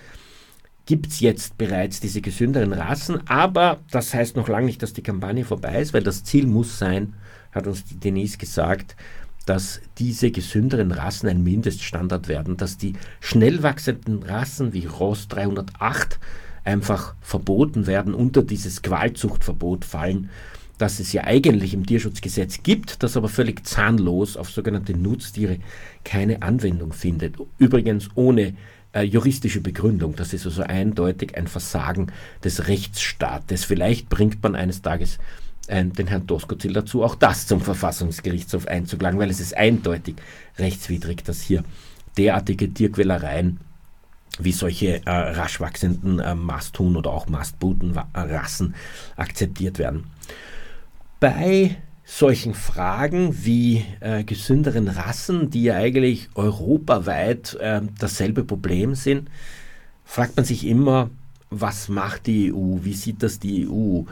gibt 0.87 1.09
es 1.09 1.21
jetzt 1.21 1.57
bereits 1.57 2.01
diese 2.01 2.21
gesünderen 2.21 2.73
Rassen, 2.73 3.27
aber 3.29 3.79
das 3.91 4.13
heißt 4.13 4.37
noch 4.37 4.49
lange 4.49 4.67
nicht, 4.67 4.83
dass 4.83 4.93
die 4.93 5.03
Kampagne 5.03 5.45
vorbei 5.45 5.81
ist, 5.81 5.95
weil 5.95 6.03
das 6.03 6.25
Ziel 6.25 6.47
muss 6.47 6.79
sein, 6.79 7.15
hat 7.53 7.67
uns 7.67 7.85
die 7.85 7.99
Denise 7.99 8.39
gesagt, 8.39 8.97
dass 9.47 9.81
diese 9.99 10.31
gesünderen 10.31 10.93
Rassen 10.93 11.29
ein 11.29 11.43
Mindeststandard 11.43 12.29
werden, 12.29 12.57
dass 12.57 12.77
die 12.77 12.95
schnell 13.21 13.63
wachsenden 13.63 14.23
Rassen 14.23 14.73
wie 14.73 14.87
Ross 14.87 15.29
308 15.29 16.19
einfach 16.65 17.15
verboten 17.21 17.87
werden, 17.87 18.15
unter 18.15 18.43
dieses 18.43 18.83
Qualzuchtverbot 18.83 19.85
fallen, 19.85 20.31
das 20.81 20.99
es 20.99 21.13
ja 21.13 21.25
eigentlich 21.25 21.75
im 21.75 21.85
Tierschutzgesetz 21.85 22.63
gibt, 22.63 23.03
das 23.03 23.17
aber 23.17 23.29
völlig 23.29 23.67
zahnlos 23.67 24.37
auf 24.37 24.51
sogenannte 24.51 24.97
Nutztiere 24.97 25.59
keine 26.05 26.43
Anwendung 26.43 26.93
findet. 26.93 27.37
Übrigens 27.59 28.09
ohne 28.15 28.55
äh, 28.93 29.03
juristische 29.03 29.61
Begründung. 29.61 30.17
Das 30.17 30.33
ist 30.33 30.47
also 30.47 30.63
eindeutig 30.63 31.37
ein 31.37 31.47
Versagen 31.47 32.09
des 32.43 32.67
Rechtsstaates. 32.67 33.65
Vielleicht 33.65 34.09
bringt 34.09 34.43
man 34.43 34.57
eines 34.57 34.83
Tages 34.83 35.19
äh, 35.67 35.85
den 35.85 36.07
Herrn 36.07 36.27
Doskozil 36.27 36.73
dazu, 36.73 37.05
auch 37.05 37.15
das 37.15 37.47
zum 37.47 37.61
Verfassungsgerichtshof 37.61 38.67
einzuklagen, 38.67 39.21
weil 39.21 39.31
es 39.31 39.41
ist 39.41 39.57
eindeutig 39.57 40.17
rechtswidrig, 40.59 41.25
dass 41.25 41.43
hier 41.43 41.63
derartige 42.17 42.73
Tierquälereien 42.73 43.61
wie 44.39 44.53
solche 44.53 45.05
äh, 45.07 45.11
rasch 45.11 45.61
wachsenden 45.61 46.19
äh, 46.19 46.35
Masthuhn 46.35 46.97
oder 46.97 47.11
auch 47.13 47.29
Mastbutenrassen 47.29 48.75
akzeptiert 49.17 49.79
werden. 49.79 50.07
Bei 51.21 51.77
solchen 52.03 52.55
Fragen 52.55 53.45
wie 53.45 53.85
äh, 54.01 54.25
gesünderen 54.25 54.89
Rassen, 54.89 55.51
die 55.51 55.65
ja 55.65 55.77
eigentlich 55.77 56.31
europaweit 56.35 57.59
äh, 57.61 57.83
dasselbe 57.99 58.43
Problem 58.43 58.95
sind, 58.95 59.29
fragt 60.07 60.37
man 60.37 60.47
sich 60.47 60.67
immer, 60.67 61.11
was 61.51 61.91
macht 61.91 62.27
die 62.27 62.51
EU, 62.53 62.79
wie 62.83 62.95
sieht 62.95 63.23
das 63.23 63.39
die 63.39 63.69
EU? 63.69 64.05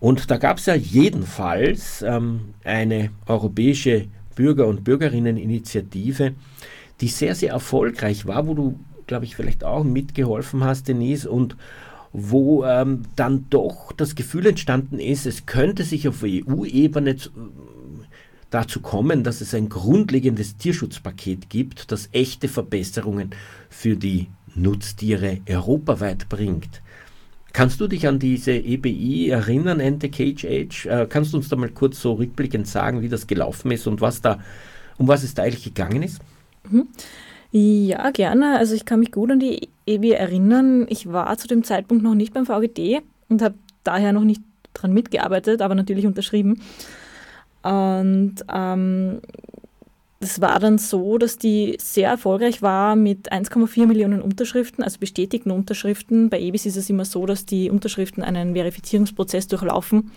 Und 0.00 0.30
da 0.30 0.38
gab 0.38 0.56
es 0.56 0.64
ja 0.64 0.74
jedenfalls 0.74 2.00
ähm, 2.00 2.54
eine 2.64 3.10
europäische 3.26 4.06
Bürger- 4.34 4.66
und 4.66 4.82
Bürgerinneninitiative, 4.82 6.32
die 7.02 7.08
sehr, 7.08 7.34
sehr 7.34 7.52
erfolgreich 7.52 8.24
war, 8.24 8.46
wo 8.46 8.54
du, 8.54 8.80
glaube 9.06 9.26
ich, 9.26 9.36
vielleicht 9.36 9.62
auch 9.62 9.84
mitgeholfen 9.84 10.64
hast, 10.64 10.88
Denise, 10.88 11.30
und 11.30 11.54
wo 12.18 12.64
ähm, 12.64 13.02
dann 13.14 13.44
doch 13.50 13.92
das 13.92 14.14
Gefühl 14.14 14.46
entstanden 14.46 14.98
ist, 14.98 15.26
es 15.26 15.44
könnte 15.44 15.84
sich 15.84 16.08
auf 16.08 16.22
EU-Ebene 16.24 17.14
dazu 18.48 18.80
kommen, 18.80 19.22
dass 19.22 19.42
es 19.42 19.52
ein 19.52 19.68
grundlegendes 19.68 20.56
Tierschutzpaket 20.56 21.50
gibt, 21.50 21.92
das 21.92 22.08
echte 22.12 22.48
Verbesserungen 22.48 23.32
für 23.68 23.96
die 23.96 24.28
Nutztiere 24.54 25.40
europaweit 25.46 26.30
bringt. 26.30 26.80
Kannst 27.52 27.82
du 27.82 27.86
dich 27.86 28.08
an 28.08 28.18
diese 28.18 28.52
EBI 28.52 29.28
erinnern, 29.28 29.78
Ente 29.78 30.08
Cage 30.08 30.46
Age? 30.46 30.86
Äh, 30.86 31.06
kannst 31.10 31.34
du 31.34 31.36
uns 31.36 31.50
da 31.50 31.56
mal 31.56 31.68
kurz 31.68 32.00
so 32.00 32.14
rückblickend 32.14 32.66
sagen, 32.66 33.02
wie 33.02 33.10
das 33.10 33.26
gelaufen 33.26 33.70
ist 33.72 33.86
und 33.86 34.00
was 34.00 34.22
da, 34.22 34.40
um 34.96 35.06
was 35.06 35.22
es 35.22 35.34
da 35.34 35.42
eigentlich 35.42 35.64
gegangen 35.64 36.02
ist? 36.02 36.20
Mhm. 36.70 36.88
Ja, 37.58 38.10
gerne. 38.10 38.58
Also 38.58 38.74
ich 38.74 38.84
kann 38.84 39.00
mich 39.00 39.12
gut 39.12 39.30
an 39.30 39.40
die 39.40 39.70
EBI 39.86 40.10
erinnern. 40.10 40.84
Ich 40.90 41.10
war 41.10 41.34
zu 41.38 41.48
dem 41.48 41.64
Zeitpunkt 41.64 42.04
noch 42.04 42.14
nicht 42.14 42.34
beim 42.34 42.44
VGD 42.44 43.00
und 43.30 43.40
habe 43.40 43.54
daher 43.82 44.12
noch 44.12 44.24
nicht 44.24 44.42
dran 44.74 44.92
mitgearbeitet, 44.92 45.62
aber 45.62 45.74
natürlich 45.74 46.06
unterschrieben. 46.06 46.60
Und 47.62 48.34
ähm, 48.52 49.22
es 50.20 50.38
war 50.42 50.60
dann 50.60 50.76
so, 50.76 51.16
dass 51.16 51.38
die 51.38 51.78
sehr 51.80 52.10
erfolgreich 52.10 52.60
war 52.60 52.94
mit 52.94 53.32
1,4 53.32 53.86
Millionen 53.86 54.20
Unterschriften, 54.20 54.84
also 54.84 54.98
bestätigten 54.98 55.50
Unterschriften. 55.50 56.28
Bei 56.28 56.38
EBIS 56.38 56.66
ist 56.66 56.76
es 56.76 56.90
immer 56.90 57.06
so, 57.06 57.24
dass 57.24 57.46
die 57.46 57.70
Unterschriften 57.70 58.22
einen 58.22 58.52
Verifizierungsprozess 58.52 59.46
durchlaufen, 59.46 60.10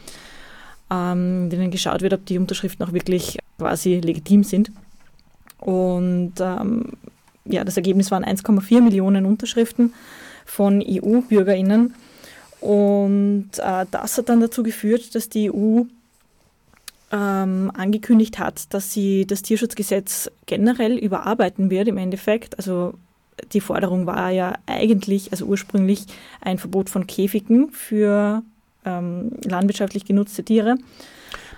ähm, 0.92 1.44
in 1.46 1.50
denen 1.52 1.72
geschaut 1.72 2.02
wird, 2.02 2.12
ob 2.12 2.26
die 2.26 2.38
Unterschriften 2.38 2.86
auch 2.86 2.92
wirklich 2.92 3.38
quasi 3.58 4.02
legitim 4.02 4.44
sind. 4.44 4.72
Und 5.62 6.34
ähm, 6.42 6.98
ja, 7.50 7.64
das 7.64 7.78
Ergebnis 7.78 8.12
waren 8.12 8.24
1,4 8.24 8.82
Millionen 8.82 9.26
Unterschriften 9.26 9.94
von 10.46 10.84
EU-BürgerInnen. 10.86 11.94
Und 12.62 13.50
äh, 13.58 13.86
das 13.90 14.18
hat 14.18 14.30
dann 14.30 14.42
dazu 14.42 14.64
geführt, 14.64 15.16
dass 15.16 15.30
die 15.30 15.52
EU 15.52 15.84
ähm, 17.12 17.72
angekündigt 17.74 18.40
hat, 18.40 18.74
dass 18.74 18.94
sie 18.94 19.26
das 19.26 19.42
Tierschutzgesetz 19.42 20.30
generell 20.46 20.98
überarbeiten 20.98 21.70
wird 21.70 21.88
im 21.88 21.98
Endeffekt. 21.98 22.58
Also 22.58 22.94
die 23.54 23.62
Forderung 23.62 24.06
war 24.06 24.30
ja 24.30 24.54
eigentlich, 24.66 25.32
also 25.32 25.46
ursprünglich 25.46 26.06
ein 26.42 26.58
Verbot 26.58 26.90
von 26.90 27.08
Käfigen 27.08 27.72
für 27.72 28.44
ähm, 28.86 29.32
landwirtschaftlich 29.44 30.06
genutzte 30.06 30.44
Tiere. 30.44 30.78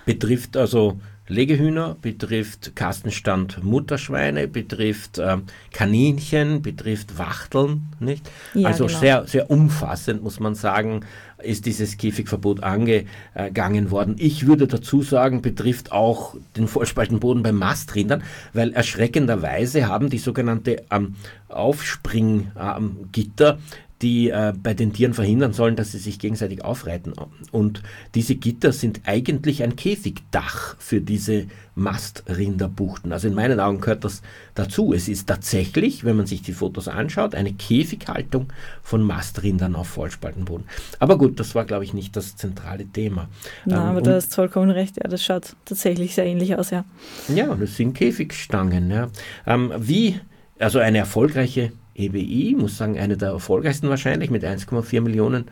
Betrifft 0.06 0.56
also 0.56 0.98
Legehühner, 1.28 1.96
betrifft 2.00 2.74
Kastenstand 2.74 3.62
Mutterschweine, 3.62 4.48
betrifft 4.48 5.18
ähm, 5.18 5.44
Kaninchen, 5.72 6.62
betrifft 6.62 7.18
Wachteln, 7.18 7.82
nicht? 8.00 8.28
Ja, 8.54 8.68
also 8.68 8.86
genau. 8.86 8.98
sehr, 8.98 9.26
sehr 9.26 9.50
umfassend, 9.50 10.22
muss 10.22 10.40
man 10.40 10.54
sagen, 10.54 11.04
ist 11.38 11.66
dieses 11.66 11.96
Käfigverbot 11.96 12.62
angegangen 12.62 13.90
worden. 13.90 14.16
Ich 14.18 14.46
würde 14.46 14.66
dazu 14.66 15.02
sagen, 15.02 15.42
betrifft 15.42 15.92
auch 15.92 16.36
den 16.56 16.68
Vollspaltenboden 16.68 17.42
bei 17.42 17.52
Mastrindern, 17.52 18.22
weil 18.52 18.72
erschreckenderweise 18.72 19.86
haben 19.86 20.10
die 20.10 20.18
sogenannte 20.18 20.84
ähm, 20.90 21.16
Aufspringgitter 21.48 23.58
die 24.02 24.30
äh, 24.30 24.52
bei 24.60 24.74
den 24.74 24.92
Tieren 24.92 25.14
verhindern 25.14 25.52
sollen, 25.52 25.76
dass 25.76 25.92
sie 25.92 25.98
sich 25.98 26.18
gegenseitig 26.18 26.64
aufreiten. 26.64 27.14
Und 27.52 27.82
diese 28.14 28.34
Gitter 28.34 28.72
sind 28.72 29.02
eigentlich 29.06 29.62
ein 29.62 29.76
Käfigdach 29.76 30.76
für 30.78 31.00
diese 31.00 31.46
Mastrinderbuchten. 31.74 33.12
Also 33.12 33.28
in 33.28 33.34
meinen 33.34 33.60
Augen 33.60 33.80
gehört 33.80 34.04
das 34.04 34.22
dazu. 34.54 34.92
Es 34.92 35.08
ist 35.08 35.28
tatsächlich, 35.28 36.04
wenn 36.04 36.16
man 36.16 36.26
sich 36.26 36.42
die 36.42 36.52
Fotos 36.52 36.88
anschaut, 36.88 37.34
eine 37.34 37.52
Käfighaltung 37.52 38.52
von 38.82 39.02
Mastrindern 39.02 39.74
auf 39.74 39.88
Vollspaltenboden. 39.88 40.66
Aber 40.98 41.16
gut, 41.16 41.40
das 41.40 41.54
war, 41.54 41.64
glaube 41.64 41.84
ich, 41.84 41.94
nicht 41.94 42.16
das 42.16 42.36
zentrale 42.36 42.84
Thema. 42.84 43.28
Na, 43.64 43.76
ähm, 43.76 43.82
aber 43.82 44.02
du 44.02 44.14
hast 44.14 44.34
vollkommen 44.34 44.70
recht. 44.70 44.96
Ja, 44.96 45.08
das 45.08 45.24
schaut 45.24 45.56
tatsächlich 45.64 46.14
sehr 46.14 46.26
ähnlich 46.26 46.56
aus, 46.56 46.70
ja. 46.70 46.84
Ja, 47.28 47.54
das 47.54 47.76
sind 47.76 47.94
Käfigstangen. 47.94 48.90
Ja. 48.90 49.08
Ähm, 49.46 49.72
wie, 49.78 50.20
also 50.58 50.78
eine 50.80 50.98
erfolgreiche 50.98 51.72
EBI, 51.94 52.54
muss 52.58 52.78
sagen, 52.78 52.98
eine 52.98 53.16
der 53.16 53.30
erfolgreichsten 53.30 53.88
wahrscheinlich 53.88 54.30
mit 54.30 54.44
1,4 54.44 55.00
Millionen 55.00 55.46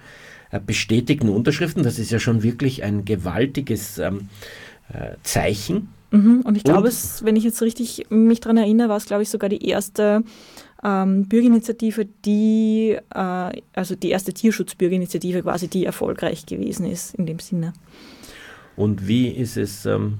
äh, 0.50 0.60
bestätigten 0.64 1.28
Unterschriften. 1.28 1.82
Das 1.82 1.98
ist 1.98 2.10
ja 2.10 2.18
schon 2.18 2.42
wirklich 2.42 2.82
ein 2.82 3.04
gewaltiges 3.04 3.98
ähm, 3.98 4.28
äh, 4.92 5.16
Zeichen. 5.22 5.88
Mhm, 6.10 6.40
und 6.44 6.56
ich 6.56 6.64
glaube, 6.64 6.90
wenn 7.22 7.36
ich 7.36 7.44
jetzt 7.44 7.62
richtig 7.62 8.06
mich 8.10 8.40
daran 8.40 8.56
erinnere, 8.56 8.88
war 8.88 8.96
es, 8.96 9.06
glaube 9.06 9.22
ich, 9.22 9.28
sogar 9.28 9.48
die 9.48 9.64
erste 9.64 10.24
ähm, 10.82 11.28
Bürgerinitiative, 11.28 12.06
die, 12.24 12.96
äh, 13.14 13.62
also 13.72 13.94
die 13.94 14.10
erste 14.10 14.32
Tierschutzbürgerinitiative 14.32 15.42
quasi, 15.42 15.68
die 15.68 15.84
erfolgreich 15.84 16.46
gewesen 16.46 16.86
ist 16.86 17.14
in 17.14 17.26
dem 17.26 17.38
Sinne. 17.38 17.74
Und 18.76 19.06
wie 19.06 19.28
ist 19.28 19.56
es 19.56 19.86
ähm, 19.86 20.18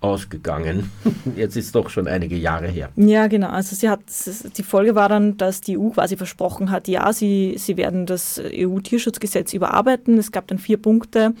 ausgegangen. 0.00 0.90
Jetzt 1.36 1.56
ist 1.56 1.74
doch 1.74 1.90
schon 1.90 2.06
einige 2.06 2.36
Jahre 2.36 2.68
her. 2.68 2.90
Ja, 2.96 3.26
genau. 3.26 3.48
Also 3.48 3.74
sie 3.74 3.88
hat 3.88 4.00
die 4.56 4.62
Folge 4.62 4.94
war 4.94 5.08
dann, 5.08 5.36
dass 5.36 5.60
die 5.60 5.78
EU 5.78 5.90
quasi 5.90 6.16
versprochen 6.16 6.70
hat, 6.70 6.88
ja, 6.88 7.12
sie, 7.12 7.54
sie 7.58 7.76
werden 7.76 8.06
das 8.06 8.40
EU-Tierschutzgesetz 8.40 9.52
überarbeiten. 9.52 10.18
Es 10.18 10.32
gab 10.32 10.46
dann 10.48 10.58
vier 10.58 10.76
Punkte, 10.76 11.34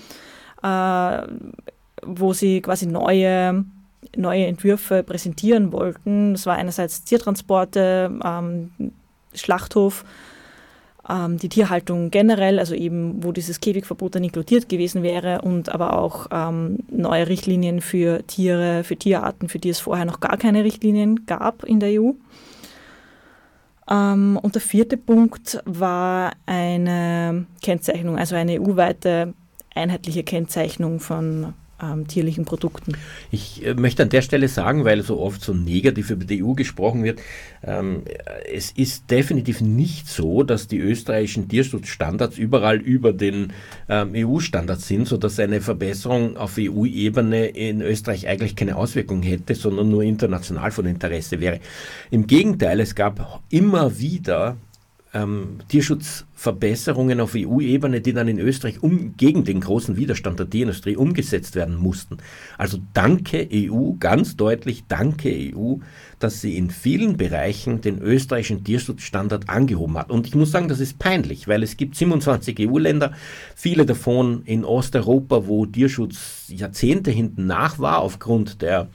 äh, 0.62 1.22
wo 2.02 2.32
sie 2.32 2.60
quasi 2.60 2.86
neue 2.86 3.64
neue 4.16 4.46
Entwürfe 4.46 5.02
präsentieren 5.02 5.72
wollten. 5.72 6.32
Das 6.32 6.46
war 6.46 6.56
einerseits 6.56 7.04
Tiertransporte, 7.04 8.10
ähm, 8.24 8.70
Schlachthof, 9.34 10.04
ähm, 11.08 11.38
die 11.38 11.48
Tierhaltung 11.48 12.10
generell, 12.10 12.58
also 12.58 12.74
eben 12.74 13.22
wo 13.22 13.32
dieses 13.32 13.60
Käfigverbot 13.60 14.14
dann 14.14 14.24
inkludiert 14.24 14.68
gewesen 14.68 15.02
wäre 15.02 15.42
und 15.42 15.68
aber 15.68 15.98
auch 15.98 16.26
ähm, 16.30 16.78
neue 16.90 17.28
Richtlinien 17.28 17.80
für 17.80 18.26
Tiere, 18.26 18.84
für 18.84 18.96
Tierarten, 18.96 19.48
für 19.48 19.58
die 19.58 19.70
es 19.70 19.80
vorher 19.80 20.04
noch 20.04 20.20
gar 20.20 20.36
keine 20.36 20.64
Richtlinien 20.64 21.26
gab 21.26 21.64
in 21.64 21.80
der 21.80 22.00
EU. 22.00 22.12
Ähm, 23.88 24.38
und 24.42 24.54
der 24.54 24.62
vierte 24.62 24.96
Punkt 24.96 25.62
war 25.64 26.32
eine 26.46 27.46
Kennzeichnung, 27.62 28.18
also 28.18 28.34
eine 28.34 28.60
EU-weite 28.60 29.34
einheitliche 29.74 30.24
Kennzeichnung 30.24 31.00
von 31.00 31.54
ähm, 31.82 32.06
tierlichen 32.06 32.44
Produkten. 32.44 32.92
Ich 33.30 33.64
äh, 33.64 33.74
möchte 33.74 34.02
an 34.02 34.08
der 34.08 34.22
Stelle 34.22 34.48
sagen, 34.48 34.84
weil 34.84 35.02
so 35.02 35.20
oft 35.20 35.42
so 35.42 35.52
negativ 35.52 36.10
über 36.10 36.24
die 36.24 36.42
EU 36.42 36.52
gesprochen 36.52 37.04
wird, 37.04 37.20
ähm, 37.62 38.02
es 38.52 38.70
ist 38.70 39.10
definitiv 39.10 39.60
nicht 39.60 40.08
so, 40.08 40.42
dass 40.42 40.68
die 40.68 40.78
österreichischen 40.78 41.48
Tierschutzstandards 41.48 42.38
überall 42.38 42.76
über 42.76 43.12
den 43.12 43.52
ähm, 43.88 44.12
EU-Standards 44.14 44.88
sind, 44.88 45.06
sodass 45.06 45.38
eine 45.38 45.60
Verbesserung 45.60 46.36
auf 46.36 46.54
EU-Ebene 46.58 47.46
in 47.46 47.80
Österreich 47.82 48.28
eigentlich 48.28 48.56
keine 48.56 48.76
Auswirkung 48.76 49.22
hätte, 49.22 49.54
sondern 49.54 49.90
nur 49.90 50.02
international 50.02 50.70
von 50.70 50.86
Interesse 50.86 51.40
wäre. 51.40 51.60
Im 52.10 52.26
Gegenteil, 52.26 52.80
es 52.80 52.94
gab 52.94 53.42
immer 53.50 53.98
wieder 53.98 54.56
ähm, 55.16 55.58
Tierschutzverbesserungen 55.68 57.20
auf 57.20 57.34
EU-Ebene, 57.34 58.00
die 58.00 58.12
dann 58.12 58.28
in 58.28 58.38
Österreich 58.38 58.82
um, 58.82 59.16
gegen 59.16 59.44
den 59.44 59.60
großen 59.60 59.96
Widerstand 59.96 60.38
der 60.38 60.50
Tierindustrie 60.50 60.96
umgesetzt 60.96 61.54
werden 61.54 61.76
mussten. 61.76 62.18
Also 62.58 62.78
danke 62.92 63.48
EU, 63.50 63.92
ganz 63.98 64.36
deutlich 64.36 64.84
danke 64.88 65.30
EU, 65.30 65.76
dass 66.18 66.40
sie 66.40 66.56
in 66.56 66.70
vielen 66.70 67.16
Bereichen 67.16 67.80
den 67.80 68.00
österreichischen 68.00 68.64
Tierschutzstandard 68.64 69.48
angehoben 69.48 69.98
hat. 69.98 70.10
Und 70.10 70.26
ich 70.26 70.34
muss 70.34 70.50
sagen, 70.50 70.68
das 70.68 70.80
ist 70.80 70.98
peinlich, 70.98 71.46
weil 71.48 71.62
es 71.62 71.76
gibt 71.76 71.96
27 71.96 72.58
EU-Länder, 72.60 73.12
viele 73.54 73.84
davon 73.84 74.42
in 74.44 74.64
Osteuropa, 74.64 75.46
wo 75.46 75.66
Tierschutz 75.66 76.46
Jahrzehnte 76.48 77.10
hinten 77.10 77.46
nach 77.46 77.78
war 77.78 77.98
aufgrund 77.98 78.62
der 78.62 78.88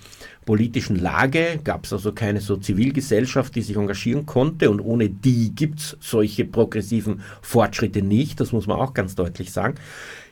politischen 0.46 0.96
Lage, 0.96 1.60
gab 1.64 1.86
es 1.86 1.94
also 1.94 2.12
keine 2.14 2.42
so 2.42 2.58
Zivilgesellschaft, 2.58 3.56
die 3.56 3.62
sich 3.62 3.76
engagieren 3.76 4.26
konnte 4.26 4.72
und 4.72 4.80
ohne 4.80 5.10
die 5.10 5.54
gibt 5.54 5.80
es 5.80 5.98
solche 6.00 6.46
progressiven 6.46 7.22
Fortschritte 7.42 8.02
nicht, 8.02 8.40
das 8.40 8.52
muss 8.52 8.68
man 8.68 8.78
auch 8.78 8.94
ganz 8.94 9.16
deutlich 9.16 9.52
sagen. 9.52 9.76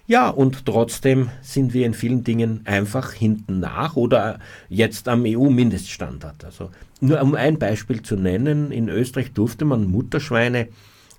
Ja, 0.09 0.29
und 0.29 0.65
trotzdem 0.65 1.29
sind 1.43 1.75
wir 1.75 1.85
in 1.85 1.93
vielen 1.93 2.23
Dingen 2.23 2.61
einfach 2.65 3.13
hinten 3.13 3.59
nach 3.59 3.95
oder 3.95 4.39
jetzt 4.67 5.07
am 5.07 5.23
EU-Mindeststandard. 5.23 6.45
Also 6.45 6.71
nur 6.99 7.21
um 7.21 7.35
ein 7.35 7.59
Beispiel 7.59 8.01
zu 8.01 8.15
nennen, 8.15 8.71
in 8.71 8.89
Österreich 8.89 9.33
durfte 9.33 9.65
man 9.65 9.85
Mutterschweine 9.85 10.69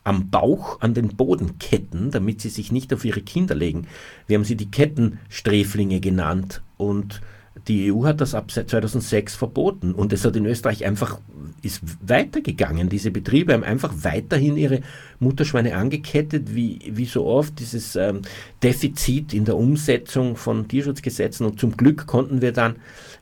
am 0.03 0.31
Bauch 0.31 0.81
an 0.81 0.95
den 0.95 1.17
Boden 1.17 1.61
ketten, 1.61 2.11
damit 2.11 2.41
sie 2.41 2.49
sich 2.49 2.73
nicht 2.73 2.93
auf 2.93 3.05
ihre 3.05 3.21
Kinder 3.21 3.55
legen. 3.55 3.87
Wir 4.27 4.37
haben 4.37 4.45
sie 4.45 4.57
die 4.57 4.73
Kettensträflinge 4.73 6.01
genannt 6.01 6.61
und 6.77 7.21
die 7.69 7.93
EU 7.93 8.05
hat 8.05 8.21
das 8.21 8.35
ab 8.35 8.51
2006 8.51 9.35
verboten 9.35 9.93
und 9.93 10.13
es 10.13 10.25
hat 10.25 10.37
in 10.37 10.47
Österreich 10.47 10.85
einfach 10.85 11.19
ist 11.63 11.83
weitergegangen. 12.07 12.89
Diese 12.89 13.11
Betriebe 13.11 13.53
haben 13.53 13.65
einfach 13.65 13.93
weiterhin 14.03 14.57
ihre 14.57 14.81
Mutterschweine 15.19 15.77
angekettet, 15.77 16.55
wie, 16.55 16.79
wie 16.87 17.05
so 17.05 17.27
oft 17.27 17.59
dieses 17.59 17.97
ähm, 17.97 18.23
Defizit 18.63 19.35
in 19.35 19.45
der 19.45 19.57
Umsetzung 19.57 20.37
von 20.37 20.69
Tierschutzgesetzen 20.69 21.45
und 21.45 21.61
zum 21.61 21.77
Glück 21.77 22.07
konnten 22.07 22.41
wir 22.41 22.53
dann 22.53 22.77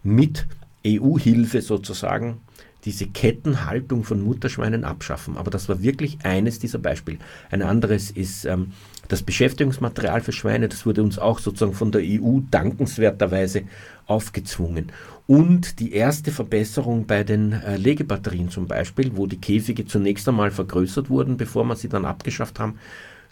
mit 0.05 0.47
EU-Hilfe 0.87 1.63
sozusagen 1.63 2.39
diese 2.85 3.07
Kettenhaltung 3.07 4.05
von 4.05 4.23
Mutterschweinen 4.23 4.85
abschaffen. 4.85 5.37
Aber 5.37 5.51
das 5.51 5.69
war 5.69 5.83
wirklich 5.83 6.19
eines 6.23 6.59
dieser 6.61 6.79
Beispiele. 6.79 7.19
Ein 7.51 7.63
anderes 7.63 8.11
ist 8.11 8.45
ähm, 8.45 8.73
das 9.09 9.23
Beschäftigungsmaterial 9.23 10.21
für 10.21 10.33
Schweine. 10.33 10.69
Das 10.69 10.87
wurde 10.87 11.03
uns 11.03 11.19
auch 11.19 11.39
sozusagen 11.39 11.75
von 11.75 11.91
der 11.91 12.03
EU 12.05 12.41
dankenswerterweise 12.51 13.63
aufgezwungen. 14.07 14.93
Und 15.27 15.81
die 15.81 15.93
erste 15.93 16.31
Verbesserung 16.31 17.07
bei 17.07 17.25
den 17.25 17.53
äh, 17.53 17.77
Legebatterien 17.77 18.51
zum 18.51 18.67
Beispiel, 18.67 19.13
wo 19.15 19.27
die 19.27 19.41
Käfige 19.41 19.87
zunächst 19.87 20.29
einmal 20.29 20.51
vergrößert 20.51 21.11
wurden, 21.11 21.37
bevor 21.37 21.65
wir 21.65 21.77
sie 21.77 21.89
dann 21.89 22.05
abgeschafft 22.05 22.59
haben. 22.59 22.79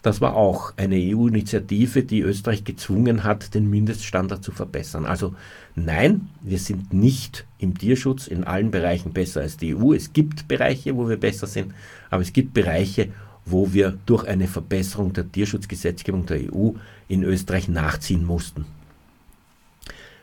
Das 0.03 0.21
war 0.21 0.35
auch 0.35 0.73
eine 0.77 0.95
EU-Initiative, 0.95 2.03
die 2.03 2.21
Österreich 2.21 2.63
gezwungen 2.63 3.23
hat, 3.23 3.55
den 3.55 3.69
Mindeststandard 3.69 4.43
zu 4.43 4.51
verbessern. 4.51 5.05
Also 5.05 5.33
nein, 5.75 6.29
wir 6.41 6.59
sind 6.59 6.93
nicht 6.93 7.45
im 7.57 7.77
Tierschutz 7.77 8.27
in 8.27 8.43
allen 8.43 8.69
Bereichen 8.69 9.11
besser 9.11 9.41
als 9.41 9.57
die 9.57 9.75
EU. 9.75 9.93
Es 9.93 10.13
gibt 10.13 10.47
Bereiche, 10.47 10.95
wo 10.95 11.09
wir 11.09 11.17
besser 11.17 11.47
sind, 11.47 11.73
aber 12.11 12.21
es 12.21 12.31
gibt 12.31 12.53
Bereiche, 12.53 13.09
wo 13.49 13.73
wir 13.73 13.97
durch 14.05 14.25
eine 14.27 14.47
Verbesserung 14.47 15.13
der 15.13 15.31
Tierschutzgesetzgebung 15.31 16.25
der 16.25 16.53
EU 16.53 16.71
in 17.07 17.23
Österreich 17.23 17.67
nachziehen 17.67 18.25
mussten. 18.25 18.65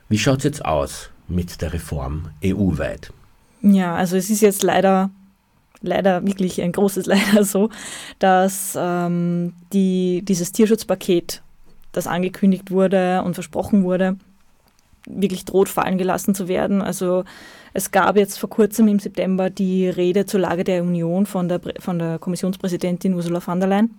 Wie 0.08 0.18
schaut 0.18 0.38
es 0.38 0.44
jetzt 0.44 0.64
aus 0.64 1.10
mit 1.28 1.60
der 1.62 1.72
Reform 1.72 2.30
EU-weit? 2.44 3.12
Ja, 3.62 3.94
also 3.94 4.16
es 4.16 4.28
ist 4.28 4.42
jetzt 4.42 4.62
leider, 4.62 5.10
leider 5.80 6.24
wirklich 6.26 6.60
ein 6.60 6.72
großes 6.72 7.06
Leider 7.06 7.44
so, 7.44 7.70
dass 8.18 8.76
ähm, 8.78 9.54
die, 9.72 10.22
dieses 10.22 10.52
Tierschutzpaket, 10.52 11.42
das 11.92 12.06
angekündigt 12.06 12.70
wurde 12.70 13.22
und 13.22 13.34
versprochen 13.34 13.84
wurde, 13.84 14.16
wirklich 15.06 15.44
droht 15.44 15.68
fallen 15.68 15.98
gelassen 15.98 16.34
zu 16.34 16.48
werden. 16.48 16.82
Also 16.82 17.24
es 17.72 17.90
gab 17.90 18.16
jetzt 18.16 18.38
vor 18.38 18.50
kurzem 18.50 18.88
im 18.88 18.98
September 18.98 19.50
die 19.50 19.88
Rede 19.88 20.26
zur 20.26 20.40
Lage 20.40 20.64
der 20.64 20.82
Union 20.82 21.26
von 21.26 21.48
der, 21.48 21.60
von 21.78 21.98
der 21.98 22.18
Kommissionspräsidentin 22.18 23.14
Ursula 23.14 23.40
von 23.40 23.60
der 23.60 23.68
Leyen. 23.68 23.90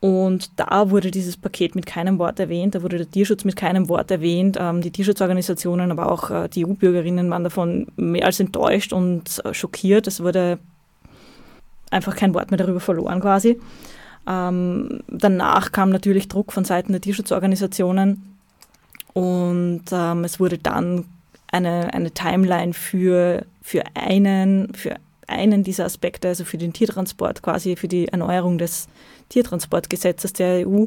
Und 0.00 0.52
da 0.60 0.90
wurde 0.90 1.10
dieses 1.10 1.36
Paket 1.36 1.74
mit 1.74 1.84
keinem 1.84 2.18
Wort 2.20 2.38
erwähnt, 2.38 2.76
da 2.76 2.82
wurde 2.82 2.98
der 2.98 3.10
Tierschutz 3.10 3.44
mit 3.44 3.56
keinem 3.56 3.88
Wort 3.88 4.10
erwähnt. 4.10 4.56
Ähm, 4.60 4.80
die 4.80 4.92
Tierschutzorganisationen, 4.92 5.90
aber 5.90 6.12
auch 6.12 6.30
äh, 6.30 6.48
die 6.48 6.64
EU-Bürgerinnen 6.64 7.28
waren 7.30 7.42
davon 7.42 7.88
mehr 7.96 8.26
als 8.26 8.38
enttäuscht 8.38 8.92
und 8.92 9.42
äh, 9.44 9.52
schockiert. 9.52 10.06
Es 10.06 10.22
wurde 10.22 10.58
einfach 11.90 12.14
kein 12.14 12.32
Wort 12.34 12.50
mehr 12.50 12.58
darüber 12.58 12.80
verloren 12.80 13.20
quasi. 13.20 13.58
Ähm, 14.28 15.00
danach 15.08 15.72
kam 15.72 15.90
natürlich 15.90 16.28
Druck 16.28 16.52
von 16.52 16.64
Seiten 16.64 16.92
der 16.92 17.00
Tierschutzorganisationen 17.00 18.37
und 19.14 19.84
ähm, 19.90 20.24
es 20.24 20.38
wurde 20.38 20.58
dann 20.58 21.04
eine, 21.50 21.92
eine 21.94 22.10
Timeline 22.10 22.74
für, 22.74 23.44
für, 23.62 23.82
einen, 23.94 24.72
für 24.74 24.96
einen 25.26 25.62
dieser 25.62 25.84
Aspekte, 25.84 26.28
also 26.28 26.44
für 26.44 26.58
den 26.58 26.72
Tiertransport, 26.72 27.42
quasi 27.42 27.76
für 27.76 27.88
die 27.88 28.08
Erneuerung 28.08 28.58
des 28.58 28.88
Tiertransportgesetzes 29.28 30.32
der 30.32 30.66
EU 30.66 30.86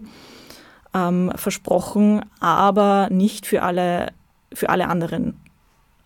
ähm, 0.93 1.31
versprochen, 1.35 2.21
aber 2.39 3.09
nicht 3.11 3.45
für 3.45 3.63
alle, 3.63 4.11
für 4.53 4.69
alle 4.69 4.87
anderen. 4.87 5.35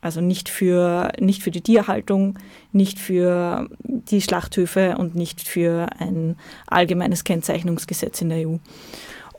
Also 0.01 0.21
nicht 0.21 0.49
für, 0.49 1.11
nicht 1.19 1.41
für 1.41 1.49
die 1.49 1.61
Tierhaltung, 1.61 2.37
nicht 2.71 2.99
für 2.99 3.67
die 3.79 4.21
Schlachthöfe 4.21 4.97
und 4.99 5.15
nicht 5.15 5.41
für 5.47 5.87
ein 5.97 6.37
allgemeines 6.67 7.23
Kennzeichnungsgesetz 7.23 8.21
in 8.21 8.29
der 8.29 8.47
EU. 8.47 8.57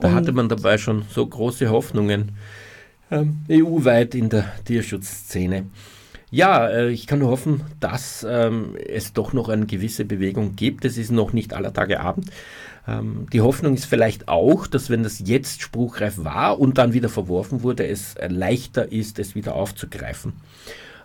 Da 0.01 0.09
und 0.09 0.15
hatte 0.15 0.33
man 0.33 0.49
dabei 0.49 0.77
schon 0.77 1.05
so 1.09 1.25
große 1.25 1.69
Hoffnungen 1.69 2.33
ähm, 3.11 3.37
EU-weit 3.49 4.15
in 4.15 4.29
der 4.29 4.51
Tierschutzszene. 4.65 5.65
Ja, 6.29 6.67
äh, 6.67 6.89
ich 6.89 7.07
kann 7.07 7.19
nur 7.19 7.29
hoffen, 7.29 7.61
dass 7.79 8.25
ähm, 8.29 8.75
es 8.85 9.13
doch 9.13 9.31
noch 9.31 9.47
eine 9.47 9.65
gewisse 9.65 10.03
Bewegung 10.03 10.55
gibt. 10.55 10.83
Es 10.83 10.97
ist 10.97 11.11
noch 11.11 11.31
nicht 11.31 11.53
aller 11.53 11.73
Tage 11.73 12.01
Abend. 12.01 12.31
Ähm, 12.85 13.27
die 13.31 13.41
Hoffnung 13.41 13.75
ist 13.75 13.85
vielleicht 13.85 14.27
auch, 14.27 14.67
dass 14.67 14.89
wenn 14.89 15.03
das 15.03 15.19
jetzt 15.19 15.61
spruchreif 15.61 16.23
war 16.23 16.59
und 16.59 16.77
dann 16.77 16.93
wieder 16.93 17.09
verworfen 17.09 17.63
wurde, 17.63 17.87
es 17.87 18.15
äh, 18.15 18.27
leichter 18.27 18.91
ist, 18.91 19.19
es 19.19 19.35
wieder 19.35 19.55
aufzugreifen. 19.55 20.33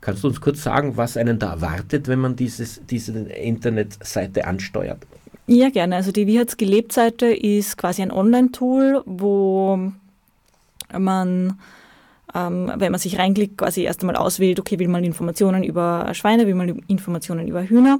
Kannst 0.00 0.22
du 0.22 0.28
uns 0.28 0.40
kurz 0.40 0.62
sagen, 0.62 0.96
was 0.96 1.16
einen 1.16 1.40
da 1.40 1.50
erwartet, 1.50 2.06
wenn 2.06 2.20
man 2.20 2.36
dieses, 2.36 2.80
diese 2.88 3.18
Internetseite 3.18 4.46
ansteuert? 4.46 5.04
Ja, 5.48 5.70
gerne. 5.70 5.96
Also 5.96 6.12
die 6.12 6.26
Wie 6.26 6.38
hat's 6.38 6.56
gelebt 6.56 6.92
Seite 6.92 7.26
ist 7.26 7.76
quasi 7.76 8.02
ein 8.02 8.12
Online-Tool, 8.12 9.02
wo 9.06 9.92
Man, 10.96 11.58
ähm, 12.34 12.72
wenn 12.76 12.92
man 12.92 13.00
sich 13.00 13.18
reinklickt, 13.18 13.58
quasi 13.58 13.82
erst 13.82 14.00
einmal 14.00 14.16
auswählt, 14.16 14.60
okay, 14.60 14.78
will 14.78 14.88
man 14.88 15.04
Informationen 15.04 15.62
über 15.62 16.08
Schweine, 16.12 16.46
will 16.46 16.54
man 16.54 16.82
Informationen 16.86 17.48
über 17.48 17.62
Hühner. 17.62 17.98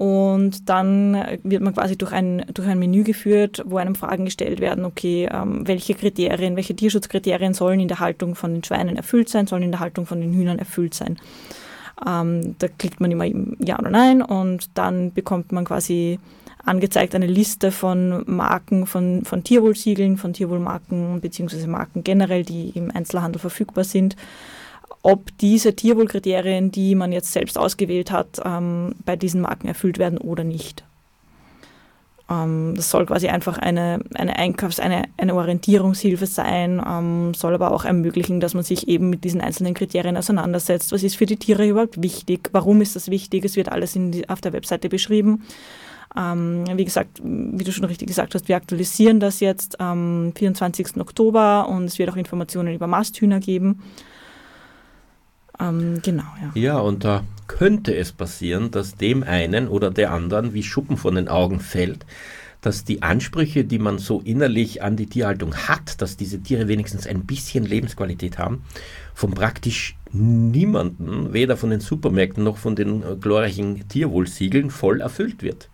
Und 0.00 0.70
dann 0.70 1.12
wird 1.42 1.62
man 1.62 1.74
quasi 1.74 1.98
durch 1.98 2.12
ein, 2.12 2.46
durch 2.54 2.66
ein 2.66 2.78
Menü 2.78 3.02
geführt, 3.02 3.62
wo 3.66 3.76
einem 3.76 3.94
Fragen 3.94 4.24
gestellt 4.24 4.58
werden, 4.60 4.86
okay, 4.86 5.28
ähm, 5.30 5.68
welche 5.68 5.92
Kriterien, 5.92 6.56
welche 6.56 6.74
Tierschutzkriterien 6.74 7.52
sollen 7.52 7.80
in 7.80 7.88
der 7.88 8.00
Haltung 8.00 8.34
von 8.34 8.54
den 8.54 8.64
Schweinen 8.64 8.96
erfüllt 8.96 9.28
sein, 9.28 9.46
sollen 9.46 9.62
in 9.62 9.72
der 9.72 9.80
Haltung 9.80 10.06
von 10.06 10.22
den 10.22 10.32
Hühnern 10.32 10.58
erfüllt 10.58 10.94
sein. 10.94 11.18
Ähm, 12.06 12.54
da 12.58 12.68
klickt 12.68 13.00
man 13.00 13.10
immer 13.10 13.26
Ja 13.58 13.78
oder 13.78 13.90
Nein 13.90 14.22
und 14.22 14.70
dann 14.72 15.12
bekommt 15.12 15.52
man 15.52 15.66
quasi 15.66 16.18
angezeigt 16.64 17.14
eine 17.14 17.26
Liste 17.26 17.72
von 17.72 18.22
Marken, 18.26 18.86
von, 18.86 19.24
von 19.24 19.44
Tierwohlsiegeln, 19.44 20.16
von 20.16 20.32
Tierwohlmarken 20.32 21.20
bzw. 21.20 21.66
Marken 21.66 22.04
generell, 22.04 22.44
die 22.44 22.70
im 22.70 22.90
Einzelhandel 22.90 23.40
verfügbar 23.40 23.84
sind 23.84 24.16
ob 25.02 25.36
diese 25.38 25.74
Tierwohlkriterien, 25.74 26.70
die 26.70 26.94
man 26.94 27.12
jetzt 27.12 27.32
selbst 27.32 27.56
ausgewählt 27.56 28.10
hat, 28.10 28.40
ähm, 28.44 28.94
bei 29.04 29.16
diesen 29.16 29.40
Marken 29.40 29.68
erfüllt 29.68 29.98
werden 29.98 30.18
oder 30.18 30.44
nicht. 30.44 30.84
Ähm, 32.28 32.74
das 32.76 32.90
soll 32.90 33.06
quasi 33.06 33.28
einfach 33.28 33.58
eine, 33.58 34.00
eine 34.14 34.36
Einkaufs-, 34.36 34.80
eine, 34.80 35.04
eine 35.16 35.34
Orientierungshilfe 35.34 36.26
sein, 36.26 36.82
ähm, 36.86 37.32
soll 37.34 37.54
aber 37.54 37.72
auch 37.72 37.84
ermöglichen, 37.84 38.40
dass 38.40 38.54
man 38.54 38.62
sich 38.62 38.88
eben 38.88 39.08
mit 39.08 39.24
diesen 39.24 39.40
einzelnen 39.40 39.74
Kriterien 39.74 40.16
auseinandersetzt. 40.16 40.92
Was 40.92 41.02
ist 41.02 41.16
für 41.16 41.26
die 41.26 41.38
Tiere 41.38 41.66
überhaupt 41.66 42.02
wichtig? 42.02 42.50
Warum 42.52 42.82
ist 42.82 42.94
das 42.94 43.10
wichtig? 43.10 43.44
Es 43.44 43.56
wird 43.56 43.70
alles 43.70 43.94
die, 43.94 44.28
auf 44.28 44.42
der 44.42 44.52
Webseite 44.52 44.88
beschrieben. 44.90 45.44
Ähm, 46.16 46.64
wie 46.74 46.84
gesagt, 46.84 47.20
wie 47.22 47.62
du 47.62 47.72
schon 47.72 47.84
richtig 47.84 48.08
gesagt 48.08 48.34
hast, 48.34 48.48
wir 48.48 48.56
aktualisieren 48.56 49.20
das 49.20 49.40
jetzt 49.40 49.80
am 49.80 50.32
24. 50.34 50.96
Oktober 50.98 51.68
und 51.68 51.84
es 51.84 51.98
wird 51.98 52.10
auch 52.10 52.16
Informationen 52.16 52.74
über 52.74 52.86
Masthühner 52.86 53.38
geben. 53.38 53.82
Ähm, 55.60 56.00
genau, 56.02 56.24
ja. 56.40 56.60
Ja, 56.60 56.78
und 56.78 57.04
da 57.04 57.22
könnte 57.46 57.94
es 57.94 58.12
passieren, 58.12 58.70
dass 58.70 58.94
dem 58.94 59.22
einen 59.22 59.68
oder 59.68 59.90
der 59.90 60.12
anderen 60.12 60.54
wie 60.54 60.62
Schuppen 60.62 60.96
von 60.96 61.14
den 61.14 61.28
Augen 61.28 61.60
fällt, 61.60 62.06
dass 62.60 62.84
die 62.84 63.02
Ansprüche, 63.02 63.64
die 63.64 63.78
man 63.78 63.98
so 63.98 64.20
innerlich 64.20 64.82
an 64.82 64.96
die 64.96 65.06
Tierhaltung 65.06 65.54
hat, 65.54 66.00
dass 66.02 66.16
diese 66.16 66.40
Tiere 66.40 66.68
wenigstens 66.68 67.06
ein 67.06 67.24
bisschen 67.24 67.64
Lebensqualität 67.64 68.38
haben, 68.38 68.62
von 69.14 69.30
praktisch 69.30 69.96
niemanden, 70.12 71.32
weder 71.32 71.56
von 71.56 71.70
den 71.70 71.80
Supermärkten 71.80 72.44
noch 72.44 72.58
von 72.58 72.76
den 72.76 73.02
äh, 73.02 73.16
glorreichen 73.16 73.88
Tierwohlsiegeln, 73.88 74.70
voll 74.70 75.00
erfüllt 75.00 75.42
wird. 75.42 75.68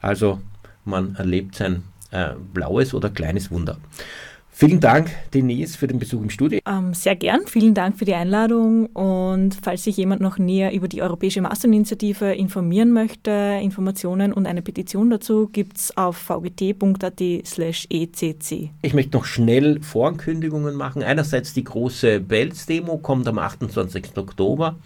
Also 0.00 0.40
man 0.84 1.16
erlebt 1.16 1.56
sein 1.56 1.82
äh, 2.10 2.30
blaues 2.52 2.94
oder 2.94 3.10
kleines 3.10 3.50
Wunder. 3.50 3.78
Vielen 4.54 4.80
Dank, 4.80 5.10
Denise, 5.32 5.76
für 5.76 5.86
den 5.86 5.98
Besuch 5.98 6.22
im 6.22 6.30
Studio. 6.30 6.60
Ähm, 6.68 6.92
sehr 6.92 7.16
gern. 7.16 7.40
Vielen 7.46 7.72
Dank 7.72 7.98
für 7.98 8.04
die 8.04 8.14
Einladung. 8.14 8.86
Und 8.86 9.56
falls 9.62 9.84
sich 9.84 9.96
jemand 9.96 10.20
noch 10.20 10.38
näher 10.38 10.72
über 10.72 10.88
die 10.88 11.00
Europäische 11.00 11.40
Masterinitiative 11.40 12.32
informieren 12.34 12.92
möchte, 12.92 13.30
Informationen 13.62 14.32
und 14.32 14.46
eine 14.46 14.60
Petition 14.60 15.08
dazu 15.08 15.48
gibt 15.50 15.78
es 15.78 15.96
auf 15.96 16.18
vgt.at/slash 16.18 17.86
ecc. 17.90 18.70
Ich 18.82 18.94
möchte 18.94 19.16
noch 19.16 19.24
schnell 19.24 19.80
Vorankündigungen 19.82 20.76
machen. 20.76 21.02
Einerseits 21.02 21.54
die 21.54 21.64
große 21.64 22.20
Belz-Demo 22.20 22.98
kommt 22.98 23.26
am 23.26 23.38
28. 23.38 24.16
Oktober. 24.16 24.76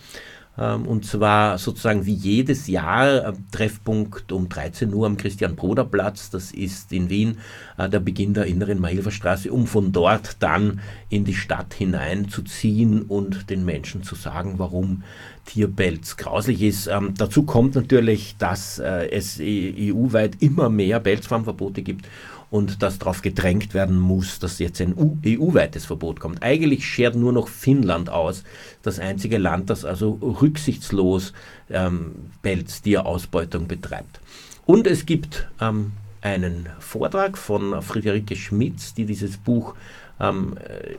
Ähm, 0.58 0.86
und 0.86 1.04
zwar 1.04 1.58
sozusagen 1.58 2.06
wie 2.06 2.14
jedes 2.14 2.66
Jahr 2.66 3.34
Treffpunkt 3.50 4.32
um 4.32 4.48
13 4.48 4.92
Uhr 4.92 5.06
am 5.06 5.16
Christian-Broder-Platz. 5.16 6.30
Das 6.30 6.52
ist 6.52 6.92
in 6.92 7.10
Wien 7.10 7.38
äh, 7.78 7.88
der 7.88 8.00
Beginn 8.00 8.34
der 8.34 8.46
inneren 8.46 8.80
Mahilferstraße, 8.80 9.52
um 9.52 9.66
von 9.66 9.92
dort 9.92 10.36
dann 10.40 10.80
in 11.08 11.24
die 11.24 11.34
Stadt 11.34 11.74
hineinzuziehen 11.74 13.02
und 13.02 13.50
den 13.50 13.64
Menschen 13.64 14.02
zu 14.02 14.14
sagen, 14.14 14.54
warum 14.58 15.02
Tierbelz 15.44 16.16
grauslich 16.16 16.62
ist. 16.62 16.88
Ähm, 16.88 17.14
dazu 17.16 17.44
kommt 17.44 17.74
natürlich, 17.74 18.36
dass 18.38 18.78
äh, 18.78 19.08
es 19.10 19.38
EU-weit 19.40 20.42
immer 20.42 20.68
mehr 20.68 21.00
Belzfarmverbote 21.00 21.82
gibt 21.82 22.06
und 22.50 22.82
dass 22.82 22.98
darauf 22.98 23.22
gedrängt 23.22 23.74
werden 23.74 23.98
muss, 23.98 24.38
dass 24.38 24.58
jetzt 24.58 24.80
ein 24.80 24.94
EU-weites 25.24 25.86
Verbot 25.86 26.20
kommt. 26.20 26.42
Eigentlich 26.42 26.86
schert 26.86 27.16
nur 27.16 27.32
noch 27.32 27.48
Finnland 27.48 28.08
aus, 28.08 28.44
das 28.82 28.98
einzige 28.98 29.38
Land, 29.38 29.70
das 29.70 29.84
also 29.84 30.12
rücksichtslos 30.22 31.32
ähm, 31.70 32.30
Pelztierausbeutung 32.42 33.66
betreibt. 33.66 34.20
Und 34.64 34.86
es 34.86 35.06
gibt 35.06 35.48
ähm, 35.60 35.92
einen 36.20 36.68
Vortrag 36.78 37.38
von 37.38 37.82
Friederike 37.82 38.36
Schmitz, 38.36 38.94
die 38.94 39.06
dieses 39.06 39.36
Buch 39.36 39.74
ähm, 40.20 40.56
äh, 40.58 40.96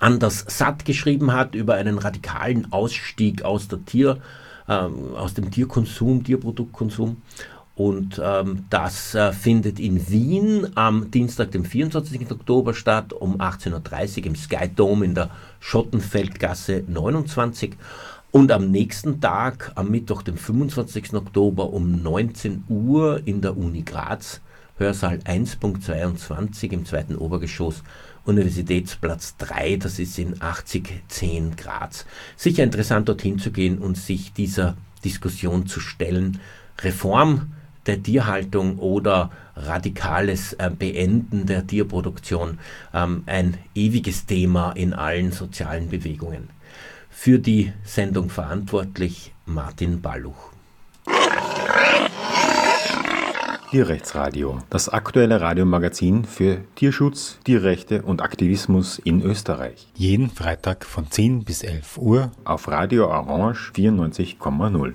anders 0.00 0.44
satt 0.48 0.84
geschrieben 0.84 1.32
hat 1.32 1.54
über 1.54 1.74
einen 1.74 1.98
radikalen 1.98 2.72
Ausstieg 2.72 3.42
aus 3.42 3.68
der 3.68 3.84
Tier, 3.84 4.18
ähm, 4.68 5.14
aus 5.14 5.34
dem 5.34 5.50
Tierkonsum, 5.50 6.24
Tierproduktkonsum. 6.24 7.22
Und 7.76 8.20
ähm, 8.22 8.66
das 8.70 9.14
äh, 9.16 9.32
findet 9.32 9.80
in 9.80 10.08
Wien 10.08 10.68
am 10.76 11.10
Dienstag, 11.10 11.50
dem 11.50 11.64
24. 11.64 12.30
Oktober 12.30 12.72
statt, 12.72 13.12
um 13.12 13.40
18.30 13.40 14.20
Uhr 14.20 14.26
im 14.26 14.36
Sky 14.36 14.68
Dome 14.68 15.04
in 15.04 15.14
der 15.14 15.30
Schottenfeldgasse 15.58 16.84
29. 16.86 17.76
Und 18.30 18.52
am 18.52 18.70
nächsten 18.70 19.20
Tag, 19.20 19.72
am 19.74 19.90
Mittwoch, 19.90 20.22
dem 20.22 20.36
25. 20.36 21.14
Oktober 21.14 21.72
um 21.72 22.02
19 22.02 22.64
Uhr 22.68 23.20
in 23.24 23.40
der 23.40 23.56
Uni 23.56 23.82
Graz, 23.82 24.40
Hörsaal 24.76 25.18
1.22 25.18 26.70
im 26.70 26.84
zweiten 26.84 27.16
Obergeschoss, 27.16 27.82
Universitätsplatz 28.24 29.36
3, 29.36 29.76
das 29.76 29.98
ist 29.98 30.18
in 30.18 30.40
8010 30.40 31.56
Graz. 31.56 32.06
Sicher 32.36 32.64
interessant 32.64 33.08
dorthin 33.08 33.38
zu 33.38 33.50
gehen 33.50 33.78
und 33.78 33.96
sich 33.96 34.32
dieser 34.32 34.76
Diskussion 35.04 35.66
zu 35.66 35.78
stellen. 35.80 36.40
Reform 36.80 37.53
der 37.86 38.02
Tierhaltung 38.02 38.78
oder 38.78 39.30
radikales 39.56 40.54
äh, 40.54 40.70
Beenden 40.70 41.46
der 41.46 41.66
Tierproduktion 41.66 42.58
ähm, 42.92 43.22
ein 43.26 43.58
ewiges 43.74 44.26
Thema 44.26 44.72
in 44.72 44.92
allen 44.92 45.32
sozialen 45.32 45.88
Bewegungen. 45.88 46.50
Für 47.10 47.38
die 47.38 47.72
Sendung 47.84 48.28
verantwortlich 48.28 49.32
Martin 49.46 50.00
Balluch. 50.00 50.54
Tierrechtsradio, 53.74 54.60
das 54.70 54.88
aktuelle 54.88 55.40
Radiomagazin 55.40 56.24
für 56.24 56.58
Tierschutz, 56.76 57.40
Tierrechte 57.42 58.02
und 58.02 58.22
Aktivismus 58.22 59.00
in 59.00 59.20
Österreich. 59.20 59.88
Jeden 59.96 60.30
Freitag 60.30 60.84
von 60.84 61.10
10 61.10 61.42
bis 61.42 61.64
11 61.64 61.98
Uhr 61.98 62.30
auf 62.44 62.68
Radio 62.68 63.08
Orange 63.08 63.72
94,0. 63.74 64.94